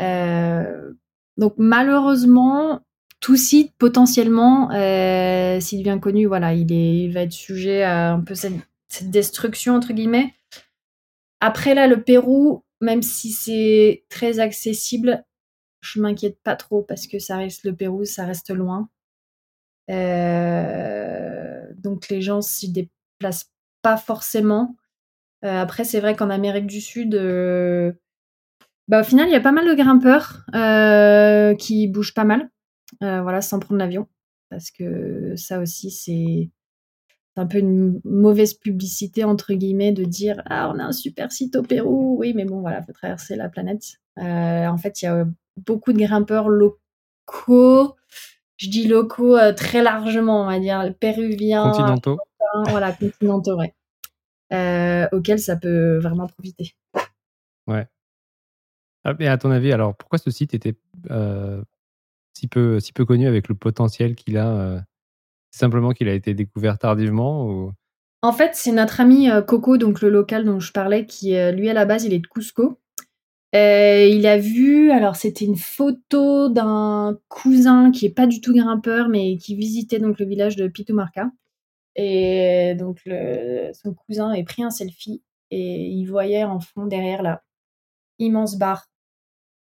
Euh, 0.00 0.92
donc 1.36 1.54
malheureusement 1.58 2.80
tout 3.20 3.36
site 3.36 3.72
potentiellement 3.78 4.70
euh, 4.72 5.60
s'il 5.60 5.82
devient 5.84 6.00
connu 6.00 6.24
voilà 6.26 6.54
il, 6.54 6.72
est, 6.72 7.04
il 7.04 7.12
va 7.12 7.20
être 7.20 7.32
sujet 7.32 7.82
à 7.82 8.12
un 8.12 8.20
peu 8.20 8.34
cette, 8.34 8.54
destruction 9.02 9.74
entre 9.74 9.92
guillemets. 9.92 10.34
Après 11.40 11.74
là, 11.74 11.88
le 11.88 12.02
Pérou, 12.02 12.64
même 12.80 13.02
si 13.02 13.32
c'est 13.32 14.04
très 14.08 14.38
accessible, 14.38 15.24
je 15.80 16.00
m'inquiète 16.00 16.38
pas 16.42 16.56
trop 16.56 16.82
parce 16.82 17.06
que 17.06 17.18
ça 17.18 17.36
reste 17.36 17.64
le 17.64 17.74
Pérou, 17.74 18.04
ça 18.04 18.24
reste 18.24 18.50
loin. 18.50 18.88
Euh, 19.90 21.61
donc 21.78 22.08
les 22.08 22.22
gens 22.22 22.40
s'y 22.40 22.70
déplacent 22.70 23.50
pas 23.82 23.96
forcément. 23.96 24.76
Euh, 25.44 25.60
après, 25.60 25.84
c'est 25.84 26.00
vrai 26.00 26.14
qu'en 26.14 26.30
Amérique 26.30 26.66
du 26.66 26.80
Sud, 26.80 27.14
euh, 27.14 27.92
bah, 28.88 29.00
au 29.00 29.04
final, 29.04 29.28
il 29.28 29.32
y 29.32 29.36
a 29.36 29.40
pas 29.40 29.52
mal 29.52 29.66
de 29.66 29.74
grimpeurs 29.74 30.44
qui 31.58 31.88
bougent 31.88 32.14
pas 32.14 32.24
mal, 32.24 32.50
voilà, 33.00 33.42
sans 33.42 33.58
prendre 33.58 33.78
l'avion, 33.78 34.08
parce 34.50 34.70
que 34.70 35.34
ça 35.36 35.60
aussi, 35.60 35.90
c'est 35.90 36.50
un 37.36 37.46
peu 37.46 37.58
une 37.58 38.00
mauvaise 38.04 38.54
publicité 38.54 39.24
entre 39.24 39.54
guillemets 39.54 39.92
de 39.92 40.04
dire 40.04 40.42
ah 40.46 40.70
on 40.74 40.78
a 40.78 40.84
un 40.84 40.92
super 40.92 41.32
site 41.32 41.56
au 41.56 41.62
Pérou 41.62 42.16
oui 42.18 42.34
mais 42.34 42.44
bon 42.44 42.60
voilà 42.60 42.82
faut 42.82 42.92
traverser 42.92 43.36
la 43.36 43.48
planète. 43.48 44.00
Euh, 44.18 44.66
en 44.66 44.76
fait 44.76 45.02
il 45.02 45.06
y 45.06 45.08
a 45.08 45.26
beaucoup 45.56 45.92
de 45.92 45.98
grimpeurs 45.98 46.48
locaux 46.48 47.96
je 48.56 48.68
dis 48.68 48.86
locaux 48.86 49.36
euh, 49.36 49.52
très 49.52 49.82
largement 49.82 50.42
on 50.42 50.46
va 50.46 50.58
dire 50.58 50.94
péruviens 51.00 51.64
continentaux. 51.70 52.18
voilà 52.68 52.92
continentaux 53.00 53.56
ouais. 53.58 53.74
Euh, 54.52 55.08
auxquels 55.12 55.38
ça 55.38 55.56
peut 55.56 55.98
vraiment 55.98 56.26
profiter. 56.26 56.74
Ouais. 57.66 57.86
Ah, 59.04 59.14
mais 59.18 59.26
à 59.26 59.38
ton 59.38 59.50
avis 59.50 59.72
alors 59.72 59.96
pourquoi 59.96 60.18
ce 60.18 60.30
site 60.30 60.54
était 60.54 60.74
si 62.34 62.48
peu 62.48 62.80
si 62.80 62.92
peu 62.92 63.04
connu 63.04 63.26
avec 63.26 63.48
le 63.48 63.54
potentiel 63.54 64.14
qu'il 64.14 64.36
a 64.38 64.82
simplement 65.52 65.92
qu'il 65.92 66.08
a 66.08 66.14
été 66.14 66.34
découvert 66.34 66.78
tardivement 66.78 67.46
ou... 67.46 67.72
En 68.22 68.32
fait, 68.32 68.52
c'est 68.54 68.72
notre 68.72 69.00
ami 69.00 69.28
euh, 69.28 69.42
Coco, 69.42 69.76
donc 69.78 70.00
le 70.00 70.08
local 70.08 70.44
dont 70.44 70.60
je 70.60 70.72
parlais, 70.72 71.06
qui 71.06 71.36
euh, 71.36 71.50
lui 71.50 71.68
à 71.68 71.74
la 71.74 71.84
base 71.84 72.04
il 72.04 72.14
est 72.14 72.20
de 72.20 72.26
Cusco. 72.26 72.78
Euh, 73.54 74.06
il 74.06 74.26
a 74.26 74.38
vu, 74.38 74.90
alors 74.90 75.16
c'était 75.16 75.44
une 75.44 75.56
photo 75.56 76.48
d'un 76.48 77.18
cousin 77.28 77.90
qui 77.90 78.06
est 78.06 78.14
pas 78.14 78.26
du 78.26 78.40
tout 78.40 78.54
grimpeur, 78.54 79.08
mais 79.08 79.36
qui 79.36 79.54
visitait 79.54 79.98
donc 79.98 80.18
le 80.18 80.26
village 80.26 80.56
de 80.56 80.68
Pitumarca. 80.68 81.30
Et 81.94 82.74
donc 82.78 83.02
son 83.74 83.94
cousin 83.94 84.30
a 84.30 84.42
pris 84.44 84.62
un 84.62 84.70
selfie 84.70 85.22
et 85.50 85.84
il 85.86 86.06
voyait 86.06 86.44
en 86.44 86.58
fond 86.58 86.86
derrière 86.86 87.22
là 87.22 87.42
immense 88.18 88.56
barre. 88.56 88.88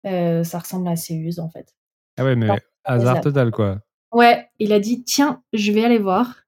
ça 0.05 0.59
ressemble 0.59 0.87
à 0.87 0.95
Céuse 0.95 1.39
en 1.39 1.49
fait. 1.49 1.75
Ah 2.17 2.23
ouais, 2.23 2.37
mais 2.37 2.47
hasard 2.85 3.19
total 3.19 3.51
quoi. 3.51 3.81
Ouais, 4.13 4.47
il 4.59 4.71
a 4.71 4.79
dit 4.79 5.03
tiens, 5.03 5.43
je 5.51 5.73
vais 5.73 5.83
aller 5.83 5.99
voir. 5.99 6.44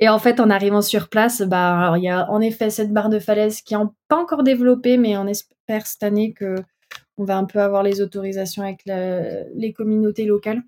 Et 0.00 0.08
en 0.08 0.18
fait, 0.18 0.40
en 0.40 0.48
arrivant 0.48 0.82
sur 0.82 1.08
place, 1.08 1.42
bah, 1.42 1.94
il 1.96 2.02
y 2.02 2.08
a 2.08 2.28
en 2.30 2.40
effet 2.40 2.70
cette 2.70 2.92
barre 2.92 3.10
de 3.10 3.18
falaise 3.18 3.60
qui 3.60 3.76
n'est 3.76 3.84
pas 4.08 4.16
encore 4.16 4.42
développée, 4.42 4.96
mais 4.96 5.16
on 5.16 5.26
espère 5.26 5.86
cette 5.86 6.02
année 6.02 6.32
que 6.32 6.56
on 7.18 7.24
va 7.24 7.36
un 7.36 7.44
peu 7.44 7.60
avoir 7.60 7.82
les 7.82 8.00
autorisations 8.00 8.62
avec 8.62 8.82
les 8.86 9.72
communautés 9.74 10.24
locales. 10.24 10.62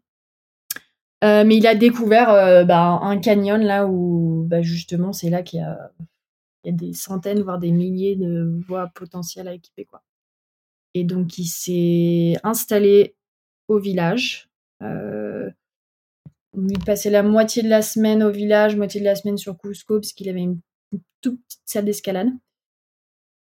Euh, 1.24 1.44
mais 1.46 1.56
il 1.56 1.66
a 1.66 1.74
découvert 1.74 2.30
euh, 2.30 2.64
bah, 2.64 2.98
un 3.00 3.18
canyon 3.18 3.62
là 3.62 3.86
où 3.86 4.44
bah, 4.48 4.60
justement 4.60 5.12
c'est 5.12 5.30
là 5.30 5.42
qu'il 5.42 5.60
y 5.60 5.62
a, 5.62 5.92
des 6.64 6.92
centaines 6.94 7.42
voire 7.42 7.58
des 7.58 7.70
milliers 7.70 8.16
de 8.16 8.60
voies 8.66 8.88
potentielles 8.94 9.46
à 9.46 9.54
équiper 9.54 9.84
quoi. 9.84 10.02
Et 10.94 11.04
donc 11.04 11.38
il 11.38 11.46
s'est 11.46 12.36
installé 12.42 13.14
au 13.68 13.78
village. 13.78 14.48
Euh, 14.82 15.48
il 16.54 16.78
passait 16.84 17.10
la 17.10 17.22
moitié 17.22 17.62
de 17.62 17.68
la 17.68 17.82
semaine 17.82 18.22
au 18.22 18.30
village, 18.30 18.76
moitié 18.76 19.00
de 19.00 19.06
la 19.06 19.14
semaine 19.14 19.38
sur 19.38 19.56
Cusco, 19.58 20.00
parce 20.00 20.12
qu'il 20.12 20.28
avait 20.28 20.40
une, 20.40 20.60
toute 21.20 21.40
petite 21.42 21.62
salle 21.64 21.84
d'escalade. 21.84 22.28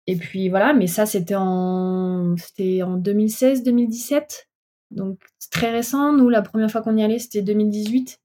Et 0.06 0.16
puis 0.16 0.48
voilà, 0.48 0.72
mais 0.72 0.86
ça 0.86 1.06
c'était 1.06 1.36
en, 1.36 2.36
c'était 2.36 2.82
en 2.82 2.98
2016-2017. 2.98 4.46
Donc 4.90 5.20
c'est 5.38 5.50
très 5.50 5.70
récent. 5.70 6.12
Nous, 6.12 6.28
la 6.28 6.42
première 6.42 6.70
fois 6.70 6.82
qu'on 6.82 6.96
y 6.96 7.02
allait, 7.02 7.18
c'était 7.18 7.42
2018. 7.42 8.20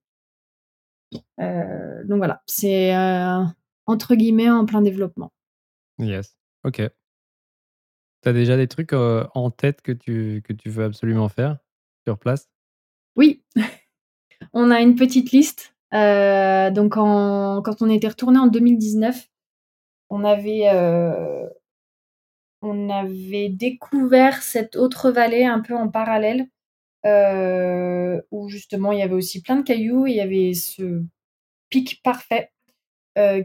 Euh, 1.39 2.03
donc 2.05 2.17
voilà, 2.17 2.41
c'est 2.47 2.95
euh, 2.95 3.43
entre 3.85 4.15
guillemets 4.15 4.49
en 4.49 4.65
plein 4.65 4.81
développement. 4.81 5.31
Yes, 5.99 6.35
ok. 6.63 6.81
Tu 8.23 8.29
as 8.29 8.33
déjà 8.33 8.57
des 8.57 8.67
trucs 8.67 8.93
euh, 8.93 9.27
en 9.35 9.51
tête 9.51 9.81
que 9.81 9.91
tu, 9.91 10.41
que 10.43 10.53
tu 10.53 10.69
veux 10.69 10.83
absolument 10.83 11.29
faire 11.29 11.59
sur 12.07 12.17
place? 12.17 12.49
Oui. 13.15 13.43
On 14.55 14.71
a 14.71 14.79
une 14.81 14.95
petite 14.95 15.31
liste. 15.33 15.75
Euh, 15.93 16.71
donc, 16.71 16.93
quand 16.93 17.81
on 17.81 17.89
était 17.89 18.07
retourné 18.07 18.39
en 18.39 18.47
2019, 18.47 19.27
on 20.09 20.23
avait, 20.23 20.69
euh, 20.73 21.47
on 22.61 22.89
avait 22.89 23.49
découvert 23.49 24.41
cette 24.41 24.77
autre 24.77 25.11
vallée 25.11 25.43
un 25.43 25.59
peu 25.59 25.75
en 25.75 25.89
parallèle, 25.89 26.47
euh, 27.05 28.21
où 28.31 28.47
justement 28.47 28.93
il 28.93 28.99
y 28.99 29.01
avait 29.01 29.13
aussi 29.13 29.41
plein 29.41 29.57
de 29.57 29.63
cailloux 29.63 30.07
il 30.07 30.15
y 30.15 30.21
avait 30.21 30.53
ce 30.53 31.03
pic 31.69 32.01
parfait 32.03 32.51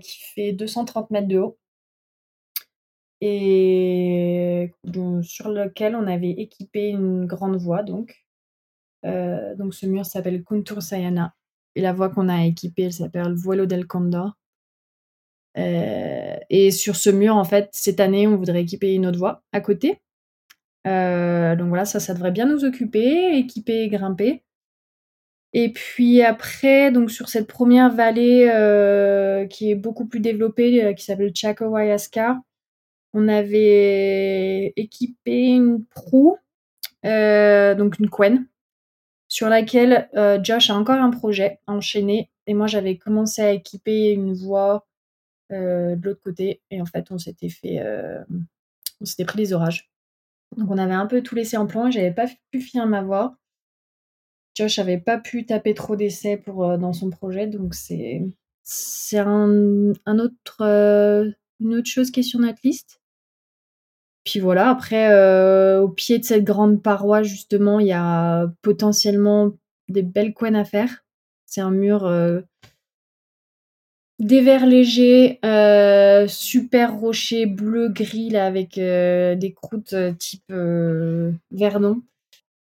qui 0.00 0.20
fait 0.34 0.52
230 0.52 1.10
mètres 1.10 1.28
de 1.28 1.38
haut 1.38 1.58
et 3.20 4.72
sur 5.22 5.48
lequel 5.48 5.94
on 5.94 6.06
avait 6.06 6.30
équipé 6.30 6.88
une 6.88 7.26
grande 7.26 7.56
voie 7.56 7.82
euh, 9.06 9.54
donc 9.56 9.74
ce 9.74 9.86
mur 9.86 10.06
s'appelle 10.06 10.44
Kuntur 10.44 10.82
Sayana. 10.82 11.34
Et 11.76 11.80
la 11.80 11.92
voie 11.92 12.10
qu'on 12.10 12.28
a 12.28 12.44
équipée, 12.44 12.84
elle 12.84 12.92
s'appelle 12.92 13.34
Vuelo 13.34 13.66
del 13.66 13.86
Condor. 13.86 14.36
Euh, 15.56 16.36
et 16.48 16.70
sur 16.70 16.96
ce 16.96 17.10
mur, 17.10 17.36
en 17.36 17.44
fait, 17.44 17.68
cette 17.72 18.00
année, 18.00 18.26
on 18.26 18.36
voudrait 18.36 18.62
équiper 18.62 18.94
une 18.94 19.06
autre 19.06 19.18
voie 19.18 19.42
à 19.52 19.60
côté. 19.60 20.00
Euh, 20.86 21.56
donc 21.56 21.68
voilà, 21.68 21.84
ça, 21.84 22.00
ça 22.00 22.14
devrait 22.14 22.30
bien 22.32 22.46
nous 22.46 22.64
occuper, 22.64 23.36
équiper 23.36 23.82
et 23.82 23.88
grimper. 23.88 24.42
Et 25.52 25.72
puis 25.72 26.22
après, 26.22 26.92
donc 26.92 27.10
sur 27.10 27.28
cette 27.28 27.48
première 27.48 27.92
vallée 27.92 28.46
qui 29.50 29.70
est 29.70 29.74
beaucoup 29.74 30.06
plus 30.06 30.20
développée, 30.20 30.94
qui 30.96 31.04
s'appelle 31.04 31.32
Chacowayaska, 31.34 32.40
on 33.14 33.26
avait 33.26 34.72
équipé 34.76 35.48
une 35.48 35.84
proue, 35.84 36.36
donc 37.02 37.98
une 37.98 38.08
couenne, 38.08 38.46
sur 39.30 39.48
laquelle 39.48 40.10
euh, 40.16 40.38
Josh 40.42 40.68
a 40.68 40.74
encore 40.74 40.96
un 40.96 41.10
projet 41.10 41.60
enchaîné. 41.66 42.30
Et 42.46 42.52
moi, 42.52 42.66
j'avais 42.66 42.98
commencé 42.98 43.40
à 43.40 43.52
équiper 43.52 44.10
une 44.10 44.34
voie 44.34 44.86
de 45.50 45.98
l'autre 46.04 46.20
côté. 46.22 46.60
Et 46.70 46.80
en 46.80 46.84
fait, 46.84 47.10
on 47.10 47.18
s'était 47.18 47.48
fait, 47.48 47.80
on 49.00 49.04
s'était 49.04 49.24
pris 49.24 49.38
des 49.38 49.52
orages. 49.52 49.90
Donc 50.56 50.70
on 50.70 50.78
avait 50.78 50.94
un 50.94 51.06
peu 51.06 51.22
tout 51.22 51.34
laissé 51.34 51.56
en 51.56 51.66
plan. 51.66 51.90
J'avais 51.90 52.12
pas 52.12 52.28
pu 52.50 52.60
finir 52.60 52.86
ma 52.86 53.02
voix. 53.02 53.36
Josh 54.54 54.78
avait 54.78 54.98
pas 54.98 55.18
pu 55.18 55.46
taper 55.46 55.74
trop 55.74 55.96
d'essais 55.96 56.42
dans 56.46 56.92
son 56.92 57.10
projet, 57.10 57.46
donc 57.46 57.74
c'est 57.74 58.22
c'est 58.62 59.18
un, 59.18 59.92
un 60.06 60.18
autre 60.18 60.62
une 61.60 61.74
autre 61.74 61.88
chose 61.88 62.10
qui 62.10 62.20
est 62.20 62.24
sur 62.24 62.40
notre 62.40 62.60
liste. 62.64 62.99
Puis 64.30 64.38
voilà, 64.38 64.70
après, 64.70 65.12
euh, 65.12 65.80
au 65.80 65.88
pied 65.88 66.20
de 66.20 66.24
cette 66.24 66.44
grande 66.44 66.80
paroi, 66.80 67.24
justement, 67.24 67.80
il 67.80 67.88
y 67.88 67.92
a 67.92 68.46
potentiellement 68.62 69.50
des 69.88 70.02
belles 70.02 70.34
couennes 70.34 70.54
à 70.54 70.64
faire. 70.64 71.04
C'est 71.46 71.60
un 71.60 71.72
mur 71.72 72.06
euh, 72.06 72.40
des 74.20 74.40
verres 74.40 74.66
légers, 74.66 75.40
euh, 75.44 76.28
super 76.28 76.94
rocher 76.94 77.46
bleu-gris, 77.46 78.30
là, 78.30 78.46
avec 78.46 78.76
des 78.76 79.52
croûtes 79.52 79.96
type 80.20 80.44
Vernon. 81.50 82.00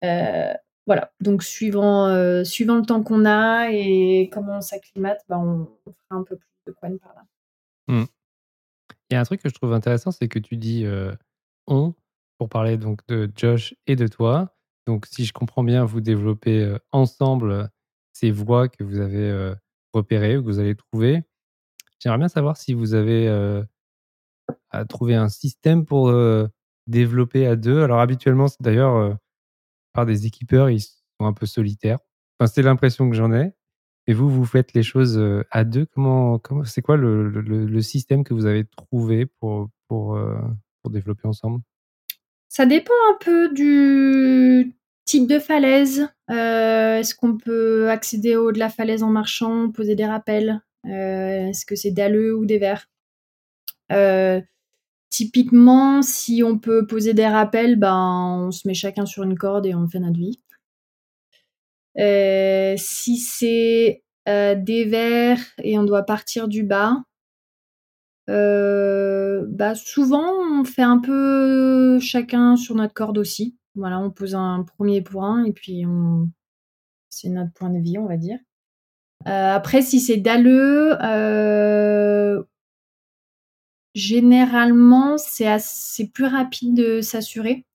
voilà, 0.04 1.12
donc 1.22 1.42
suivant, 1.42 2.44
suivant 2.46 2.76
le 2.76 2.86
temps 2.86 3.02
qu'on 3.02 3.26
a 3.26 3.72
et 3.72 4.30
comment 4.32 4.58
on 4.58 4.62
s'acclimate, 4.62 5.22
bah, 5.28 5.40
on, 5.40 5.68
fera 5.88 6.20
un 6.22 6.24
peu 6.24 6.36
plus 6.36 6.50
de 6.68 6.72
couennes 6.72 7.00
par 7.00 7.16
là. 7.16 7.24
Mmh. 7.88 8.06
Il 9.10 9.14
y 9.16 9.18
a 9.18 9.22
un 9.22 9.24
truc 9.24 9.42
que 9.42 9.50
je 9.50 9.56
trouve 9.56 9.74
intéressant, 9.74 10.12
c'est 10.12 10.28
que 10.28 10.38
tu 10.38 10.56
dis 10.56 10.86
pour 11.68 12.50
parler 12.50 12.78
donc 12.78 13.06
de 13.08 13.32
Josh 13.36 13.76
et 13.86 13.96
de 13.96 14.08
toi. 14.08 14.56
Donc, 14.86 15.06
si 15.06 15.26
je 15.26 15.34
comprends 15.34 15.64
bien, 15.64 15.86
vous 15.86 16.02
développez 16.02 16.76
ensemble 16.92 17.70
ces 18.14 18.32
voies 18.32 18.70
que 18.70 18.84
vous 18.84 19.00
avez 19.00 19.54
repérées 19.94 20.38
ou 20.38 20.42
que 20.42 20.48
vous 20.48 20.60
allez 20.60 20.76
trouver. 20.76 21.24
J'aimerais 22.00 22.20
bien 22.20 22.30
savoir 22.30 22.58
si 22.58 22.74
vous 22.74 22.94
avez 22.94 23.64
trouvé 24.88 25.16
un 25.16 25.30
système 25.30 25.86
pour 25.86 26.14
développer 26.88 27.46
à 27.48 27.56
deux. 27.56 27.84
Alors, 27.84 28.00
habituellement, 28.00 28.48
c'est 28.48 28.62
d'ailleurs 28.62 29.18
par 29.94 30.06
des 30.06 30.26
équipeurs, 30.26 30.70
ils 30.70 30.82
sont 30.82 31.26
un 31.26 31.34
peu 31.34 31.46
solitaires. 31.46 32.00
Enfin, 32.40 32.48
c'est 32.48 32.62
l'impression 32.62 33.10
que 33.10 33.16
j'en 33.16 33.34
ai. 33.34 33.52
Et 34.06 34.14
vous, 34.14 34.30
vous 34.30 34.46
faites 34.46 34.74
les 34.74 34.84
choses 34.84 35.22
à 35.52 35.66
deux. 35.66 35.86
Comment, 35.86 36.40
comment, 36.40 36.64
c'est 36.64 36.82
quoi 36.82 36.96
le, 36.96 37.30
le, 37.30 37.82
système 37.82 38.24
que 38.24 38.34
vous 38.34 38.46
avez 38.46 38.64
trouvé 38.64 39.26
pour, 39.26 39.70
pour, 39.90 40.18
développer 40.90 41.28
ensemble? 41.28 41.62
Ça 42.50 42.66
dépend 42.66 42.94
un 43.12 43.18
peu 43.20 43.54
du 43.54 44.76
type 45.06 45.28
de 45.28 45.40
falaise. 45.40 46.08
Est-ce 46.30 47.16
qu'on 47.16 47.38
peut 47.38 47.90
accéder 47.90 48.36
au 48.36 48.50
haut 48.50 48.52
de 48.52 48.60
la 48.60 48.70
falaise 48.70 49.04
en 49.04 49.10
marchant, 49.10 49.72
poser 49.72 49.96
des 49.96 50.06
rappels? 50.06 50.62
Est-ce 50.86 51.66
que 51.66 51.76
c'est 51.76 51.92
dalleux 51.92 52.36
ou 52.36 52.46
des 52.46 52.58
verres? 52.58 52.88
Typiquement, 55.10 56.02
si 56.02 56.44
on 56.44 56.58
peut 56.60 56.86
poser 56.86 57.14
des 57.14 57.28
rappels, 57.28 57.78
ben, 57.78 58.48
on 58.48 58.52
se 58.52 58.68
met 58.68 58.74
chacun 58.74 59.06
sur 59.06 59.24
une 59.24 59.38
corde 59.38 59.66
et 59.66 59.74
on 59.74 59.88
fait 59.88 60.00
notre 60.00 60.20
vie. 60.20 60.40
Euh, 61.98 62.76
si 62.78 63.18
c'est 63.18 64.04
euh, 64.28 64.56
des 64.56 64.86
verres 64.86 65.44
et 65.64 65.80
on 65.80 65.84
doit 65.84 66.04
partir 66.04 66.48
du 66.48 66.64
bas, 66.64 66.98
euh, 68.30 69.46
bah 69.50 69.76
souvent 69.76 70.32
on 70.52 70.64
fait 70.64 70.82
un 70.82 71.00
peu 71.00 72.00
chacun 72.00 72.56
sur 72.56 72.76
notre 72.76 72.94
corde 72.94 73.18
aussi. 73.18 73.58
Voilà, 73.76 74.00
on 74.00 74.10
pose 74.12 74.36
un 74.36 74.64
premier 74.64 75.02
point 75.02 75.44
et 75.46 75.54
puis 75.54 75.86
c'est 77.10 77.30
notre 77.30 77.54
point 77.54 77.70
de 77.70 77.80
vie, 77.80 77.98
on 77.98 78.08
va 78.08 78.18
dire. 78.18 78.40
après, 79.26 79.82
si 79.82 80.00
c'est 80.00 80.18
dalleux, 80.18 80.98
généralement 83.94 85.18
c'est 85.18 86.12
plus 86.14 86.26
rapide 86.26 86.76
de 86.76 87.02
s'assurer. 87.02 87.66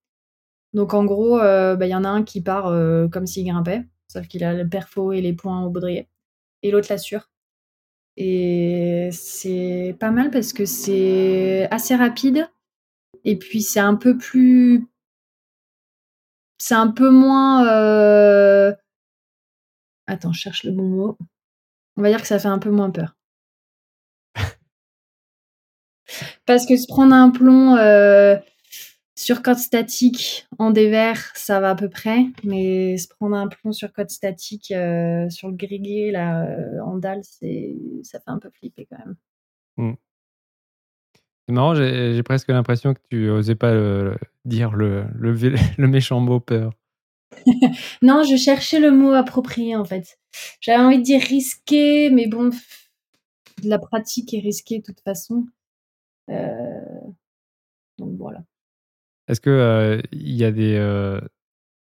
Donc 0.75 0.95
en 0.95 1.05
gros, 1.05 1.39
bah, 1.39 1.87
il 1.87 1.91
y 1.91 1.95
en 1.95 2.05
a 2.05 2.09
un 2.09 2.25
qui 2.25 2.43
part 2.43 2.65
comme 3.11 3.27
s'il 3.27 3.47
grimpait 3.47 3.85
sauf 4.13 4.29
qu'il 4.29 4.45
a 4.45 4.53
le 4.53 4.69
perfo 4.69 5.13
et 5.13 5.21
les 5.23 5.33
points 5.33 5.65
au 5.65 5.71
baudrier. 5.71 6.09
Et 6.63 6.71
l'autre 6.71 6.89
l'assure. 6.91 7.32
Et 8.17 9.09
c'est 9.13 9.97
pas 9.99 10.11
mal 10.11 10.31
parce 10.31 10.53
que 10.53 10.65
c'est 10.65 11.69
assez 11.71 11.95
rapide. 11.95 12.49
Et 13.25 13.39
puis 13.39 13.63
c'est 13.63 13.81
un 13.81 13.95
peu 13.95 14.19
plus. 14.19 14.87
C'est 16.59 16.75
un 16.75 16.89
peu 16.89 17.11
moins. 17.11 17.67
Euh, 17.69 18.75
attends, 20.07 20.33
je 20.33 20.41
cherche 20.41 20.65
le 20.65 20.73
bon 20.73 20.89
mot. 20.89 21.19
On 21.97 22.03
va 22.03 22.09
dire 22.09 22.21
que 22.21 22.27
ça 22.27 22.39
fait 22.39 22.49
un 22.49 22.59
peu 22.59 22.71
moins 22.71 22.91
peur. 22.91 23.17
parce 26.47 26.67
que 26.67 26.77
se 26.77 26.87
prendre 26.87 27.15
un 27.15 27.31
plomb. 27.31 27.77
Euh, 27.77 28.37
sur 29.15 29.43
code 29.43 29.59
statique, 29.59 30.47
en 30.59 30.71
dévers, 30.71 31.37
ça 31.37 31.61
va 31.61 31.71
à 31.71 31.75
peu 31.75 31.89
près, 31.89 32.27
mais 32.45 32.97
se 32.97 33.09
prendre 33.09 33.37
un 33.37 33.49
plomb 33.49 33.73
sur 33.73 33.93
code 33.93 34.11
statique 34.11 34.71
euh, 34.71 35.29
sur 35.29 35.49
le 35.49 35.57
griguet, 35.57 36.11
là, 36.11 36.47
euh, 36.47 36.81
en 36.81 36.97
dalle, 36.97 37.21
c'est, 37.23 37.77
ça 38.03 38.21
fait 38.21 38.31
un 38.31 38.39
peu 38.39 38.51
flipper 38.51 38.87
quand 38.87 38.99
même. 38.99 39.17
Hmm. 39.77 39.95
C'est 41.47 41.55
marrant, 41.55 41.75
j'ai, 41.75 42.23
presque 42.23 42.49
l'impression 42.49 42.95
que 42.95 43.01
tu 43.11 43.29
osais 43.29 43.55
pas 43.55 43.75
dire 44.45 44.73
le, 44.73 45.05
le, 45.15 45.35
méchant 45.89 46.21
mot 46.21 46.41
peur. 46.41 46.73
non, 48.03 48.23
je 48.23 48.37
cherchais 48.37 48.79
le 48.79 48.91
mot 48.91 49.13
approprié 49.13 49.75
en 49.77 49.85
fait. 49.85 50.19
J'avais 50.61 50.83
envie 50.83 50.99
de 50.99 51.03
dire 51.03 51.21
risqué, 51.21 52.11
mais 52.11 52.27
bon, 52.27 52.51
la 53.65 53.79
pratique 53.79 54.33
est 54.35 54.41
risquée 54.41 54.79
de 54.79 54.85
toute 54.85 55.01
façon. 55.01 55.47
Euh, 56.31 57.01
donc 57.99 58.17
voilà. 58.17 58.43
Est-ce 59.33 59.41
qu'il 59.41 59.51
euh, 59.53 60.03
y 60.13 60.45
a 60.45 60.53
des, 60.53 60.77
euh, 60.77 61.19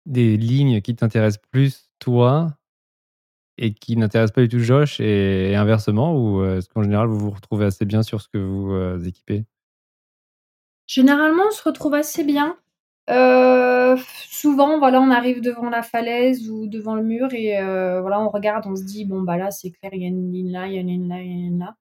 des 0.05 0.37
lignes 0.37 0.79
qui 0.79 0.95
t'intéressent 0.95 1.43
plus, 1.51 1.89
toi, 1.99 2.55
et 3.57 3.73
qui 3.73 3.97
n'intéressent 3.97 4.33
pas 4.33 4.43
du 4.43 4.47
tout 4.47 4.59
Josh, 4.59 5.01
et, 5.01 5.53
inversement 5.53 6.15
Ou 6.15 6.41
euh, 6.41 6.59
est-ce 6.59 6.69
qu'en 6.69 6.83
général, 6.83 7.07
vous 7.07 7.19
vous 7.19 7.31
retrouvez 7.31 7.65
assez 7.65 7.83
bien 7.83 8.01
sur 8.01 8.21
ce 8.21 8.29
que 8.29 8.37
vous 8.37 9.05
équipez? 9.05 9.43
Généralement, 10.87 11.43
on 11.49 11.51
se 11.51 11.63
retrouve 11.63 11.95
assez 11.95 12.23
bien. 12.23 12.55
souvent, 14.29 14.79
voilà, 14.79 15.01
on 15.01 15.11
arrive 15.11 15.41
devant 15.41 15.69
la 15.69 15.83
falaise 15.83 16.49
ou 16.49 16.67
devant 16.67 16.95
le 16.95 17.03
mur 17.03 17.33
et 17.33 17.61
voilà, 17.99 18.21
on 18.21 18.29
regarde, 18.29 18.67
on 18.67 18.77
se 18.77 18.83
dit 18.83 19.03
bon 19.03 19.21
bah 19.21 19.35
là 19.35 19.51
c'est 19.51 19.71
clair, 19.71 19.91
il 19.93 20.01
y 20.01 20.05
a 20.05 20.07
une 20.07 20.31
ligne 20.31 20.51
là, 20.53 20.67
il 20.67 20.75
y 20.75 20.77
a 20.77 20.79
une 20.79 20.87
ligne 20.87 21.09
là, 21.09 21.21
il 21.21 21.27
y 21.27 21.29
a 21.29 21.33
une 21.33 21.41
ligne 21.41 21.59
là. 21.59 21.75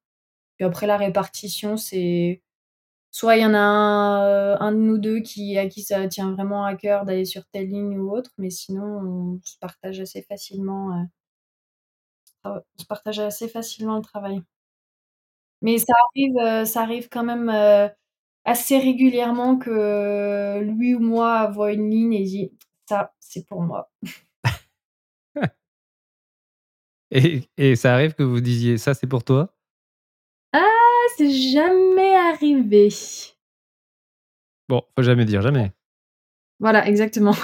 Puis 0.56 0.66
après 0.66 0.88
la 0.88 0.96
répartition, 0.96 1.76
c'est 1.76 2.42
soit 3.12 3.36
il 3.36 3.42
y 3.42 3.46
en 3.46 3.54
a 3.54 3.58
un, 3.58 4.72
de 4.72 4.78
nous 4.78 4.98
deux 4.98 5.20
qui, 5.20 5.58
à 5.58 5.68
qui 5.68 5.82
ça 5.82 6.08
tient 6.08 6.32
vraiment 6.32 6.64
à 6.64 6.74
cœur 6.74 7.04
d'aller 7.04 7.24
sur 7.26 7.44
telle 7.46 7.68
ligne 7.68 7.98
ou 7.98 8.10
autre, 8.10 8.30
mais 8.38 8.50
sinon 8.50 8.82
on 8.84 9.40
se 9.44 9.58
partage 9.58 10.00
assez 10.00 10.22
facilement. 10.22 10.92
Euh, 12.46 12.60
assez 13.06 13.48
facilement 13.48 13.96
le 13.96 14.02
travail. 14.02 14.42
Mais 15.60 15.78
ça 15.78 15.92
arrive, 16.10 16.36
euh, 16.38 16.64
ça 16.64 16.82
arrive 16.82 17.08
quand 17.08 17.24
même 17.24 17.48
euh, 17.50 17.88
assez 18.44 18.78
régulièrement 18.78 19.58
que 19.58 20.60
lui 20.62 20.94
ou 20.94 21.00
moi 21.00 21.48
voit 21.50 21.72
une 21.72 21.90
ligne 21.90 22.14
et 22.14 22.24
dit 22.24 22.52
ça 22.88 23.14
c'est 23.20 23.46
pour 23.46 23.62
moi. 23.62 23.90
et 27.10 27.76
ça 27.76 27.94
arrive 27.94 28.14
que 28.14 28.22
vous 28.22 28.40
disiez 28.40 28.78
ça 28.78 28.94
c'est 28.94 29.06
pour 29.06 29.24
toi 29.24 29.54
c'est 31.16 31.30
jamais 31.30 32.14
arrivé. 32.14 32.88
Bon, 34.68 34.82
faut 34.96 35.02
jamais 35.02 35.24
dire 35.24 35.42
jamais. 35.42 35.72
Voilà, 36.60 36.86
exactement. 36.86 37.34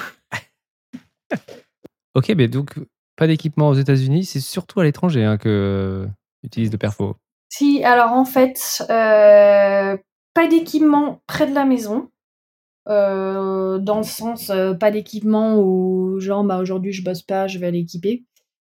ok, 2.14 2.28
mais 2.36 2.48
donc 2.48 2.74
pas 3.16 3.26
d'équipement 3.26 3.68
aux 3.68 3.74
États-Unis, 3.74 4.24
c'est 4.24 4.40
surtout 4.40 4.80
à 4.80 4.84
l'étranger 4.84 5.24
hein, 5.24 5.36
que 5.36 6.08
utilise 6.44 6.70
le 6.70 6.78
perfo. 6.78 7.16
Si, 7.50 7.82
alors 7.82 8.12
en 8.12 8.24
fait, 8.24 8.84
euh, 8.90 9.96
pas 10.34 10.46
d'équipement 10.48 11.20
près 11.26 11.46
de 11.46 11.54
la 11.54 11.64
maison. 11.64 12.10
Euh, 12.88 13.78
dans 13.78 13.98
le 13.98 14.04
sens, 14.04 14.48
euh, 14.48 14.72
pas 14.72 14.90
d'équipement 14.90 15.58
où, 15.58 16.20
genre, 16.20 16.42
bah, 16.44 16.58
aujourd'hui 16.58 16.92
je 16.92 17.04
bosse 17.04 17.20
pas, 17.20 17.46
je 17.46 17.58
vais 17.58 17.70
l'équiper. 17.70 18.24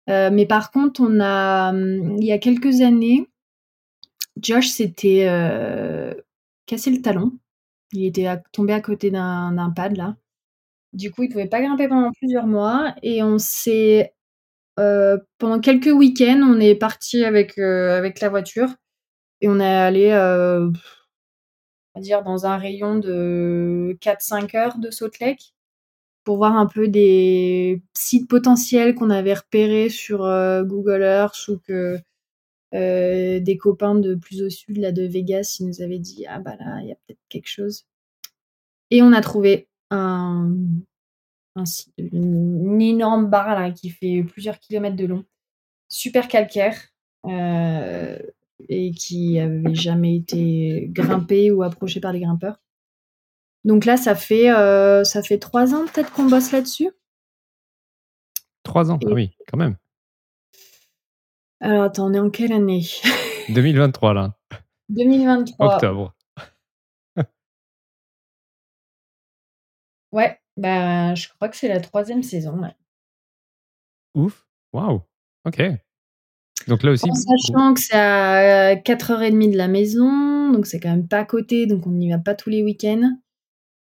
mais 0.08 0.46
par 0.46 0.72
contre, 0.72 1.02
on 1.02 1.20
a, 1.20 1.72
il 1.72 2.24
y 2.24 2.32
a 2.32 2.38
quelques 2.38 2.80
années, 2.80 3.28
Josh 4.36 4.68
s'était 4.68 5.26
euh, 5.28 6.14
cassé 6.66 6.90
le 6.90 7.02
talon. 7.02 7.32
Il 7.92 8.04
était 8.04 8.28
tombé 8.52 8.72
à 8.72 8.80
côté 8.80 9.10
d'un 9.10 9.72
pad 9.76 9.96
là. 9.96 10.16
Du 10.92 11.10
coup, 11.12 11.22
il 11.24 11.30
pouvait 11.30 11.46
pas 11.48 11.60
grimper 11.62 11.88
pendant 11.88 12.12
plusieurs 12.12 12.46
mois 12.46 12.94
et 13.02 13.22
on 13.22 13.38
s'est 13.38 14.14
euh, 14.78 15.18
pendant 15.38 15.60
quelques 15.60 15.86
week-ends, 15.92 16.40
on 16.42 16.60
est 16.60 16.74
parti 16.74 17.24
avec 17.24 17.58
euh, 17.58 17.96
avec 17.98 18.20
la 18.20 18.28
voiture 18.28 18.70
et 19.40 19.48
on 19.48 19.60
est 19.60 19.64
allé 19.64 20.12
on 21.94 22.00
va 22.00 22.00
dire 22.02 22.22
dans 22.22 22.46
un 22.46 22.56
rayon 22.56 22.98
de 22.98 23.96
4-5 24.00 24.56
heures 24.56 24.78
de 24.78 24.90
Salt 24.90 25.18
Lake 25.20 25.54
pour 26.24 26.36
voir 26.38 26.56
un 26.56 26.66
peu 26.66 26.88
des 26.88 27.82
sites 27.96 28.28
potentiels 28.28 28.94
qu'on 28.94 29.10
avait 29.10 29.34
repérés 29.34 29.88
sur 29.90 30.18
Google 30.64 31.02
Earth 31.02 31.48
ou 31.48 31.58
que 31.58 31.98
des 32.72 33.58
copains 33.60 33.94
de 33.94 34.14
plus 34.14 34.42
au 34.42 34.50
sud, 34.50 34.78
là, 34.78 34.92
de 34.92 35.02
Vegas, 35.02 35.56
ils 35.60 35.66
nous 35.66 35.82
avaient 35.82 35.98
dit 35.98 36.26
Ah 36.28 36.38
bah 36.38 36.56
là, 36.58 36.80
il 36.82 36.88
y 36.88 36.92
a 36.92 36.96
peut-être 37.06 37.20
quelque 37.28 37.48
chose. 37.48 37.86
Et 38.90 39.02
on 39.02 39.12
a 39.12 39.20
trouvé 39.20 39.68
un, 39.90 40.54
une, 41.98 42.80
énorme 42.80 43.28
barre 43.28 43.58
là, 43.58 43.70
qui 43.70 43.90
fait 43.90 44.22
plusieurs 44.22 44.58
kilomètres 44.58 44.96
de 44.96 45.06
long, 45.06 45.24
super 45.88 46.28
calcaire, 46.28 46.76
euh, 47.26 48.18
et 48.68 48.92
qui 48.92 49.38
avait 49.38 49.74
jamais 49.74 50.16
été 50.16 50.88
grimpé 50.90 51.50
ou 51.50 51.62
approché 51.62 52.00
par 52.00 52.12
les 52.12 52.20
grimpeurs. 52.20 52.60
Donc 53.64 53.84
là, 53.84 53.96
ça 53.96 54.14
fait, 54.14 54.50
euh, 54.50 55.04
ça 55.04 55.22
fait 55.22 55.38
trois 55.38 55.74
ans 55.74 55.84
peut-être 55.86 56.12
qu'on 56.12 56.26
bosse 56.26 56.52
là-dessus. 56.52 56.90
Trois 58.62 58.90
ans, 58.90 58.98
ah 59.04 59.10
oui, 59.10 59.32
quand 59.48 59.58
même. 59.58 59.76
Alors 61.60 61.84
attends, 61.84 62.10
on 62.10 62.14
est 62.14 62.18
en 62.18 62.30
quelle 62.30 62.52
année? 62.52 62.86
2023 63.50 64.14
là. 64.14 64.34
2023. 64.88 65.74
Octobre. 65.74 66.14
ouais, 70.12 70.40
bah, 70.56 71.14
je 71.14 71.28
crois 71.28 71.48
que 71.48 71.56
c'est 71.56 71.68
la 71.68 71.80
troisième 71.80 72.22
saison. 72.22 72.60
Ouf, 74.14 74.46
waouh, 74.72 75.02
ok. 75.44 75.62
Donc 76.66 76.82
là 76.82 76.92
aussi. 76.92 77.08
En 77.08 77.14
sachant 77.14 77.74
que 77.74 77.80
c'est 77.80 77.96
à 77.96 78.74
4h30 78.76 79.52
de 79.52 79.56
la 79.56 79.68
maison, 79.68 80.50
donc 80.50 80.66
c'est 80.66 80.80
quand 80.80 80.90
même 80.90 81.08
pas 81.08 81.20
à 81.20 81.24
côté, 81.24 81.66
donc 81.66 81.86
on 81.86 81.90
n'y 81.90 82.10
va 82.10 82.18
pas 82.18 82.34
tous 82.34 82.50
les 82.50 82.62
week-ends. 82.62 83.16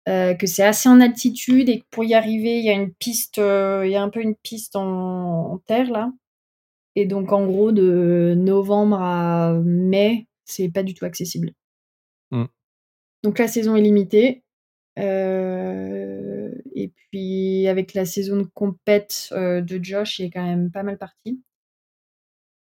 Euh, 0.09 0.33
que 0.35 0.47
c'est 0.47 0.65
assez 0.65 0.89
en 0.89 1.03
altitude 1.03 1.69
et 1.69 1.81
que 1.81 1.85
pour 1.91 2.03
y 2.03 2.15
arriver, 2.15 2.59
il 2.59 2.65
y 2.65 2.71
a 2.71 2.73
une 2.73 2.95
piste, 2.95 3.39
euh, 3.39 3.83
il 3.85 3.93
y 3.93 3.97
a 3.97 4.03
un 4.03 4.09
peu 4.09 4.23
une 4.23 4.37
piste 4.37 4.75
en, 4.75 5.61
terre 5.67 5.91
là. 5.91 6.11
Et 7.01 7.07
donc 7.07 7.31
en 7.31 7.47
gros, 7.47 7.71
de 7.71 8.35
novembre 8.37 9.01
à 9.01 9.53
mai, 9.65 10.27
c'est 10.45 10.69
pas 10.69 10.83
du 10.83 10.95
tout 10.95 11.05
accessible. 11.05 11.53
Mmh. 12.33 12.47
Donc 13.23 13.39
la 13.39 13.47
saison 13.47 13.77
est 13.77 13.83
limitée. 13.83 14.43
Euh, 14.99 16.51
et 16.75 16.89
puis 16.89 17.69
avec 17.69 17.95
la 17.95 18.05
saison 18.05 18.39
de 18.39 18.49
compète 18.53 19.29
euh, 19.31 19.61
de 19.61 19.79
Josh, 19.81 20.19
il 20.19 20.25
est 20.25 20.31
quand 20.31 20.45
même 20.45 20.73
pas 20.73 20.83
mal 20.83 20.99
parti. 20.99 21.41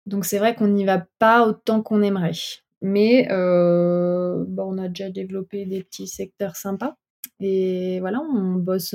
Donc 0.04 0.26
c'est 0.26 0.38
vrai 0.38 0.54
qu'on 0.54 0.68
n'y 0.68 0.84
va 0.84 1.06
pas 1.18 1.46
autant 1.48 1.80
qu'on 1.80 2.02
aimerait. 2.02 2.32
Mais 2.82 3.28
euh, 3.30 4.44
bah, 4.46 4.64
on 4.66 4.76
a 4.76 4.88
déjà 4.88 5.08
développé 5.08 5.64
des 5.64 5.82
petits 5.82 6.06
secteurs 6.06 6.56
sympas. 6.56 6.98
Et 7.40 7.98
voilà, 8.00 8.20
on 8.20 8.56
bosse. 8.56 8.94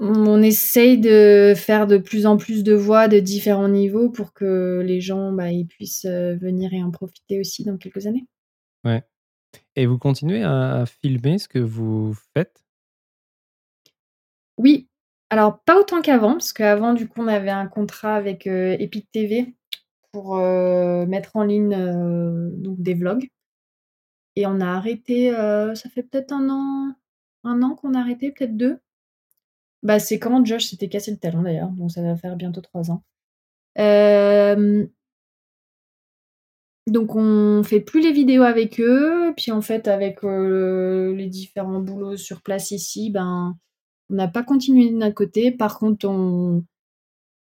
On 0.00 0.42
essaye 0.42 0.98
de 0.98 1.52
faire 1.54 1.86
de 1.86 1.98
plus 1.98 2.26
en 2.26 2.36
plus 2.36 2.64
de 2.64 2.74
voix 2.74 3.06
de 3.06 3.20
différents 3.20 3.68
niveaux 3.68 4.08
pour 4.08 4.32
que 4.32 4.82
les 4.84 5.00
gens 5.00 5.30
bah, 5.30 5.52
ils 5.52 5.66
puissent 5.66 6.06
venir 6.06 6.72
et 6.72 6.82
en 6.82 6.90
profiter 6.90 7.38
aussi 7.38 7.64
dans 7.64 7.76
quelques 7.76 8.06
années. 8.06 8.26
Ouais. 8.84 9.04
Et 9.76 9.86
vous 9.86 9.98
continuez 9.98 10.42
à 10.42 10.84
filmer 10.86 11.38
ce 11.38 11.48
que 11.48 11.58
vous 11.58 12.14
faites? 12.34 12.64
Oui. 14.58 14.88
Alors 15.30 15.60
pas 15.60 15.78
autant 15.78 16.02
qu'avant, 16.02 16.32
parce 16.32 16.52
qu'avant 16.52 16.92
du 16.92 17.08
coup 17.08 17.22
on 17.22 17.28
avait 17.28 17.50
un 17.50 17.66
contrat 17.66 18.16
avec, 18.16 18.46
euh, 18.46 18.76
Epic 18.78 19.10
TV 19.12 19.54
pour, 20.12 20.38
euh, 20.38 21.06
mettre 21.06 21.36
en 21.36 21.44
ligne, 21.44 21.74
euh, 21.74 22.50
donc 22.52 22.80
des 22.80 22.94
vlogs 22.94 23.28
et 24.36 24.46
on 24.46 24.60
a 24.60 24.66
arrêté, 24.66 25.32
ça 25.32 25.90
fait 25.90 26.02
peut-être 26.02 26.32
un 26.32 26.48
an 26.50 26.94
un 27.44 27.62
an 27.62 27.74
qu'on 27.74 27.94
a 27.94 28.00
arrêté, 28.00 28.32
peut-être 28.32 28.56
deux. 28.56 28.78
Bah, 29.82 29.98
c'est 29.98 30.18
quand 30.18 30.44
Josh 30.44 30.66
s'était 30.66 30.88
cassé 30.88 31.10
le 31.10 31.16
talon 31.16 31.42
d'ailleurs, 31.42 31.70
donc 31.70 31.90
ça 31.90 32.02
va 32.02 32.16
faire 32.16 32.36
bientôt 32.36 32.60
trois 32.60 32.90
ans. 32.90 33.02
Donc 36.86 37.14
on 37.14 37.62
fait 37.62 37.80
plus 37.80 38.00
les 38.00 38.12
vidéos 38.12 38.42
avec 38.42 38.80
eux, 38.80 39.32
puis 39.36 39.52
en 39.52 39.60
fait 39.62 39.86
avec 39.86 40.24
euh, 40.24 41.14
les 41.14 41.28
différents 41.28 41.80
boulots 41.80 42.16
sur 42.16 42.42
place 42.42 42.72
ici, 42.72 43.10
ben 43.10 43.56
on 44.10 44.14
n'a 44.14 44.28
pas 44.28 44.42
continué 44.42 44.90
de 44.90 44.96
notre 44.96 45.14
côté. 45.14 45.52
Par 45.52 45.78
contre, 45.78 46.08
on, 46.08 46.64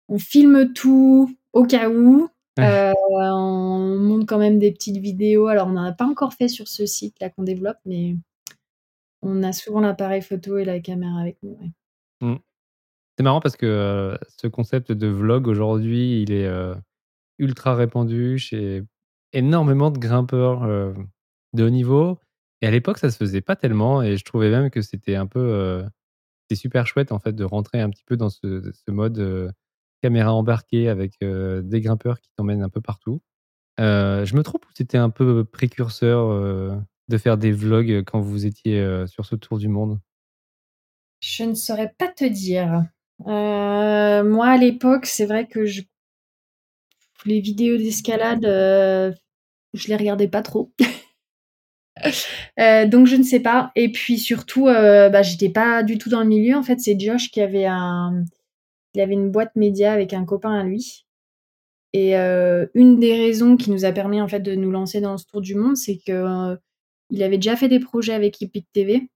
on 0.08 0.18
filme 0.18 0.72
tout 0.72 1.34
au 1.52 1.64
cas 1.64 1.88
où. 1.88 2.28
Euh, 2.58 2.92
on 3.08 3.96
monte 4.00 4.28
quand 4.28 4.38
même 4.38 4.58
des 4.58 4.72
petites 4.72 4.98
vidéos. 4.98 5.46
Alors 5.46 5.68
on 5.68 5.72
n'en 5.72 5.84
a 5.84 5.92
pas 5.92 6.06
encore 6.06 6.34
fait 6.34 6.48
sur 6.48 6.68
ce 6.68 6.86
site 6.86 7.18
là 7.20 7.30
qu'on 7.30 7.44
développe, 7.44 7.78
mais 7.86 8.16
on 9.22 9.42
a 9.42 9.52
souvent 9.52 9.80
l'appareil 9.80 10.22
photo 10.22 10.58
et 10.58 10.64
la 10.64 10.80
caméra 10.80 11.20
avec 11.20 11.38
nous. 11.42 11.56
Mmh. 12.20 12.36
C'est 13.16 13.24
marrant 13.24 13.40
parce 13.40 13.56
que 13.56 14.18
ce 14.28 14.46
concept 14.46 14.92
de 14.92 15.08
vlog 15.08 15.48
aujourd'hui, 15.48 16.22
il 16.22 16.32
est 16.32 16.48
ultra 17.38 17.74
répandu 17.74 18.38
chez 18.38 18.84
énormément 19.32 19.90
de 19.90 19.98
grimpeurs 19.98 20.62
de 21.54 21.64
haut 21.64 21.70
niveau. 21.70 22.20
Et 22.60 22.66
à 22.66 22.70
l'époque, 22.70 22.98
ça 22.98 23.10
se 23.10 23.16
faisait 23.16 23.40
pas 23.40 23.56
tellement. 23.56 24.02
Et 24.02 24.16
je 24.16 24.24
trouvais 24.24 24.50
même 24.50 24.70
que 24.70 24.82
c'était 24.82 25.16
un 25.16 25.26
peu. 25.26 25.84
C'était 26.42 26.60
super 26.60 26.86
chouette, 26.86 27.12
en 27.12 27.18
fait, 27.18 27.32
de 27.32 27.44
rentrer 27.44 27.80
un 27.80 27.90
petit 27.90 28.04
peu 28.04 28.16
dans 28.16 28.30
ce, 28.30 28.72
mode 28.88 29.18
euh, 29.18 29.50
caméra 30.02 30.32
embarquée 30.32 30.88
avec 30.88 31.18
des 31.20 31.80
grimpeurs 31.80 32.20
qui 32.20 32.30
t'emmènent 32.36 32.62
un 32.62 32.68
peu 32.68 32.80
partout. 32.80 33.20
je 33.78 34.36
me 34.36 34.42
trompe 34.42 34.64
ou 34.66 34.70
c'était 34.74 34.98
un 34.98 35.10
peu 35.10 35.44
précurseur 35.44 36.80
de 37.08 37.18
faire 37.18 37.36
des 37.36 37.52
vlogs 37.52 38.04
quand 38.04 38.20
vous 38.20 38.46
étiez 38.46 39.06
sur 39.08 39.26
ce 39.26 39.34
tour 39.34 39.58
du 39.58 39.68
monde? 39.68 39.98
Je 41.20 41.44
ne 41.44 41.54
saurais 41.54 41.92
pas 41.98 42.08
te 42.08 42.24
dire. 42.24 42.84
moi, 43.20 44.46
à 44.48 44.56
l'époque, 44.56 45.06
c'est 45.06 45.26
vrai 45.26 45.46
que 45.46 45.64
je 45.66 45.82
les 47.24 47.40
vidéos 47.40 47.76
d'escalade, 47.76 48.44
euh, 48.44 49.12
je 49.74 49.88
les 49.88 49.96
regardais 49.96 50.28
pas 50.28 50.42
trop. 50.42 50.72
Euh, 52.60 52.86
donc 52.86 53.08
je 53.08 53.16
ne 53.16 53.24
sais 53.24 53.40
pas. 53.40 53.72
Et 53.74 53.90
puis 53.90 54.20
surtout, 54.20 54.68
euh, 54.68 55.08
bah, 55.08 55.22
j'étais 55.22 55.48
pas 55.48 55.82
du 55.82 55.98
tout 55.98 56.08
dans 56.08 56.20
le 56.20 56.28
milieu. 56.28 56.54
En 56.54 56.62
fait, 56.62 56.78
c'est 56.78 56.96
Josh 56.96 57.28
qui 57.28 57.40
avait 57.40 57.64
une 58.94 59.32
boîte 59.32 59.56
média 59.56 59.92
avec 59.92 60.12
un 60.12 60.24
copain 60.24 60.60
à 60.60 60.62
lui. 60.62 61.06
Et 61.92 62.14
une 62.14 63.00
des 63.00 63.16
raisons 63.16 63.56
qui 63.56 63.72
nous 63.72 63.84
a 63.84 63.90
permis 63.90 64.20
en 64.20 64.28
fait 64.28 64.38
de 64.38 64.54
nous 64.54 64.70
lancer 64.70 65.00
dans 65.00 65.18
ce 65.18 65.26
tour 65.26 65.40
du 65.40 65.56
monde, 65.56 65.76
c'est 65.76 65.98
que 65.98 66.56
il 67.10 67.20
avait 67.24 67.38
déjà 67.38 67.56
fait 67.56 67.68
des 67.68 67.80
projets 67.80 68.14
avec 68.14 68.40
Epic 68.40 68.68
TV 68.72 69.10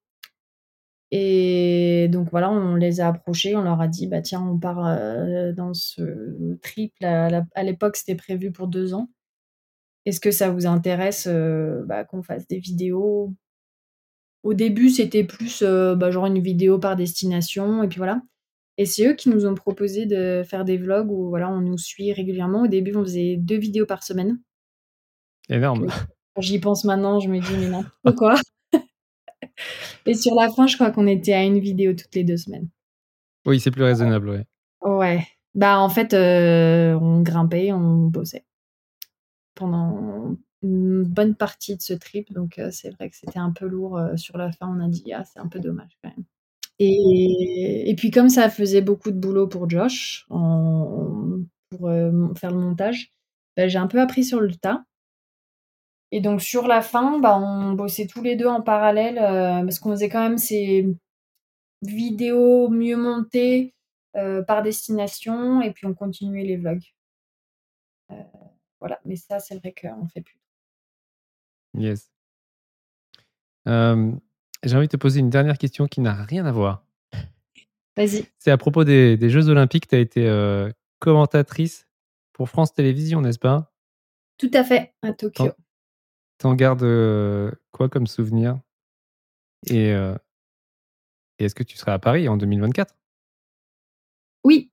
et 1.15 2.09
donc 2.09 2.31
voilà, 2.31 2.51
on 2.51 2.75
les 2.75 3.03
a 3.03 3.09
approchés, 3.09 3.55
on 3.55 3.61
leur 3.61 3.83
a 3.83 3.87
dit, 3.87 4.07
bah 4.07 4.23
tiens, 4.23 4.41
on 4.41 4.59
part 4.59 4.87
euh, 4.87 5.53
dans 5.53 5.75
ce 5.75 6.57
triple. 6.63 7.05
À, 7.05 7.63
l'époque, 7.63 7.97
c'était 7.97 8.15
prévu 8.15 8.51
pour 8.51 8.67
deux 8.67 8.95
ans. 8.95 9.11
Est-ce 10.07 10.21
que 10.21 10.31
ça 10.31 10.51
vous 10.51 10.67
intéresse 10.67 11.29
euh, 11.31 11.85
bah, 11.85 12.05
qu'on 12.05 12.23
fasse 12.23 12.49
des 12.49 12.59
vidéos? 12.59 13.35
Au 14.43 14.55
début, 14.55 14.89
c'était 14.89 15.23
plus 15.23 15.61
euh, 15.61 15.95
bah, 15.95 16.11
genre 16.11 16.25
une 16.25 16.41
vidéo 16.41 16.79
par 16.79 16.97
destination, 16.97 17.83
et 17.83 17.89
puis 17.89 17.99
voilà. 17.99 18.23
Et 18.79 18.87
c'est 18.87 19.07
eux 19.07 19.13
qui 19.13 19.29
nous 19.29 19.45
ont 19.45 19.55
proposé 19.55 20.07
de 20.07 20.43
faire 20.47 20.65
des 20.65 20.79
vlogs 20.79 21.11
où 21.11 21.29
voilà, 21.29 21.51
on 21.51 21.61
nous 21.61 21.77
suit 21.77 22.15
régulièrement. 22.15 22.63
Au 22.63 22.69
début, 22.69 22.97
on 22.97 23.03
faisait 23.03 23.37
deux 23.37 23.59
vidéos 23.59 23.85
par 23.85 24.03
semaine. 24.03 24.41
Énorme. 25.51 25.89
J'y 26.39 26.59
pense 26.59 26.85
maintenant, 26.85 27.21
je 27.21 27.29
me 27.29 27.39
dis, 27.39 27.55
mais 27.59 27.69
n'importe 27.69 28.17
quoi. 28.17 28.35
Et 30.07 30.15
sur 30.15 30.35
la 30.35 30.51
fin, 30.51 30.67
je 30.67 30.77
crois 30.77 30.91
qu'on 30.91 31.07
était 31.07 31.33
à 31.33 31.43
une 31.43 31.59
vidéo 31.59 31.93
toutes 31.93 32.15
les 32.15 32.25
deux 32.25 32.37
semaines. 32.37 32.69
Oui, 33.47 33.61
c'est 33.61 33.71
plus 33.71 33.83
raisonnable, 33.83 34.29
ouais. 34.29 34.45
Ouais. 34.83 35.27
Bah, 35.55 35.79
en 35.79 35.89
fait, 35.89 36.15
euh, 36.15 36.95
on 36.95 37.23
grimpait, 37.23 37.73
on 37.73 38.07
bossait 38.07 38.45
pendant 39.55 40.37
une 40.63 41.03
bonne 41.03 41.35
partie 41.35 41.77
de 41.77 41.83
ce 41.83 41.93
trip. 41.93 42.33
Donc, 42.33 42.59
euh, 42.59 42.71
c'est 42.71 42.91
vrai 42.91 43.11
que 43.11 43.17
c'était 43.17 43.39
un 43.39 43.53
peu 43.53 43.67
lourd. 43.67 43.99
Euh, 43.99 44.17
sur 44.17 44.39
la 44.39 44.51
fin, 44.53 44.69
on 44.69 44.81
a 44.81 44.89
dit, 44.89 45.13
ah, 45.13 45.25
c'est 45.25 45.41
un 45.41 45.49
peu 45.49 45.61
dommage 45.61 45.99
quand 46.03 46.11
même. 46.11 46.25
Et, 46.79 47.91
et, 47.91 47.95
puis, 47.97 48.11
comme 48.11 48.29
ça 48.29 48.49
faisait 48.49 48.81
beaucoup 48.81 49.11
de 49.11 49.19
boulot 49.19 49.47
pour 49.47 49.69
Josh 49.69 50.27
en, 50.31 51.39
pour 51.71 51.91
faire 52.37 52.51
le 52.51 52.59
montage, 52.59 53.13
bah, 53.57 53.69
j'ai 53.69 53.79
un 53.79 53.87
peu 53.87 54.01
appris 54.01 54.25
sur 54.25 54.41
le 54.41 54.55
tas. 54.55 54.85
Et 56.15 56.21
donc 56.21 56.43
sur 56.43 56.69
la 56.69 56.83
fin, 56.83 57.19
bah, 57.19 57.39
on 57.39 57.73
bossait 57.73 58.07
tous 58.07 58.23
les 58.23 58.37
deux 58.37 58.47
en 58.47 58.61
parallèle 58.61 59.19
euh, 59.19 59.63
parce 59.63 59.79
qu'on 59.79 59.93
faisait 59.93 60.11
quand 60.11 60.21
même 60.21 60.37
ces 60.37 60.87
vidéos 61.81 62.69
mieux 62.69 62.99
montées 62.99 63.75
euh, 64.17 64.43
par 64.43 64.63
destination 64.63 65.63
et 65.63 65.73
puis 65.73 65.87
on 65.87 65.95
continuait 65.95 66.45
les 66.45 66.59
vlogs. 66.59 66.85
Euh, 68.11 68.23
voilà, 68.79 69.01
mais 69.07 69.17
ça 69.17 69.39
c'est 69.39 69.57
vrai 69.57 69.73
qu'on 69.73 70.07
fait 70.07 70.21
plus. 70.21 70.39
Yes. 71.79 72.13
J'ai 73.67 74.77
envie 74.77 74.87
de 74.87 74.93
te 74.93 74.97
poser 74.99 75.21
une 75.21 75.31
dernière 75.31 75.57
question 75.57 75.87
qui 75.87 76.03
n'a 76.03 76.13
rien 76.13 76.45
à 76.45 76.53
voir. 76.53 76.85
Vas-y. 77.97 78.27
C'est 78.39 78.51
à 78.51 78.59
propos 78.59 78.85
des, 78.85 79.17
des 79.17 79.31
Jeux 79.31 79.49
Olympiques. 79.49 79.89
Tu 79.89 79.95
as 79.95 79.99
été 79.99 80.71
commentatrice 80.99 81.89
pour 82.35 82.51
France 82.51 82.75
Télévisions, 82.75 83.23
n'est-ce 83.23 83.39
pas? 83.39 83.73
Tout 84.37 84.51
à 84.53 84.63
fait, 84.63 84.93
à 85.03 85.13
Tokyo. 85.15 85.53
T'en 86.43 86.57
gardes 86.57 86.83
euh, 86.83 87.53
quoi 87.71 87.89
comme 87.89 88.09
souvenir? 88.09 88.59
Euh, 89.71 90.17
Et, 91.39 91.45
est-ce 91.45 91.55
que 91.55 91.63
tu 91.63 91.77
seras 91.77 91.93
à 91.93 92.01
Paris 92.01 92.29
en 92.29 92.37
2024 92.37 92.97
Oui. 94.43 94.73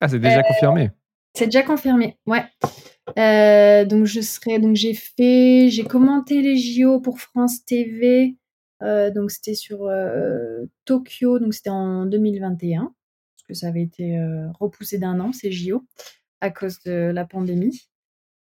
Ah, 0.00 0.06
c'est 0.06 0.20
déjà 0.20 0.40
confirmé. 0.44 0.92
C'est 1.34 1.46
déjà 1.46 1.64
confirmé, 1.64 2.16
ouais. 2.26 2.44
Euh, 3.18 3.86
donc 3.86 4.04
je 4.04 4.20
serai, 4.20 4.60
donc 4.60 4.76
j'ai 4.76 4.94
fait, 4.94 5.68
j'ai 5.68 5.82
commenté 5.82 6.42
les 6.42 6.56
JO 6.56 7.00
pour 7.00 7.18
France 7.18 7.64
TV. 7.64 8.36
Euh, 8.82 9.10
donc 9.10 9.32
c'était 9.32 9.54
sur 9.54 9.86
euh, 9.86 10.64
Tokyo, 10.84 11.40
donc 11.40 11.54
c'était 11.54 11.70
en 11.70 12.06
2021 12.06 12.82
parce 12.82 13.46
que 13.48 13.54
ça 13.54 13.66
avait 13.66 13.82
été 13.82 14.16
repoussé 14.60 14.98
d'un 14.98 15.18
an 15.18 15.32
ces 15.32 15.50
JO 15.50 15.84
à 16.40 16.50
cause 16.50 16.78
de 16.84 17.10
la 17.12 17.24
pandémie. 17.24 17.88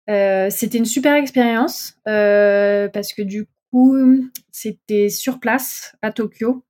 C'était 0.08 0.78
une 0.78 0.86
super 0.86 1.16
expérience 1.16 1.97
parce 2.06 3.14
que 3.14 3.22
du 3.22 3.47
coup 3.72 4.30
c'était 4.51 5.10
sur 5.10 5.39
place 5.39 5.95
à 6.01 6.12
Tokyo, 6.12 6.64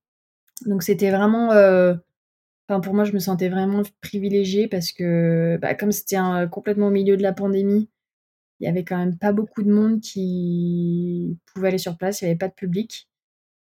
donc 0.65 0.83
c'était 0.83 1.11
vraiment 1.11 1.51
Enfin, 2.67 2.79
pour 2.79 2.95
moi, 2.95 3.03
je 3.03 3.13
me 3.13 3.19
sentais 3.19 3.49
vraiment 3.49 3.83
privilégiée 4.01 4.67
parce 4.67 4.91
que, 4.91 5.57
bah, 5.61 5.75
comme 5.75 5.91
c'était 5.91 6.17
complètement 6.51 6.87
au 6.87 6.91
milieu 6.91 7.15
de 7.15 7.21
la 7.21 7.31
pandémie, 7.31 7.89
il 8.59 8.65
y 8.65 8.69
avait 8.69 8.83
quand 8.83 8.97
même 8.97 9.17
pas 9.17 9.33
beaucoup 9.33 9.63
de 9.63 9.71
monde 9.71 10.01
qui 10.01 11.37
pouvait 11.53 11.69
aller 11.69 11.77
sur 11.77 11.97
place. 11.97 12.21
Il 12.21 12.25
n'y 12.25 12.31
avait 12.31 12.37
pas 12.37 12.47
de 12.47 12.53
public. 12.53 13.09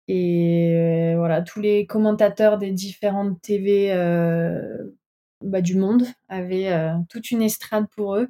Et 0.08 0.74
euh, 1.14 1.16
voilà, 1.18 1.42
tous 1.42 1.60
les 1.60 1.86
commentateurs 1.86 2.58
des 2.58 2.72
différentes 2.72 3.40
TV 3.42 3.92
euh, 3.92 4.60
bah, 5.44 5.60
du 5.60 5.76
monde 5.76 6.04
avaient 6.28 6.72
euh, 6.72 6.94
toute 7.08 7.30
une 7.30 7.42
estrade 7.42 7.86
pour 7.96 8.16
eux 8.16 8.28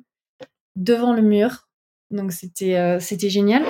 devant 0.76 1.12
le 1.12 1.22
mur. 1.22 1.68
Donc 2.10 2.32
c'était 2.32 2.98
c'était 3.00 3.30
génial. 3.30 3.62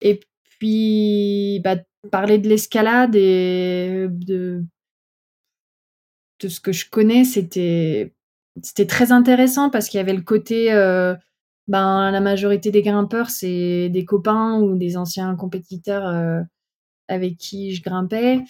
Et 0.00 0.20
puis 0.58 1.60
bah, 1.64 1.76
parler 2.10 2.38
de 2.38 2.48
l'escalade 2.48 3.14
et 3.16 4.08
de 4.10 4.64
de 6.40 6.48
ce 6.48 6.60
que 6.60 6.72
je 6.72 6.88
connais, 6.88 7.24
c'était 7.24 8.14
c'était 8.62 8.86
très 8.86 9.12
intéressant 9.12 9.70
parce 9.70 9.88
qu'il 9.88 9.98
y 9.98 10.00
avait 10.00 10.14
le 10.14 10.22
côté 10.22 10.72
euh, 10.72 11.14
ben 11.68 12.10
la 12.10 12.20
majorité 12.20 12.70
des 12.70 12.82
grimpeurs 12.82 13.30
c'est 13.30 13.88
des 13.90 14.04
copains 14.04 14.60
ou 14.60 14.76
des 14.76 14.96
anciens 14.96 15.34
compétiteurs 15.36 16.06
euh, 16.06 16.42
avec 17.08 17.36
qui 17.38 17.74
je 17.74 17.82
grimpais. 17.82 18.40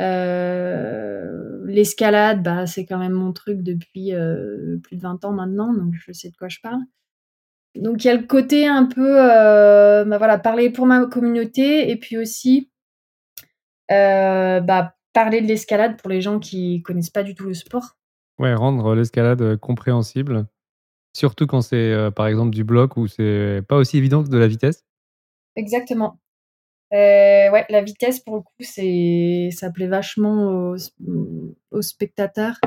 Euh, 0.00 1.62
l'escalade, 1.66 2.42
bah, 2.42 2.66
c'est 2.66 2.86
quand 2.86 2.98
même 2.98 3.12
mon 3.12 3.32
truc 3.32 3.62
depuis 3.62 4.12
plus 4.82 4.96
de 4.96 5.02
20 5.02 5.24
ans 5.24 5.32
maintenant, 5.32 5.72
donc 5.74 5.94
je 5.94 6.12
sais 6.12 6.30
de 6.30 6.36
quoi 6.36 6.48
je 6.48 6.58
parle. 6.62 6.80
Donc 7.74 8.04
il 8.04 8.08
y 8.08 8.10
a 8.10 8.16
le 8.16 8.26
côté 8.26 8.66
un 8.66 8.84
peu, 8.84 9.14
bah, 9.14 10.18
voilà, 10.18 10.38
parler 10.38 10.70
pour 10.70 10.86
ma 10.86 11.06
communauté 11.06 11.90
et 11.90 11.96
puis 11.96 12.18
aussi, 12.18 12.70
bah, 13.88 14.94
parler 15.12 15.40
de 15.40 15.46
l'escalade 15.46 15.96
pour 16.00 16.10
les 16.10 16.20
gens 16.20 16.38
qui 16.38 16.82
connaissent 16.82 17.10
pas 17.10 17.22
du 17.22 17.34
tout 17.34 17.46
le 17.46 17.54
sport. 17.54 17.96
Ouais, 18.38 18.54
rendre 18.54 18.94
l'escalade 18.94 19.42
euh, 19.42 19.56
compréhensible, 19.56 20.46
surtout 21.14 21.46
quand 21.46 21.60
c'est 21.60 21.92
euh, 21.92 22.10
par 22.10 22.26
exemple 22.26 22.50
du 22.50 22.64
bloc 22.64 22.96
où 22.96 23.06
c'est 23.06 23.62
pas 23.68 23.76
aussi 23.76 23.98
évident 23.98 24.24
que 24.24 24.28
de 24.28 24.38
la 24.38 24.48
vitesse. 24.48 24.84
Exactement. 25.56 26.18
Euh, 26.92 27.50
ouais, 27.50 27.64
la 27.68 27.82
vitesse 27.82 28.20
pour 28.20 28.36
le 28.36 28.42
coup, 28.42 28.52
c'est 28.60 29.50
ça 29.52 29.70
plaît 29.70 29.86
vachement 29.86 30.74
aux, 31.70 31.82
spectateurs. 31.82 32.58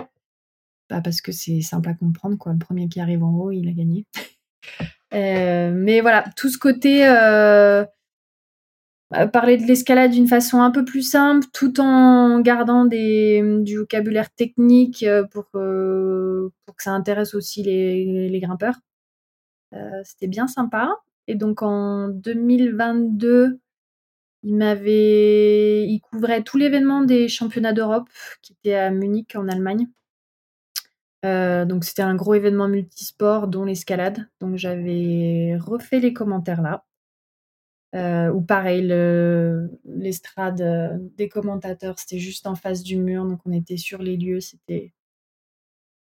Bah, 0.90 1.02
parce 1.02 1.20
que 1.22 1.32
c'est 1.32 1.62
simple 1.62 1.90
à 1.90 1.96
comprendre, 1.96 2.38
quoi. 2.38 2.54
Le 2.54 2.60
premier 2.60 2.88
qui 2.88 3.00
arrive 3.00 3.24
en 3.24 3.34
haut, 3.36 3.52
il 3.52 3.68
a 3.68 3.72
gagné. 3.72 4.06
mais 5.12 6.02
voilà, 6.02 6.26
tout 6.36 6.50
ce 6.50 6.58
côté 6.58 7.06
euh, 9.14 9.28
parler 9.28 9.58
de 9.58 9.64
l'escalade 9.64 10.12
d'une 10.12 10.28
façon 10.28 10.62
un 10.62 10.72
peu 10.72 10.84
plus 10.84 11.04
simple, 11.04 11.46
tout 11.54 11.80
en 11.80 12.40
gardant 12.40 12.86
du 12.86 13.78
vocabulaire 13.78 14.32
technique 14.32 15.04
euh, 15.04 15.24
pour, 15.32 15.50
que 15.52 16.52
ça 16.80 16.92
intéresse 16.92 17.36
aussi 17.36 17.64
les, 17.64 18.40
grimpeurs. 18.42 18.76
Euh, 19.74 20.02
c'était 20.04 20.28
bien 20.28 20.48
sympa. 20.48 20.98
Et 21.28 21.36
donc 21.36 21.62
en 21.62 22.10
2022, 22.10 23.60
il 24.44 24.62
il 24.88 26.00
couvrait 26.02 26.44
tout 26.44 26.58
l'événement 26.58 27.02
des 27.02 27.28
championnats 27.28 27.74
d'Europe 27.74 28.10
qui 28.42 28.54
était 28.54 28.76
à 28.76 28.92
Munich 28.92 29.36
en 29.36 29.48
Allemagne. 29.48 29.88
Donc 31.66 31.84
c'était 31.84 32.02
un 32.02 32.16
gros 32.16 32.34
événement 32.36 32.68
multisport 32.68 33.48
dont 33.48 33.66
l'escalade. 33.66 34.30
Donc 34.42 34.58
j'avais 34.58 35.58
refait 35.60 36.00
les 36.00 36.14
commentaires 36.14 36.62
là. 36.62 36.86
Euh, 37.96 38.30
ou 38.32 38.42
pareil, 38.42 38.82
l'estrade 39.86 40.62
euh, 40.62 40.98
des 41.18 41.30
commentateurs, 41.30 41.98
c'était 41.98 42.20
juste 42.20 42.46
en 42.46 42.56
face 42.56 42.84
du 42.84 42.98
mur, 42.98 43.26
donc 43.26 43.40
on 43.46 43.54
était 43.54 43.78
sur 43.78 44.02
les 44.02 44.18
lieux. 44.18 44.42
C'était 44.42 44.94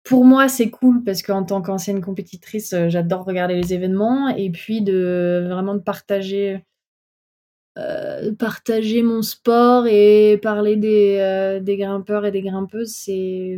pour 0.04 0.26
moi, 0.26 0.50
c'est 0.50 0.70
cool 0.70 1.04
parce 1.04 1.22
qu'en 1.22 1.44
tant 1.44 1.62
qu'ancienne 1.62 2.02
compétitrice, 2.02 2.74
euh, 2.74 2.90
j'adore 2.90 3.26
regarder 3.26 3.56
les 3.56 3.74
événements 3.74 4.30
et 4.30 4.50
puis 4.52 4.82
de 4.82 5.46
vraiment 5.50 5.76
de 5.76 5.80
partager, 5.80 6.66
partager 8.38 9.04
mon 9.04 9.22
sport 9.22 9.88
et 9.88 10.38
parler 10.42 10.76
des, 10.76 11.60
des 11.62 11.78
grimpeurs 11.78 12.26
et 12.26 12.32
des 12.32 12.42
grimpeuses, 12.42 12.94
c'est 12.94 13.58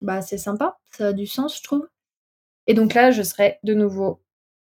bah, 0.00 0.22
c'est 0.22 0.38
sympa, 0.38 0.78
ça 0.90 1.08
a 1.08 1.12
du 1.12 1.26
sens, 1.26 1.58
je 1.58 1.62
trouve. 1.62 1.88
Et 2.66 2.74
donc 2.74 2.94
là, 2.94 3.10
je 3.10 3.22
serai 3.22 3.58
de 3.64 3.74
nouveau 3.74 4.22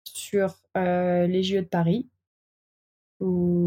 sur 0.05 0.55
les 0.75 1.43
JO 1.43 1.61
de 1.61 1.65
Paris 1.65 2.09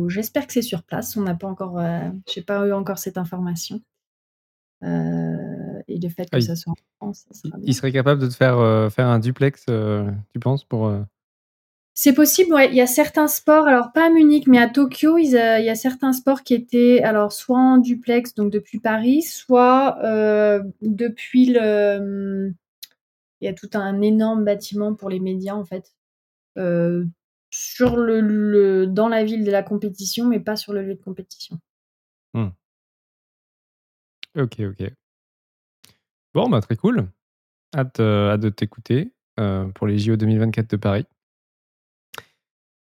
j'espère 0.08 0.46
que 0.46 0.52
c'est 0.52 0.62
sur 0.62 0.82
place. 0.82 1.16
On 1.16 1.22
n'a 1.22 1.34
pas 1.34 1.46
encore, 1.46 1.78
euh, 1.78 2.10
j'ai 2.32 2.42
pas 2.42 2.66
eu 2.66 2.72
encore 2.72 2.98
cette 2.98 3.18
information. 3.18 3.80
Euh, 4.82 5.82
et 5.86 5.98
le 5.98 6.08
fait 6.08 6.24
que 6.24 6.36
ah, 6.36 6.40
ça 6.40 6.56
soit 6.56 6.72
en 6.72 6.76
France, 6.96 7.24
ça 7.30 7.34
sera 7.34 7.56
il, 7.62 7.74
serait 7.74 7.92
capable 7.92 8.20
de 8.20 8.26
te 8.26 8.34
faire 8.34 8.58
euh, 8.58 8.90
faire 8.90 9.06
un 9.06 9.20
duplex, 9.20 9.66
tu 9.66 10.40
penses 10.40 10.64
pour 10.64 10.92
C'est 11.94 12.14
possible. 12.14 12.54
Il 12.70 12.74
y 12.74 12.80
a 12.80 12.86
certains 12.86 13.28
sports, 13.28 13.66
alors 13.66 13.92
pas 13.92 14.06
à 14.06 14.10
Munich, 14.10 14.46
mais 14.46 14.58
à 14.58 14.68
Tokyo, 14.68 15.18
il 15.18 15.30
y 15.30 15.36
a 15.36 15.74
certains 15.74 16.12
sports 16.12 16.42
qui 16.42 16.54
étaient 16.54 17.02
alors 17.02 17.32
soit 17.32 17.58
en 17.58 17.78
duplex, 17.78 18.34
donc 18.34 18.50
depuis 18.50 18.80
Paris, 18.80 19.22
soit 19.22 19.98
depuis 20.80 21.46
le. 21.46 22.54
Il 23.40 23.44
y 23.44 23.48
a 23.48 23.52
tout 23.52 23.68
un 23.74 24.00
énorme 24.00 24.44
bâtiment 24.44 24.94
pour 24.94 25.10
les 25.10 25.20
médias 25.20 25.54
en 25.54 25.64
fait, 25.64 25.92
sur 27.52 27.96
le, 27.96 28.86
dans 28.86 29.08
la 29.08 29.24
ville 29.24 29.44
de 29.44 29.50
la 29.50 29.62
compétition, 29.62 30.26
mais 30.26 30.40
pas 30.40 30.56
sur 30.56 30.72
le 30.72 30.82
lieu 30.82 30.94
de 30.94 31.02
compétition. 31.02 31.58
Hmm. 32.32 32.48
Ok, 34.34 34.60
ok. 34.60 34.90
Bon, 36.32 36.48
bah, 36.48 36.62
très 36.62 36.76
cool. 36.76 37.10
Hâte, 37.74 38.00
euh, 38.00 38.36
de 38.38 38.48
t'écouter 38.48 39.12
euh, 39.38 39.66
pour 39.68 39.86
les 39.86 39.98
JO 39.98 40.16
2024 40.16 40.70
de 40.70 40.76
Paris. 40.76 41.06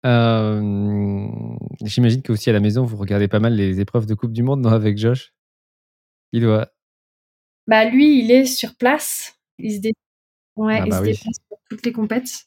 Euh, 0.06 1.28
j'imagine 1.82 2.22
que 2.22 2.32
aussi 2.32 2.48
à 2.48 2.52
la 2.52 2.60
maison, 2.60 2.84
vous 2.84 2.96
regardez 2.96 3.28
pas 3.28 3.40
mal 3.40 3.54
les 3.54 3.80
épreuves 3.80 4.06
de 4.06 4.14
Coupe 4.14 4.32
du 4.32 4.42
Monde 4.42 4.62
non, 4.62 4.70
avec 4.70 4.96
Josh? 4.98 5.34
Il 6.32 6.42
doit. 6.42 6.70
Bah 7.66 7.84
lui, 7.84 8.20
il 8.20 8.30
est 8.30 8.46
sur 8.46 8.76
place. 8.76 9.38
Il 9.58 9.72
se, 9.72 9.88
ouais, 10.56 10.78
ah 10.80 10.84
il 10.86 10.90
bah 10.90 11.02
déplace 11.02 11.38
pour 11.48 11.58
toutes 11.68 11.84
les 11.84 11.92
compétitions. 11.92 12.46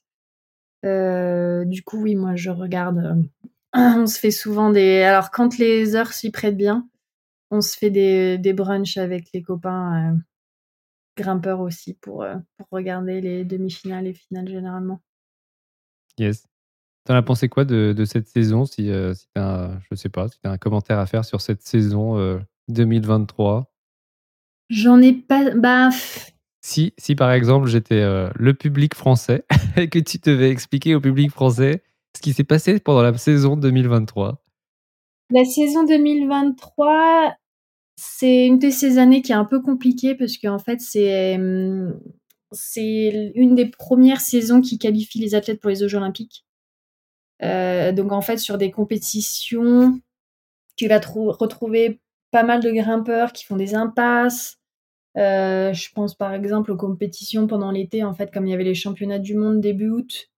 Euh, 0.85 1.63
du 1.65 1.83
coup, 1.83 2.01
oui, 2.01 2.15
moi, 2.15 2.35
je 2.35 2.49
regarde. 2.49 3.23
On 3.73 4.07
se 4.07 4.19
fait 4.19 4.31
souvent 4.31 4.71
des. 4.71 5.01
Alors, 5.01 5.31
quand 5.31 5.57
les 5.57 5.95
heures 5.95 6.13
s'y 6.13 6.31
prêtent 6.31 6.57
bien, 6.57 6.87
on 7.51 7.61
se 7.61 7.77
fait 7.77 7.91
des, 7.91 8.37
des 8.39 8.53
brunchs 8.53 8.97
avec 8.97 9.31
les 9.33 9.43
copains 9.43 10.11
euh, 10.11 10.17
grimpeurs 11.15 11.59
aussi 11.59 11.93
pour, 11.93 12.25
pour 12.57 12.67
regarder 12.71 13.21
les 13.21 13.45
demi-finales 13.45 14.07
et 14.07 14.13
finales 14.13 14.47
généralement. 14.47 15.01
Yes. 16.17 16.43
T'en 17.05 17.15
as 17.15 17.21
pensé 17.21 17.49
quoi 17.49 17.65
de, 17.65 17.93
de 17.95 18.05
cette 18.05 18.27
saison 18.27 18.65
si, 18.65 18.89
si 19.13 19.27
as, 19.35 19.71
Je 19.89 19.95
sais 19.95 20.09
pas, 20.09 20.27
si 20.29 20.39
tu 20.39 20.47
as 20.47 20.51
un 20.51 20.57
commentaire 20.57 20.99
à 20.99 21.05
faire 21.05 21.25
sur 21.25 21.41
cette 21.41 21.61
saison 21.61 22.39
2023 22.69 23.73
J'en 24.69 25.01
ai 25.01 25.13
pas. 25.13 25.51
Bah, 25.51 25.89
si, 26.63 26.93
si 26.97 27.15
par 27.15 27.31
exemple 27.31 27.67
j'étais 27.67 28.01
euh, 28.01 28.29
le 28.35 28.53
public 28.53 28.95
français 28.95 29.43
et 29.77 29.89
que 29.89 29.99
tu 29.99 30.17
devais 30.17 30.49
expliquer 30.49 30.95
au 30.95 31.01
public 31.01 31.29
français 31.29 31.83
ce 32.15 32.21
qui 32.21 32.33
s'est 32.33 32.43
passé 32.43 32.79
pendant 32.79 33.01
la 33.01 33.15
saison 33.17 33.57
2023. 33.57 34.41
La 35.31 35.45
saison 35.45 35.83
2023, 35.83 37.35
c'est 37.95 38.47
une 38.47 38.59
de 38.59 38.69
ces 38.69 38.97
années 38.97 39.21
qui 39.21 39.31
est 39.31 39.35
un 39.35 39.45
peu 39.45 39.61
compliquée 39.61 40.15
parce 40.15 40.37
qu'en 40.37 40.59
fait 40.59 40.79
c'est 40.79 41.37
c'est 42.51 43.31
une 43.35 43.55
des 43.55 43.65
premières 43.65 44.21
saisons 44.21 44.61
qui 44.61 44.77
qualifie 44.77 45.19
les 45.19 45.35
athlètes 45.35 45.59
pour 45.59 45.69
les 45.69 45.75
Jeux 45.75 45.95
Olympiques. 45.95 46.45
Euh, 47.41 47.91
donc 47.91 48.11
en 48.11 48.21
fait 48.21 48.37
sur 48.37 48.57
des 48.57 48.71
compétitions, 48.71 49.99
tu 50.75 50.87
vas 50.87 50.99
retrouver 50.99 51.99
pas 52.31 52.43
mal 52.43 52.61
de 52.61 52.71
grimpeurs 52.71 53.33
qui 53.33 53.45
font 53.45 53.57
des 53.57 53.75
impasses, 53.75 54.57
euh, 55.17 55.73
je 55.73 55.89
pense 55.93 56.15
par 56.15 56.33
exemple 56.33 56.71
aux 56.71 56.77
compétitions 56.77 57.47
pendant 57.47 57.71
l'été, 57.71 58.03
en 58.03 58.13
fait, 58.13 58.33
comme 58.33 58.47
il 58.47 58.51
y 58.51 58.53
avait 58.53 58.63
les 58.63 58.75
championnats 58.75 59.19
du 59.19 59.35
monde 59.35 59.61
début 59.61 59.89
août, 59.89 60.29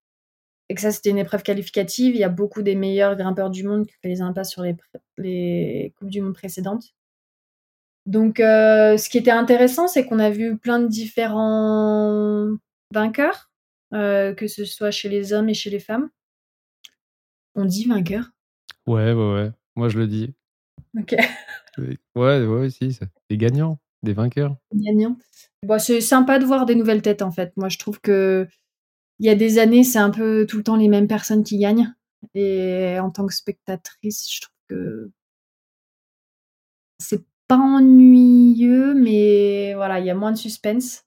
et 0.70 0.76
que 0.76 0.82
ça 0.82 0.91
c'était 0.91 1.12
une 1.12 1.18
épreuve 1.18 1.43
qualificative, 1.43 2.16
il 2.16 2.20
y 2.20 2.24
a 2.24 2.30
beaucoup 2.30 2.62
des 2.62 2.76
meilleurs 2.76 3.16
grimpeurs 3.16 3.50
du 3.50 3.64
monde 3.64 3.86
qui 3.86 3.96
fait 4.02 4.10
les 4.10 4.22
impasses 4.22 4.52
sur 4.52 4.64
les, 4.64 4.76
les 5.18 5.93
Coupes 5.98 6.10
du 6.10 6.22
Monde 6.22 6.34
précédentes. 6.34 6.93
Donc 8.06 8.39
euh, 8.39 8.98
ce 8.98 9.10
qui 9.10 9.18
était 9.18 9.32
intéressant, 9.32 9.88
c'est 9.88 10.06
qu'on 10.06 10.20
a 10.20 10.30
vu 10.30 10.58
plein 10.58 10.80
de 10.80 10.88
différents 10.88 12.50
vainqueur, 12.91 13.50
que 13.91 14.48
ce 14.48 14.66
soit 14.66 14.91
chez 14.91 15.10
les 15.10 15.34
hommes 15.34 15.50
et 15.50 15.54
chez 15.54 15.70
les 15.70 15.80
femmes. 15.80 16.10
On 17.56 17.66
dit 17.66 17.86
vainqueur? 17.86 18.32
Ouais, 18.86 19.14
ouais, 19.14 19.34
ouais. 19.34 19.51
Moi, 19.76 19.89
je 19.89 19.97
le 19.97 20.08
dis. 20.08 20.34
Ok. 20.97 21.16
Ouais, 22.16 22.45
ouais, 22.45 22.70
si. 22.70 22.99
Des 23.30 23.38
gagnants, 23.38 23.80
des 24.03 24.14
vainqueurs. 24.14 24.56
Gagnants. 24.74 25.18
Bon, 25.64 25.80
c'est 25.80 26.01
sympa 26.01 26.39
de 26.39 26.45
voir 26.45 26.66
des 26.66 26.76
nouvelles 26.76 27.01
têtes, 27.01 27.22
en 27.22 27.32
fait. 27.32 27.51
Moi, 27.58 27.70
je 27.70 27.78
trouve 27.78 27.99
que 27.99 28.47
il 29.20 29.26
y 29.26 29.30
a 29.30 29.36
des 29.36 29.60
années, 29.60 29.84
c'est 29.84 29.99
un 29.99 30.10
peu 30.10 30.45
tout 30.47 30.58
le 30.58 30.64
temps 30.64 30.76
les 30.76 30.89
mêmes 30.89 31.08
personnes 31.08 31.43
qui 31.43 31.58
gagnent. 31.58 31.93
Et 32.34 32.97
en 32.99 33.10
tant 33.12 33.26
que 33.26 33.34
spectatrice, 33.34 34.30
je 34.30 34.41
trouve 34.41 34.56
que 34.68 35.12
c'est 36.99 37.24
pas 37.47 37.58
ennuyeux, 37.58 38.93
mais 38.93 39.74
voilà, 39.76 39.99
il 39.99 40.06
y 40.06 40.10
a 40.10 40.16
moins 40.16 40.32
de 40.32 40.38
suspense. 40.38 41.06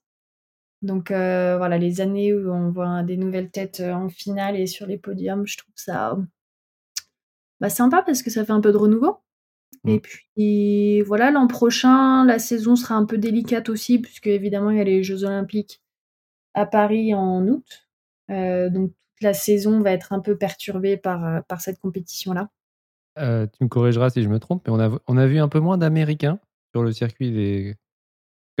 Donc 0.81 1.11
euh, 1.11 1.57
voilà, 1.57 1.77
les 1.77 2.01
années 2.01 2.33
où 2.33 2.51
on 2.51 2.71
voit 2.71 3.03
des 3.03 3.17
nouvelles 3.17 3.51
têtes 3.51 3.81
euh, 3.81 3.93
en 3.93 4.07
finale 4.07 4.55
et 4.55 4.65
sur 4.65 4.87
les 4.87 4.97
podiums, 4.97 5.45
je 5.45 5.57
trouve 5.57 5.73
ça 5.75 6.17
bah, 7.59 7.69
sympa 7.69 8.01
parce 8.01 8.23
que 8.23 8.29
ça 8.29 8.45
fait 8.45 8.51
un 8.51 8.61
peu 8.61 8.71
de 8.71 8.77
renouveau. 8.77 9.17
Et 9.87 9.97
mmh. 9.97 10.01
puis 10.01 11.01
voilà, 11.01 11.31
l'an 11.31 11.47
prochain, 11.47 12.25
la 12.25 12.39
saison 12.39 12.75
sera 12.75 12.95
un 12.95 13.05
peu 13.05 13.17
délicate 13.17 13.69
aussi, 13.69 13.99
puisque 13.99 14.27
évidemment, 14.27 14.71
il 14.71 14.77
y 14.77 14.81
a 14.81 14.83
les 14.83 15.03
Jeux 15.03 15.23
Olympiques 15.23 15.81
à 16.53 16.65
Paris 16.65 17.13
en 17.13 17.47
août. 17.47 17.87
Euh, 18.29 18.69
donc 18.69 18.91
toute 18.91 19.23
la 19.23 19.33
saison 19.33 19.79
va 19.81 19.91
être 19.91 20.11
un 20.11 20.19
peu 20.19 20.37
perturbée 20.37 20.97
par, 20.97 21.43
par 21.45 21.61
cette 21.61 21.79
compétition-là. 21.79 22.49
tu 23.15 23.63
me 23.63 23.67
corrigeras 23.67 24.09
si 24.09 24.23
je 24.23 24.29
me 24.29 24.39
trompe, 24.39 24.67
mais 24.67 24.73
on 24.73 24.79
a, 24.79 24.99
on 25.07 25.17
a 25.17 25.27
vu 25.27 25.39
un 25.39 25.47
peu 25.47 25.59
moins 25.59 25.77
d'Américains 25.77 26.39
sur 26.73 26.83
le 26.83 26.91
circuit 26.91 27.31
des. 27.31 27.75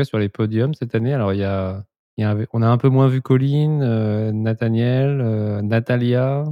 sur 0.03 0.19
les 0.19 0.29
podiums 0.29 0.73
cette 0.73 0.95
année. 0.95 1.13
Alors, 1.13 1.33
il 1.33 1.39
y 1.39 1.43
a 1.43 1.83
on 2.53 2.61
a 2.61 2.67
un 2.67 2.77
peu 2.77 2.89
moins 2.89 3.07
vu 3.07 3.21
Colline, 3.21 3.81
euh, 3.81 4.31
Nathaniel, 4.31 5.21
euh, 5.21 5.61
Natalia. 5.61 6.45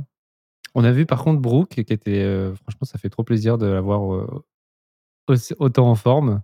On 0.79 0.83
a 0.83 0.91
vu 0.91 1.07
par 1.07 1.23
contre 1.23 1.41
Brooke, 1.41 1.69
qui 1.69 1.79
était. 1.81 2.21
Euh, 2.21 2.53
franchement, 2.53 2.85
ça 2.85 2.99
fait 2.99 3.09
trop 3.09 3.23
plaisir 3.23 3.57
de 3.57 3.65
l'avoir 3.65 4.27
autant 5.57 5.89
en 5.89 5.95
forme. 5.95 6.41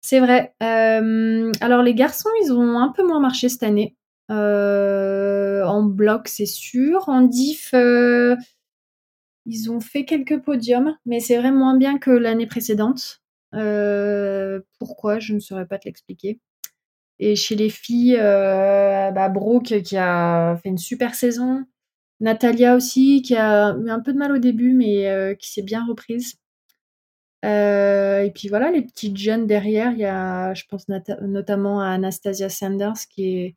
C'est 0.00 0.20
vrai. 0.20 0.54
alors, 0.60 1.82
les 1.82 1.94
garçons, 1.94 2.30
ils 2.44 2.52
ont 2.52 2.78
un 2.78 2.92
peu 2.92 3.04
moins 3.04 3.18
marché 3.18 3.48
cette 3.48 3.64
année. 3.64 3.96
en 4.28 5.82
bloc, 5.82 6.28
c'est 6.28 6.46
sûr. 6.46 7.08
En 7.08 7.22
diff, 7.22 7.74
ils 9.44 9.70
ont 9.70 9.80
fait 9.80 10.04
quelques 10.04 10.40
podiums, 10.40 10.96
mais 11.04 11.18
c'est 11.18 11.38
vraiment 11.38 11.58
moins 11.58 11.76
bien 11.76 11.98
que 11.98 12.12
l'année 12.12 12.46
précédente. 12.46 13.22
pourquoi? 14.78 15.18
Je 15.18 15.34
ne 15.34 15.40
saurais 15.40 15.66
pas 15.66 15.78
te 15.78 15.86
l'expliquer. 15.86 16.38
Et 17.18 17.34
chez 17.34 17.56
les 17.56 17.70
filles, 17.70 18.18
euh, 18.18 19.10
bah, 19.10 19.28
Brooke 19.28 19.82
qui 19.82 19.96
a 19.96 20.56
fait 20.62 20.68
une 20.68 20.78
super 20.78 21.14
saison. 21.14 21.64
Natalia 22.20 22.76
aussi, 22.76 23.22
qui 23.22 23.36
a 23.36 23.76
eu 23.76 23.90
un 23.90 24.00
peu 24.00 24.12
de 24.12 24.18
mal 24.18 24.32
au 24.32 24.38
début, 24.38 24.72
mais 24.72 25.08
euh, 25.08 25.34
qui 25.34 25.50
s'est 25.50 25.62
bien 25.62 25.84
reprise. 25.86 26.36
Euh, 27.44 28.22
et 28.22 28.30
puis 28.30 28.48
voilà, 28.48 28.70
les 28.70 28.82
petites 28.82 29.16
jeunes 29.16 29.46
derrière, 29.46 29.92
il 29.92 29.98
y 29.98 30.04
a, 30.04 30.54
je 30.54 30.64
pense 30.68 30.86
notamment 30.88 31.80
à 31.80 31.88
Anastasia 31.88 32.48
Sanders, 32.48 33.06
qui 33.10 33.36
est 33.36 33.56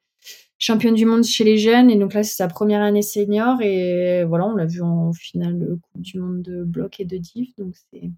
championne 0.57 0.93
du 0.93 1.05
monde 1.05 1.23
chez 1.23 1.43
les 1.43 1.57
jeunes. 1.57 1.89
Et 1.89 1.97
donc 1.97 2.13
là, 2.13 2.23
c'est 2.23 2.35
sa 2.35 2.47
première 2.47 2.81
année 2.81 3.01
senior. 3.01 3.61
Et 3.61 4.23
voilà, 4.25 4.45
on 4.45 4.55
l'a 4.55 4.65
vu 4.65 4.81
en 4.81 5.13
finale 5.13 5.77
Coupe 5.81 6.01
du 6.01 6.19
monde 6.19 6.41
de 6.41 6.63
bloc 6.63 6.99
et 6.99 7.05
de 7.05 7.17
div. 7.17 7.47
Donc 7.57 7.75
c'est 7.91 8.11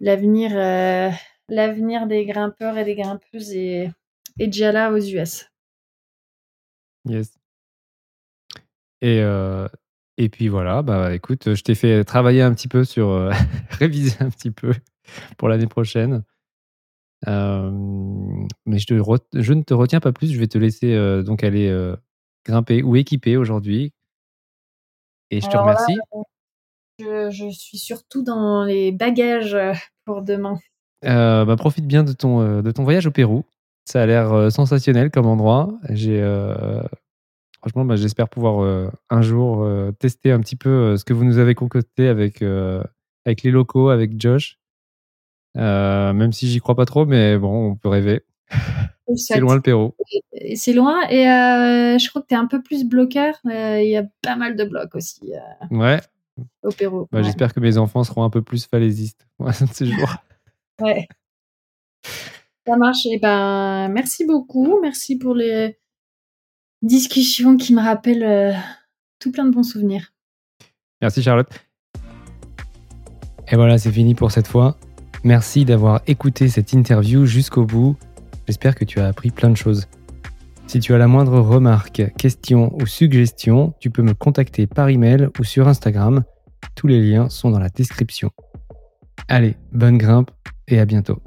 l'avenir 0.00 0.50
l'avenir 1.50 2.06
des 2.06 2.24
grimpeurs 2.24 2.78
et 2.78 2.84
des 2.84 2.94
grimpeuses 2.94 3.52
est, 3.54 3.90
déjà 4.38 4.72
là 4.72 4.90
aux 4.92 4.98
US. 4.98 5.46
Yes. 7.04 7.39
Et, 9.02 9.20
euh, 9.20 9.68
et 10.16 10.28
puis 10.28 10.48
voilà, 10.48 10.82
bah 10.82 11.14
écoute, 11.14 11.54
je 11.54 11.62
t'ai 11.62 11.74
fait 11.74 12.04
travailler 12.04 12.42
un 12.42 12.52
petit 12.54 12.68
peu 12.68 12.84
sur, 12.84 13.08
euh, 13.08 13.30
réviser 13.70 14.16
un 14.20 14.30
petit 14.30 14.50
peu 14.50 14.72
pour 15.38 15.48
l'année 15.48 15.66
prochaine. 15.66 16.22
Euh, 17.28 17.70
mais 18.66 18.78
je, 18.78 18.86
te 18.86 19.40
je 19.40 19.52
ne 19.52 19.62
te 19.62 19.74
retiens 19.74 20.00
pas 20.00 20.12
plus, 20.12 20.32
je 20.32 20.38
vais 20.38 20.46
te 20.46 20.58
laisser 20.58 21.22
donc 21.22 21.44
aller 21.44 21.94
grimper 22.46 22.82
ou 22.82 22.96
équiper 22.96 23.36
aujourd'hui. 23.36 23.92
Et 25.30 25.40
je 25.40 25.48
te 25.48 25.56
remercie. 25.56 25.96
je, 26.98 27.30
je, 27.30 27.48
suis 27.50 27.78
surtout 27.78 28.22
dans 28.22 28.64
les 28.64 28.90
bagages 28.90 29.56
pour 30.04 30.22
demain. 30.22 30.58
Euh, 31.04 31.44
bah, 31.44 31.56
profite 31.56 31.86
bien 31.86 32.04
de 32.04 32.12
ton, 32.12 32.40
euh, 32.40 32.62
de 32.62 32.70
ton 32.70 32.84
voyage 32.84 33.06
au 33.06 33.10
Pérou. 33.10 33.44
Ça 33.84 34.02
a 34.02 34.06
l'air 34.06 34.32
euh, 34.32 34.50
sensationnel 34.50 35.10
comme 35.10 35.26
endroit. 35.26 35.68
J'ai, 35.90 36.20
franchement, 37.60 37.84
bah, 37.84 37.96
j'espère 37.96 38.28
pouvoir 38.28 38.90
un 39.10 39.22
jour 39.22 39.66
tester 39.98 40.32
un 40.32 40.40
petit 40.40 40.56
peu 40.56 40.96
ce 40.96 41.04
que 41.04 41.12
vous 41.12 41.24
nous 41.24 41.38
avez 41.38 41.54
concocté 41.54 42.08
avec, 42.08 42.42
avec 42.42 43.42
les 43.42 43.50
locaux, 43.50 43.90
avec 43.90 44.20
Josh. 44.20 44.58
même 45.54 46.32
si 46.32 46.48
j'y 46.48 46.60
crois 46.60 46.74
pas 46.74 46.86
trop, 46.86 47.06
mais 47.06 47.38
bon, 47.38 47.70
on 47.70 47.76
peut 47.76 47.88
rêver. 47.88 48.24
c'est 49.16 49.38
loin 49.38 49.54
le 49.54 49.60
Pérou. 49.60 49.94
C'est 50.54 50.72
loin 50.72 51.00
et 51.08 51.24
je 51.98 52.08
crois 52.08 52.22
que 52.22 52.28
tu 52.28 52.34
es 52.34 52.38
un 52.38 52.46
peu 52.46 52.62
plus 52.62 52.84
bloqueur. 52.84 53.34
Il 53.44 53.88
y 53.88 53.96
a 53.96 54.04
pas 54.22 54.36
mal 54.36 54.56
de 54.56 54.64
blocs 54.64 54.94
aussi. 54.94 55.32
ouais. 55.70 56.00
Au 56.62 56.70
Pérou. 56.70 57.08
Bah, 57.10 57.22
j'espère 57.22 57.52
que 57.52 57.60
mes 57.60 57.78
enfants 57.78 58.04
seront 58.04 58.24
un 58.24 58.30
peu 58.30 58.42
plus 58.42 58.66
falaisistes 58.66 59.26
ces 59.72 59.86
jours. 59.86 60.14
Ouais. 60.80 61.06
Ça 62.66 62.76
marche. 62.76 63.06
Et 63.06 63.14
eh 63.14 63.18
ben, 63.18 63.88
merci 63.88 64.24
beaucoup. 64.24 64.78
Merci 64.80 65.16
pour 65.16 65.34
les 65.34 65.78
discussions 66.82 67.56
qui 67.56 67.74
me 67.74 67.82
rappellent 67.82 68.22
euh, 68.22 68.52
tout 69.18 69.32
plein 69.32 69.44
de 69.44 69.50
bons 69.50 69.62
souvenirs. 69.62 70.12
Merci 71.00 71.22
Charlotte. 71.22 71.48
Et 73.50 73.56
voilà, 73.56 73.78
c'est 73.78 73.90
fini 73.90 74.14
pour 74.14 74.30
cette 74.30 74.46
fois. 74.46 74.76
Merci 75.24 75.64
d'avoir 75.64 76.00
écouté 76.06 76.48
cette 76.48 76.72
interview 76.72 77.26
jusqu'au 77.26 77.64
bout. 77.64 77.96
J'espère 78.46 78.74
que 78.74 78.84
tu 78.84 79.00
as 79.00 79.06
appris 79.06 79.30
plein 79.30 79.50
de 79.50 79.56
choses. 79.56 79.86
Si 80.66 80.78
tu 80.78 80.94
as 80.94 80.98
la 80.98 81.08
moindre 81.08 81.40
remarque, 81.40 82.12
question 82.16 82.72
ou 82.80 82.86
suggestion, 82.86 83.74
tu 83.80 83.90
peux 83.90 84.02
me 84.02 84.14
contacter 84.14 84.66
par 84.66 84.88
email 84.88 85.28
ou 85.38 85.44
sur 85.44 85.66
Instagram. 85.66 86.22
Tous 86.76 86.86
les 86.86 87.00
liens 87.00 87.28
sont 87.28 87.50
dans 87.50 87.58
la 87.58 87.68
description. 87.68 88.30
Allez, 89.28 89.56
bonne 89.72 89.98
grimpe 89.98 90.30
et 90.68 90.78
à 90.78 90.84
bientôt. 90.84 91.20